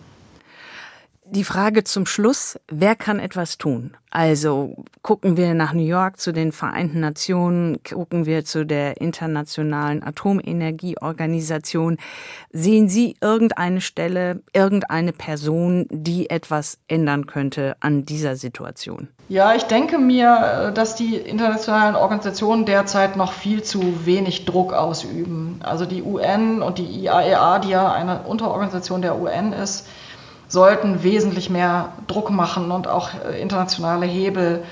Die 1.31 1.43
Frage 1.43 1.83
zum 1.83 2.07
Schluss, 2.07 2.59
wer 2.69 2.95
kann 2.95 3.19
etwas 3.19 3.59
tun? 3.59 3.95
Also 4.09 4.83
gucken 5.03 5.37
wir 5.37 5.53
nach 5.53 5.73
New 5.73 5.85
York 5.85 6.19
zu 6.19 6.31
den 6.31 6.51
Vereinten 6.51 7.01
Nationen, 7.01 7.77
gucken 7.83 8.25
wir 8.25 8.45
zu 8.45 8.65
der 8.65 8.99
Internationalen 8.99 10.01
Atomenergieorganisation. 10.01 11.97
Sehen 12.51 12.89
Sie 12.89 13.15
irgendeine 13.21 13.79
Stelle, 13.79 14.41
irgendeine 14.53 15.13
Person, 15.13 15.85
die 15.91 16.31
etwas 16.31 16.79
ändern 16.87 17.27
könnte 17.27 17.75
an 17.79 18.05
dieser 18.05 18.35
Situation? 18.35 19.09
Ja, 19.27 19.53
ich 19.53 19.65
denke 19.65 19.99
mir, 19.99 20.71
dass 20.73 20.95
die 20.95 21.15
internationalen 21.15 21.93
Organisationen 21.95 22.65
derzeit 22.65 23.15
noch 23.15 23.33
viel 23.33 23.61
zu 23.61 24.07
wenig 24.07 24.45
Druck 24.45 24.73
ausüben. 24.73 25.59
Also 25.61 25.85
die 25.85 26.01
UN 26.01 26.63
und 26.63 26.79
die 26.79 26.87
IAEA, 27.03 27.59
die 27.59 27.69
ja 27.69 27.91
eine 27.91 28.23
Unterorganisation 28.23 29.03
der 29.03 29.21
UN 29.21 29.53
ist, 29.53 29.85
sollten 30.49 31.03
wesentlich 31.03 31.49
mehr 31.49 31.93
Druck 32.07 32.29
machen 32.31 32.71
und 32.71 32.87
auch 32.87 33.11
äh, 33.13 33.39
internationale 33.41 34.05
Hebel 34.05 34.63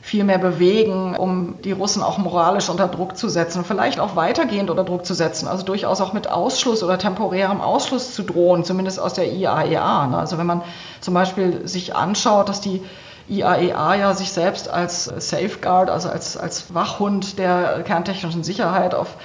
viel 0.00 0.24
mehr 0.24 0.38
bewegen, 0.38 1.16
um 1.16 1.54
die 1.62 1.72
Russen 1.72 2.02
auch 2.02 2.18
moralisch 2.18 2.68
unter 2.68 2.88
Druck 2.88 3.16
zu 3.16 3.30
setzen, 3.30 3.64
vielleicht 3.64 3.98
auch 3.98 4.16
weitergehend 4.16 4.68
unter 4.68 4.84
Druck 4.84 5.06
zu 5.06 5.14
setzen, 5.14 5.48
also 5.48 5.64
durchaus 5.64 6.02
auch 6.02 6.12
mit 6.12 6.30
Ausschluss 6.30 6.82
oder 6.82 6.98
temporärem 6.98 7.62
Ausschluss 7.62 8.14
zu 8.14 8.22
drohen, 8.22 8.64
zumindest 8.64 9.00
aus 9.00 9.14
der 9.14 9.32
IAEA. 9.32 10.08
Ne? 10.08 10.18
Also 10.18 10.36
wenn 10.36 10.46
man 10.46 10.62
zum 11.00 11.14
Beispiel 11.14 11.66
sich 11.66 11.96
anschaut, 11.96 12.50
dass 12.50 12.60
die 12.60 12.82
IAEA 13.30 13.94
ja 13.94 14.14
sich 14.14 14.30
selbst 14.30 14.68
als 14.68 15.04
Safeguard, 15.04 15.88
also 15.88 16.10
als, 16.10 16.36
als 16.36 16.74
Wachhund 16.74 17.38
der 17.38 17.82
kerntechnischen 17.82 18.44
Sicherheit 18.44 18.94
auf 18.94 19.16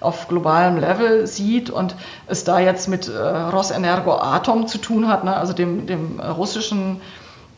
auf 0.00 0.28
globalem 0.28 0.78
Level 0.78 1.26
sieht 1.26 1.70
und 1.70 1.94
es 2.26 2.44
da 2.44 2.58
jetzt 2.58 2.88
mit 2.88 3.08
äh, 3.08 3.18
Rosenergo 3.18 4.14
Atom 4.14 4.66
zu 4.66 4.78
tun 4.78 5.08
hat, 5.08 5.24
ne, 5.24 5.36
also 5.36 5.52
dem, 5.52 5.86
dem 5.86 6.20
russischen 6.20 7.00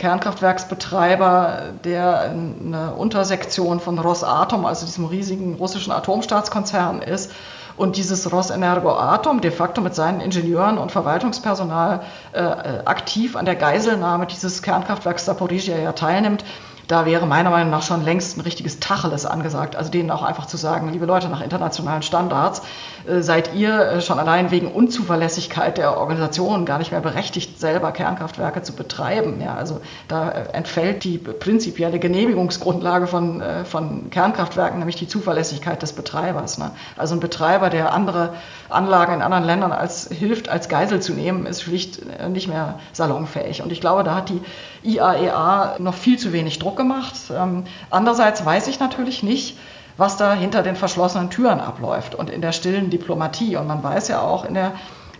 Kernkraftwerksbetreiber, 0.01 1.75
der 1.85 2.21
eine 2.21 2.95
Untersektion 2.95 3.81
von 3.81 3.99
Rosatom, 3.99 4.65
also 4.65 4.87
diesem 4.87 5.05
riesigen 5.05 5.57
russischen 5.57 5.93
Atomstaatskonzern 5.93 7.03
ist. 7.03 7.31
Und 7.77 7.97
dieses 7.97 8.31
Rosenergo 8.33 8.91
Atom 8.91 9.41
de 9.41 9.51
facto 9.51 9.81
mit 9.81 9.95
seinen 9.95 10.21
Ingenieuren 10.21 10.77
und 10.77 10.91
Verwaltungspersonal 10.91 12.01
äh, 12.33 12.41
aktiv 12.41 13.37
an 13.37 13.45
der 13.45 13.57
Geiselnahme 13.57 14.27
dieses 14.27 14.63
Kernkraftwerks 14.63 15.25
Saporizhia 15.25 15.79
ja 15.79 15.93
teilnimmt, 15.93 16.45
da 16.91 17.07
wäre 17.07 17.25
meiner 17.25 17.51
Meinung 17.51 17.71
nach 17.71 17.83
schon 17.83 18.05
längst 18.05 18.37
ein 18.37 18.41
richtiges 18.41 18.81
Tacheles 18.81 19.25
angesagt. 19.25 19.77
Also 19.77 19.93
denen 19.93 20.11
auch 20.11 20.25
einfach 20.25 20.47
zu 20.47 20.57
sagen, 20.57 20.91
liebe 20.91 21.07
Leute, 21.07 21.29
nach 21.29 21.41
internationalen 21.41 22.03
Standards 22.03 22.63
äh, 23.07 23.21
seid 23.21 23.55
ihr 23.55 23.79
äh, 23.81 24.01
schon 24.01 24.19
allein 24.19 24.51
wegen 24.51 24.67
Unzuverlässigkeit 24.67 25.79
der 25.79 25.97
Organisation 25.97 26.67
gar 26.67 26.79
nicht 26.79 26.91
mehr 26.91 27.01
berechtigt, 27.01 27.61
selber 27.61 27.93
Kernkraftwerke 27.93 28.63
zu 28.63 28.73
betreiben. 28.73 29.41
Ja, 29.41 29.55
also 29.55 29.81
da 30.09 30.31
äh, 30.31 30.53
entfällt 30.53 31.05
die 31.05 31.19
prinzipielle 31.19 32.01
Genehmigungsgrundlage 32.01 33.07
von, 33.07 33.43
von 33.65 34.11
Kernkraftwerken, 34.11 34.79
nämlich 34.79 34.97
die 34.97 35.07
Zuverlässigkeit 35.07 35.81
des 35.83 35.93
Betreibers. 35.93 36.59
Ne? 36.59 36.73
Also 36.97 37.15
ein 37.15 37.21
Betreiber, 37.21 37.71
der 37.71 37.93
andere 37.93 38.35
Anlagen 38.69 39.15
in 39.15 39.23
anderen 39.23 39.45
Ländern 39.45 39.73
als 39.73 40.09
hilft, 40.09 40.49
als 40.49 40.69
Geisel 40.69 41.01
zu 41.01 41.13
nehmen, 41.13 41.47
ist 41.47 41.63
schlicht 41.63 42.01
nicht 42.29 42.49
mehr 42.49 42.79
salonfähig. 42.93 43.63
Und 43.63 43.73
ich 43.73 43.81
glaube, 43.81 44.05
da 44.05 44.15
hat 44.15 44.29
die 44.29 44.41
IAEA 44.83 45.77
noch 45.79 45.95
viel 45.95 46.19
zu 46.19 46.33
wenig 46.33 46.59
Druck 46.59 46.80
gemacht. 46.81 47.15
Ähm, 47.31 47.65
andererseits 47.91 48.45
weiß 48.45 48.67
ich 48.69 48.81
natürlich 48.81 49.23
nicht, 49.23 49.59
was 49.99 50.17
da 50.17 50.33
hinter 50.33 50.63
den 50.63 50.77
verschlossenen 50.77 51.29
Türen 51.29 51.61
abläuft 51.61 52.15
und 52.15 52.31
in 52.31 52.41
der 52.41 52.53
stillen 52.53 52.89
Diplomatie. 52.89 53.57
Und 53.57 53.67
man 53.67 53.83
weiß 53.83 54.09
ja 54.09 54.23
auch, 54.23 54.47
in 54.47 54.55
der 54.55 54.73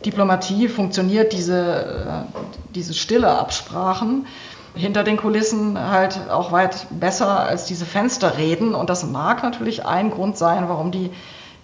Diplomatie 0.07 0.69
funktioniert 0.69 1.35
diese, 1.35 2.27
äh, 2.35 2.39
diese 2.75 2.95
stille 2.95 3.29
Absprachen 3.29 4.27
hinter 4.75 5.05
den 5.05 5.19
Kulissen 5.19 5.79
halt 5.79 6.31
auch 6.31 6.51
weit 6.53 6.87
besser 6.91 7.41
als 7.41 7.67
diese 7.67 7.85
Fensterreden. 7.85 8.75
Und 8.75 8.89
das 8.89 9.05
mag 9.05 9.43
natürlich 9.43 9.85
ein 9.85 10.11
Grund 10.11 10.39
sein, 10.39 10.69
warum 10.69 10.91
die 10.91 11.11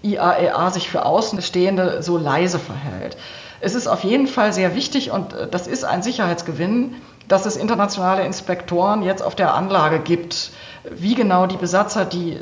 IAEA 0.03 0.69
e 0.69 0.71
sich 0.71 0.91
für 0.91 1.07
Außenstehende 1.07 2.03
so 2.03 2.19
leise 2.19 2.59
verhält. 2.59 3.17
Es 3.61 3.75
ist 3.75 3.87
auf 3.87 4.05
jeden 4.05 4.27
Fall 4.27 4.53
sehr 4.53 4.75
wichtig 4.75 5.11
und 5.11 5.33
äh, 5.33 5.49
das 5.49 5.67
ist 5.67 5.85
ein 5.85 6.03
Sicherheitsgewinn, 6.03 6.97
dass 7.29 7.47
es 7.47 7.57
internationale 7.57 8.25
Inspektoren 8.25 9.03
jetzt 9.03 9.23
auf 9.23 9.35
der 9.35 9.55
Anlage 9.55 9.99
gibt. 9.99 10.51
Wie 10.89 11.15
genau 11.15 11.47
die 11.47 11.57
Besatzer 11.57 12.05
die 12.05 12.39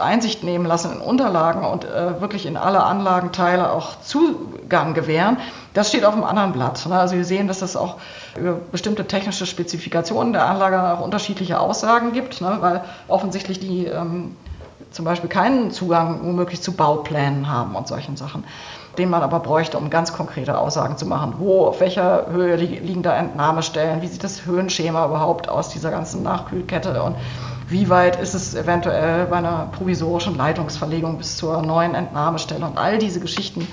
Einsicht 0.00 0.44
nehmen 0.44 0.64
lassen 0.64 0.92
in 0.92 1.00
Unterlagen 1.00 1.64
und 1.64 1.84
äh, 1.84 2.20
wirklich 2.20 2.46
in 2.46 2.56
alle 2.56 2.84
Anlagenteile 2.84 3.72
auch 3.72 4.00
Zugang 4.00 4.94
gewähren, 4.94 5.38
das 5.74 5.88
steht 5.88 6.04
auf 6.04 6.14
einem 6.14 6.22
anderen 6.24 6.52
Blatt. 6.52 6.86
Ne? 6.86 6.98
Also 6.98 7.16
wir 7.16 7.24
sehen, 7.24 7.48
dass 7.48 7.62
es 7.62 7.76
auch 7.76 7.96
über 8.38 8.52
bestimmte 8.52 9.06
technische 9.06 9.44
Spezifikationen 9.46 10.32
der 10.32 10.46
Anlage 10.46 10.80
auch 10.80 11.00
unterschiedliche 11.00 11.58
Aussagen 11.58 12.12
gibt, 12.12 12.40
ne? 12.40 12.58
weil 12.60 12.84
offensichtlich 13.08 13.58
die 13.58 13.86
ähm, 13.86 14.36
zum 14.92 15.04
Beispiel 15.04 15.28
keinen 15.28 15.70
Zugang 15.72 16.20
womöglich 16.22 16.62
zu 16.62 16.72
Bauplänen 16.72 17.48
haben 17.48 17.74
und 17.74 17.88
solchen 17.88 18.16
Sachen 18.16 18.44
den 19.00 19.08
man 19.08 19.22
aber 19.22 19.40
bräuchte, 19.40 19.78
um 19.78 19.88
ganz 19.88 20.12
konkrete 20.12 20.58
Aussagen 20.58 20.98
zu 20.98 21.06
machen. 21.06 21.34
Wo, 21.38 21.64
auf 21.64 21.80
welcher 21.80 22.26
Höhe 22.30 22.56
liegen 22.56 23.02
da 23.02 23.16
Entnahmestellen? 23.16 24.02
Wie 24.02 24.06
sieht 24.06 24.22
das 24.22 24.44
Höhenschema 24.44 25.06
überhaupt 25.06 25.48
aus 25.48 25.70
dieser 25.70 25.90
ganzen 25.90 26.22
Nachkühlkette? 26.22 27.02
Und 27.02 27.16
wie 27.66 27.88
weit 27.88 28.20
ist 28.20 28.34
es 28.34 28.54
eventuell 28.54 29.24
bei 29.24 29.36
einer 29.36 29.68
provisorischen 29.72 30.36
Leitungsverlegung 30.36 31.16
bis 31.16 31.38
zur 31.38 31.62
neuen 31.62 31.94
Entnahmestelle? 31.94 32.66
Und 32.66 32.76
all 32.76 32.98
diese 32.98 33.20
Geschichten, 33.20 33.66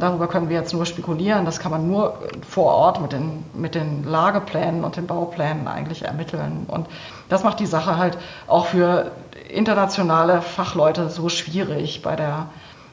darüber 0.00 0.26
können 0.26 0.48
wir 0.48 0.56
jetzt 0.56 0.74
nur 0.74 0.84
spekulieren. 0.84 1.44
Das 1.44 1.60
kann 1.60 1.70
man 1.70 1.86
nur 1.86 2.18
vor 2.48 2.74
Ort 2.74 3.00
mit 3.00 3.12
den, 3.12 3.44
mit 3.54 3.76
den 3.76 4.02
Lageplänen 4.02 4.82
und 4.82 4.96
den 4.96 5.06
Bauplänen 5.06 5.68
eigentlich 5.68 6.02
ermitteln. 6.02 6.64
Und 6.66 6.88
das 7.28 7.44
macht 7.44 7.60
die 7.60 7.66
Sache 7.66 7.98
halt 7.98 8.18
auch 8.48 8.66
für 8.66 9.12
internationale 9.48 10.42
Fachleute 10.42 11.08
so 11.08 11.28
schwierig 11.28 12.02
bei 12.02 12.16
der 12.16 12.46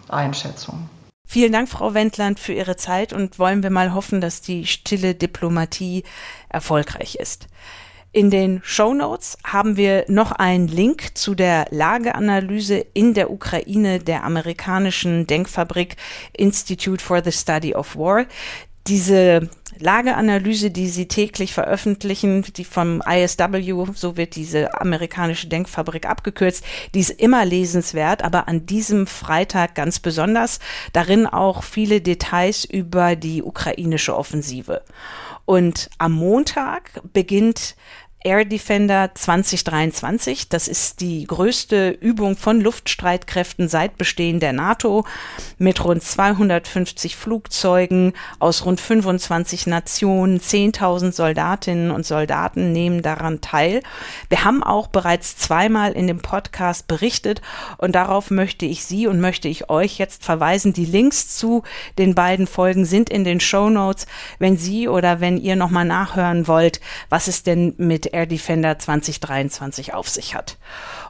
Einschätzung. 0.07 0.87
Vielen 1.31 1.51
Dank, 1.51 1.69
Frau 1.69 1.93
Wendland, 1.93 2.39
für 2.39 2.53
Ihre 2.53 2.75
Zeit 2.75 3.13
und 3.13 3.37
wollen 3.37 3.61
wir 3.61 3.69
mal 3.69 3.93
hoffen, 3.93 4.19
dass 4.19 4.41
die 4.41 4.65
stille 4.65 5.13
Diplomatie 5.13 6.01
erfolgreich 6.49 7.17
ist. 7.17 7.45
In 8.11 8.31
den 8.31 8.61
Show 8.63 8.95
Notes 8.95 9.37
haben 9.43 9.77
wir 9.77 10.05
noch 10.07 10.31
einen 10.31 10.67
Link 10.67 11.15
zu 11.15 11.35
der 11.35 11.67
Lageanalyse 11.69 12.83
in 12.95 13.13
der 13.13 13.29
Ukraine 13.29 13.99
der 13.99 14.23
amerikanischen 14.23 15.27
Denkfabrik 15.27 15.97
Institute 16.35 17.03
for 17.03 17.23
the 17.23 17.31
Study 17.31 17.75
of 17.75 17.95
War. 17.95 18.25
Diese 18.89 19.47
Lageanalyse, 19.77 20.71
die 20.71 20.89
sie 20.89 21.07
täglich 21.07 21.53
veröffentlichen, 21.53 22.43
die 22.57 22.65
vom 22.65 23.03
ISW, 23.07 23.85
so 23.93 24.17
wird 24.17 24.35
diese 24.35 24.81
amerikanische 24.81 25.47
Denkfabrik 25.47 26.07
abgekürzt, 26.07 26.63
die 26.95 26.99
ist 26.99 27.11
immer 27.11 27.45
lesenswert, 27.45 28.23
aber 28.23 28.47
an 28.47 28.65
diesem 28.65 29.05
Freitag 29.05 29.75
ganz 29.75 29.99
besonders. 29.99 30.59
Darin 30.91 31.27
auch 31.27 31.61
viele 31.61 32.01
Details 32.01 32.65
über 32.65 33.15
die 33.15 33.43
ukrainische 33.43 34.17
Offensive. 34.17 34.81
Und 35.45 35.91
am 35.99 36.13
Montag 36.13 37.01
beginnt 37.13 37.75
Air 38.21 38.43
Defender 38.43 39.11
2023. 39.13 40.49
Das 40.49 40.67
ist 40.67 40.99
die 40.99 41.25
größte 41.25 41.91
Übung 41.91 42.35
von 42.35 42.59
Luftstreitkräften 42.59 43.69
seit 43.69 43.97
Bestehen 43.97 44.41
der 44.41 44.51
NATO 44.51 45.05
mit 45.57 45.85
rund 45.85 46.03
250 46.03 47.15
Flugzeugen 47.15 48.11
aus 48.39 48.65
rund 48.65 48.81
25 48.81 49.67
Nationen. 49.67 50.41
10.000 50.41 51.13
Soldatinnen 51.13 51.91
und 51.91 52.05
Soldaten 52.05 52.73
nehmen 52.73 53.01
daran 53.03 53.39
teil. 53.39 53.81
Wir 54.27 54.43
haben 54.43 54.63
auch 54.63 54.87
bereits 54.87 55.37
zweimal 55.37 55.93
in 55.93 56.07
dem 56.07 56.19
Podcast 56.19 56.87
berichtet 56.87 57.41
und 57.77 57.93
darauf 57.95 58.31
möchte 58.31 58.65
ich 58.65 58.83
Sie 58.83 59.07
und 59.07 59.21
möchte 59.21 59.47
ich 59.47 59.69
euch 59.69 59.97
jetzt 59.97 60.25
verweisen. 60.25 60.73
Die 60.73 60.85
Links 60.85 61.37
zu 61.37 61.63
den 61.97 62.15
beiden 62.15 62.47
Folgen 62.47 62.83
sind 62.83 63.09
in 63.09 63.23
den 63.23 63.39
Show 63.39 63.69
Notes. 63.69 64.07
Wenn 64.39 64.57
Sie 64.57 64.89
oder 64.89 65.21
wenn 65.21 65.37
ihr 65.37 65.55
nochmal 65.55 65.85
nachhören 65.85 66.49
wollt, 66.49 66.81
was 67.07 67.29
es 67.29 67.43
denn 67.43 67.75
Air 68.13 68.25
Defender 68.25 68.77
2023 68.77 69.93
auf 69.93 70.09
sich 70.09 70.35
hat. 70.35 70.57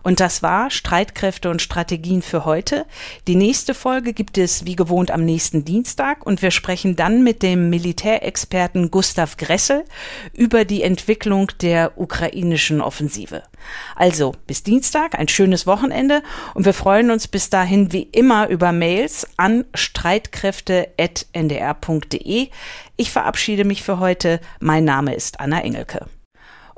Und 0.04 0.20
das 0.20 0.42
war 0.42 0.70
Streitkräfte 0.70 1.50
und 1.50 1.62
Strategien 1.62 2.22
für 2.22 2.46
heute. 2.46 2.86
Die 3.28 3.36
nächste 3.36 3.74
Folge 3.74 4.14
gibt 4.14 4.38
es 4.38 4.66
wie 4.66 4.76
gewohnt 4.76 5.12
am 5.12 5.26
nächsten 5.26 5.66
Dienstag 5.66 6.26
und 6.26 6.42
wir 6.42 6.52
sprechen 6.52 6.96
dann 6.96 7.24
mit 7.24 7.44
dem 7.44 7.70
Militärexperten 7.70 8.92
Gustav 8.92 9.38
Gressel 9.38 9.84
über 10.34 10.66
die 10.66 10.84
Entwicklung 10.84 11.52
der 11.62 11.98
ukrainischen 11.98 12.82
Offensive. 12.82 13.44
Also 13.96 14.34
bis 14.48 14.64
Dienstag, 14.64 15.20
ein 15.20 15.28
schönes 15.28 15.68
Wochenende 15.68 16.24
und 16.54 16.66
wir 16.66 16.74
freuen 16.74 17.12
uns 17.12 17.28
bis 17.28 17.50
dahin 17.50 17.92
wie 17.92 18.04
immer 18.04 18.48
über 18.48 18.72
Mails 18.72 19.28
an 19.38 19.66
streitkräfte.ndr.de. 19.74 22.50
Ich 22.96 23.12
verabschiede 23.12 23.66
mich 23.66 23.84
für 23.84 24.00
heute. 24.00 24.40
Mein 24.60 24.86
Name 24.86 25.16
ist 25.16 25.40
Anna 25.40 25.62
Engelke. 25.62 26.06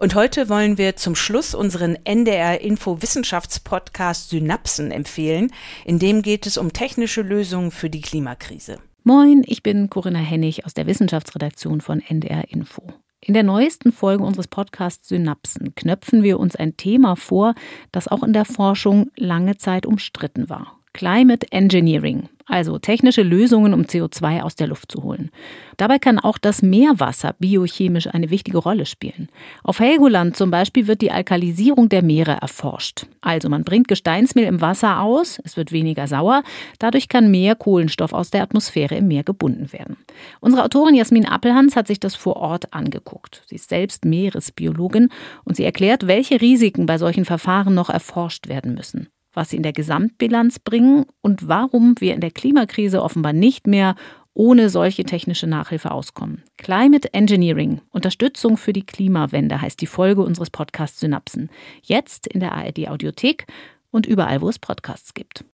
Und 0.02 0.16
heute 0.16 0.49
wollen 0.49 0.80
wir 0.80 0.95
zum 0.95 1.14
Schluss 1.14 1.54
unseren 1.54 1.95
NDR 2.06 2.60
Info 2.60 3.04
Wissenschaftspodcast 3.04 4.32
Synapsen 4.32 4.89
empfehlen. 4.89 5.54
In 5.86 5.99
dem 5.99 6.24
geht 6.24 6.47
es 6.47 6.58
um 6.58 6.74
technische 6.74 7.22
Lösungen 7.22 7.70
für 7.70 7.91
die 7.91 8.02
Klimakrise. 8.02 8.80
Moin, 9.04 9.43
ich 9.45 9.62
bin 9.62 9.91
Corinna 9.91 10.18
Hennig 10.18 10.66
aus 10.66 10.74
der 10.74 10.88
Wissenschaftsredaktion 10.88 11.82
von 11.82 11.99
NDR 12.02 12.49
Info. 12.49 12.82
In 13.20 13.36
der 13.36 13.43
neuesten 13.43 13.91
Folge 13.91 14.24
unseres 14.24 14.47
Podcasts 14.47 15.08
Synapsen 15.08 15.76
knöpfen 15.76 16.24
wir 16.24 16.39
uns 16.39 16.56
ein 16.56 16.78
Thema 16.78 17.16
vor, 17.16 17.54
das 17.91 18.08
auch 18.08 18.24
in 18.24 18.34
der 18.34 18.45
Forschung 18.45 19.12
lange 19.16 19.58
Zeit 19.58 19.86
umstritten 19.86 20.49
war. 20.49 20.81
Climate 20.94 21.48
Engineering, 21.52 22.28
also 22.46 22.78
technische 22.78 23.24
Lösungen, 23.24 23.74
um 23.74 23.84
CO2 23.84 24.42
aus 24.42 24.56
der 24.56 24.68
Luft 24.68 24.92
zu 24.92 25.04
holen. 25.04 25.32
Dabei 25.78 26.00
kann 26.00 26.20
auch 26.20 26.38
das 26.38 26.62
Meerwasser 26.62 27.34
biochemisch 27.39 28.08
eine 28.08 28.30
wichtige 28.30 28.58
Rolle 28.58 28.86
spielen. 28.86 29.30
Auf 29.64 29.80
Helgoland 29.80 30.36
zum 30.36 30.52
Beispiel 30.52 30.88
wird 30.88 31.02
die 31.02 31.12
Alkalisierung 31.12 31.88
der 31.88 32.04
Meere 32.04 32.34
erforscht. 32.34 33.06
Also 33.22 33.48
man 33.48 33.64
bringt 33.64 33.88
Gesteinsmehl 33.88 34.46
im 34.46 34.60
Wasser 34.60 35.00
aus, 35.00 35.39
es 35.46 35.56
wird 35.56 35.72
weniger 35.72 36.08
sauer, 36.08 36.44
dadurch 36.78 37.08
kann 37.08 37.32
mehr 37.32 37.56
Kohlenstoff 37.56 38.12
aus 38.12 38.30
der 38.30 38.44
Atmosphäre 38.44 38.96
im 38.96 39.08
Meer 39.08 39.24
gebunden 39.24 39.72
werden. 39.72 39.96
Unsere 40.42 40.66
Autorin 40.66 40.96
Jasmin 40.96 41.26
Appelhans 41.26 41.78
hat 41.78 41.88
sich 41.88 42.02
das 42.02 42.16
vor 42.16 42.36
Ort 42.36 42.74
angeguckt. 42.74 43.44
Sie 43.48 43.56
ist 43.56 43.70
selbst 43.70 44.04
Meeresbiologin 44.04 45.10
und 45.46 45.56
sie 45.56 45.64
erklärt, 45.64 46.08
welche 46.08 46.42
Risiken 46.42 46.86
bei 46.86 46.98
solchen 46.98 47.24
Verfahren 47.24 47.74
noch 47.74 47.89
erforscht 47.89 48.50
werden 48.50 48.74
müssen 48.74 49.08
was 49.34 49.50
sie 49.50 49.58
in 49.58 49.64
der 49.64 49.74
Gesamtbilanz 49.74 50.60
bringen 50.60 51.06
und 51.22 51.48
warum 51.48 51.96
wir 52.00 52.14
in 52.14 52.22
der 52.22 52.32
Klimakrise 52.32 53.02
offenbar 53.02 53.34
nicht 53.34 53.68
mehr 53.68 53.96
ohne 54.34 54.70
solche 54.70 55.04
technische 55.04 55.48
Nachhilfe 55.48 55.92
auskommen. 55.92 56.44
Climate 56.58 57.14
Engineering, 57.14 57.82
Unterstützung 57.90 58.58
für 58.58 58.74
die 58.74 58.86
Klimawende 58.86 59.62
heißt 59.62 59.82
die 59.82 59.88
Folge 59.88 60.22
unseres 60.22 60.50
Podcasts 60.50 61.00
Synapsen. 61.00 61.50
Jetzt 61.82 62.28
in 62.28 62.40
der 62.40 62.54
ARD 62.54 62.88
Audiothek 62.88 63.46
und 63.92 64.06
überall, 64.06 64.42
wo 64.42 64.50
es 64.50 64.58
Podcasts 64.58 65.14
gibt. 65.14 65.44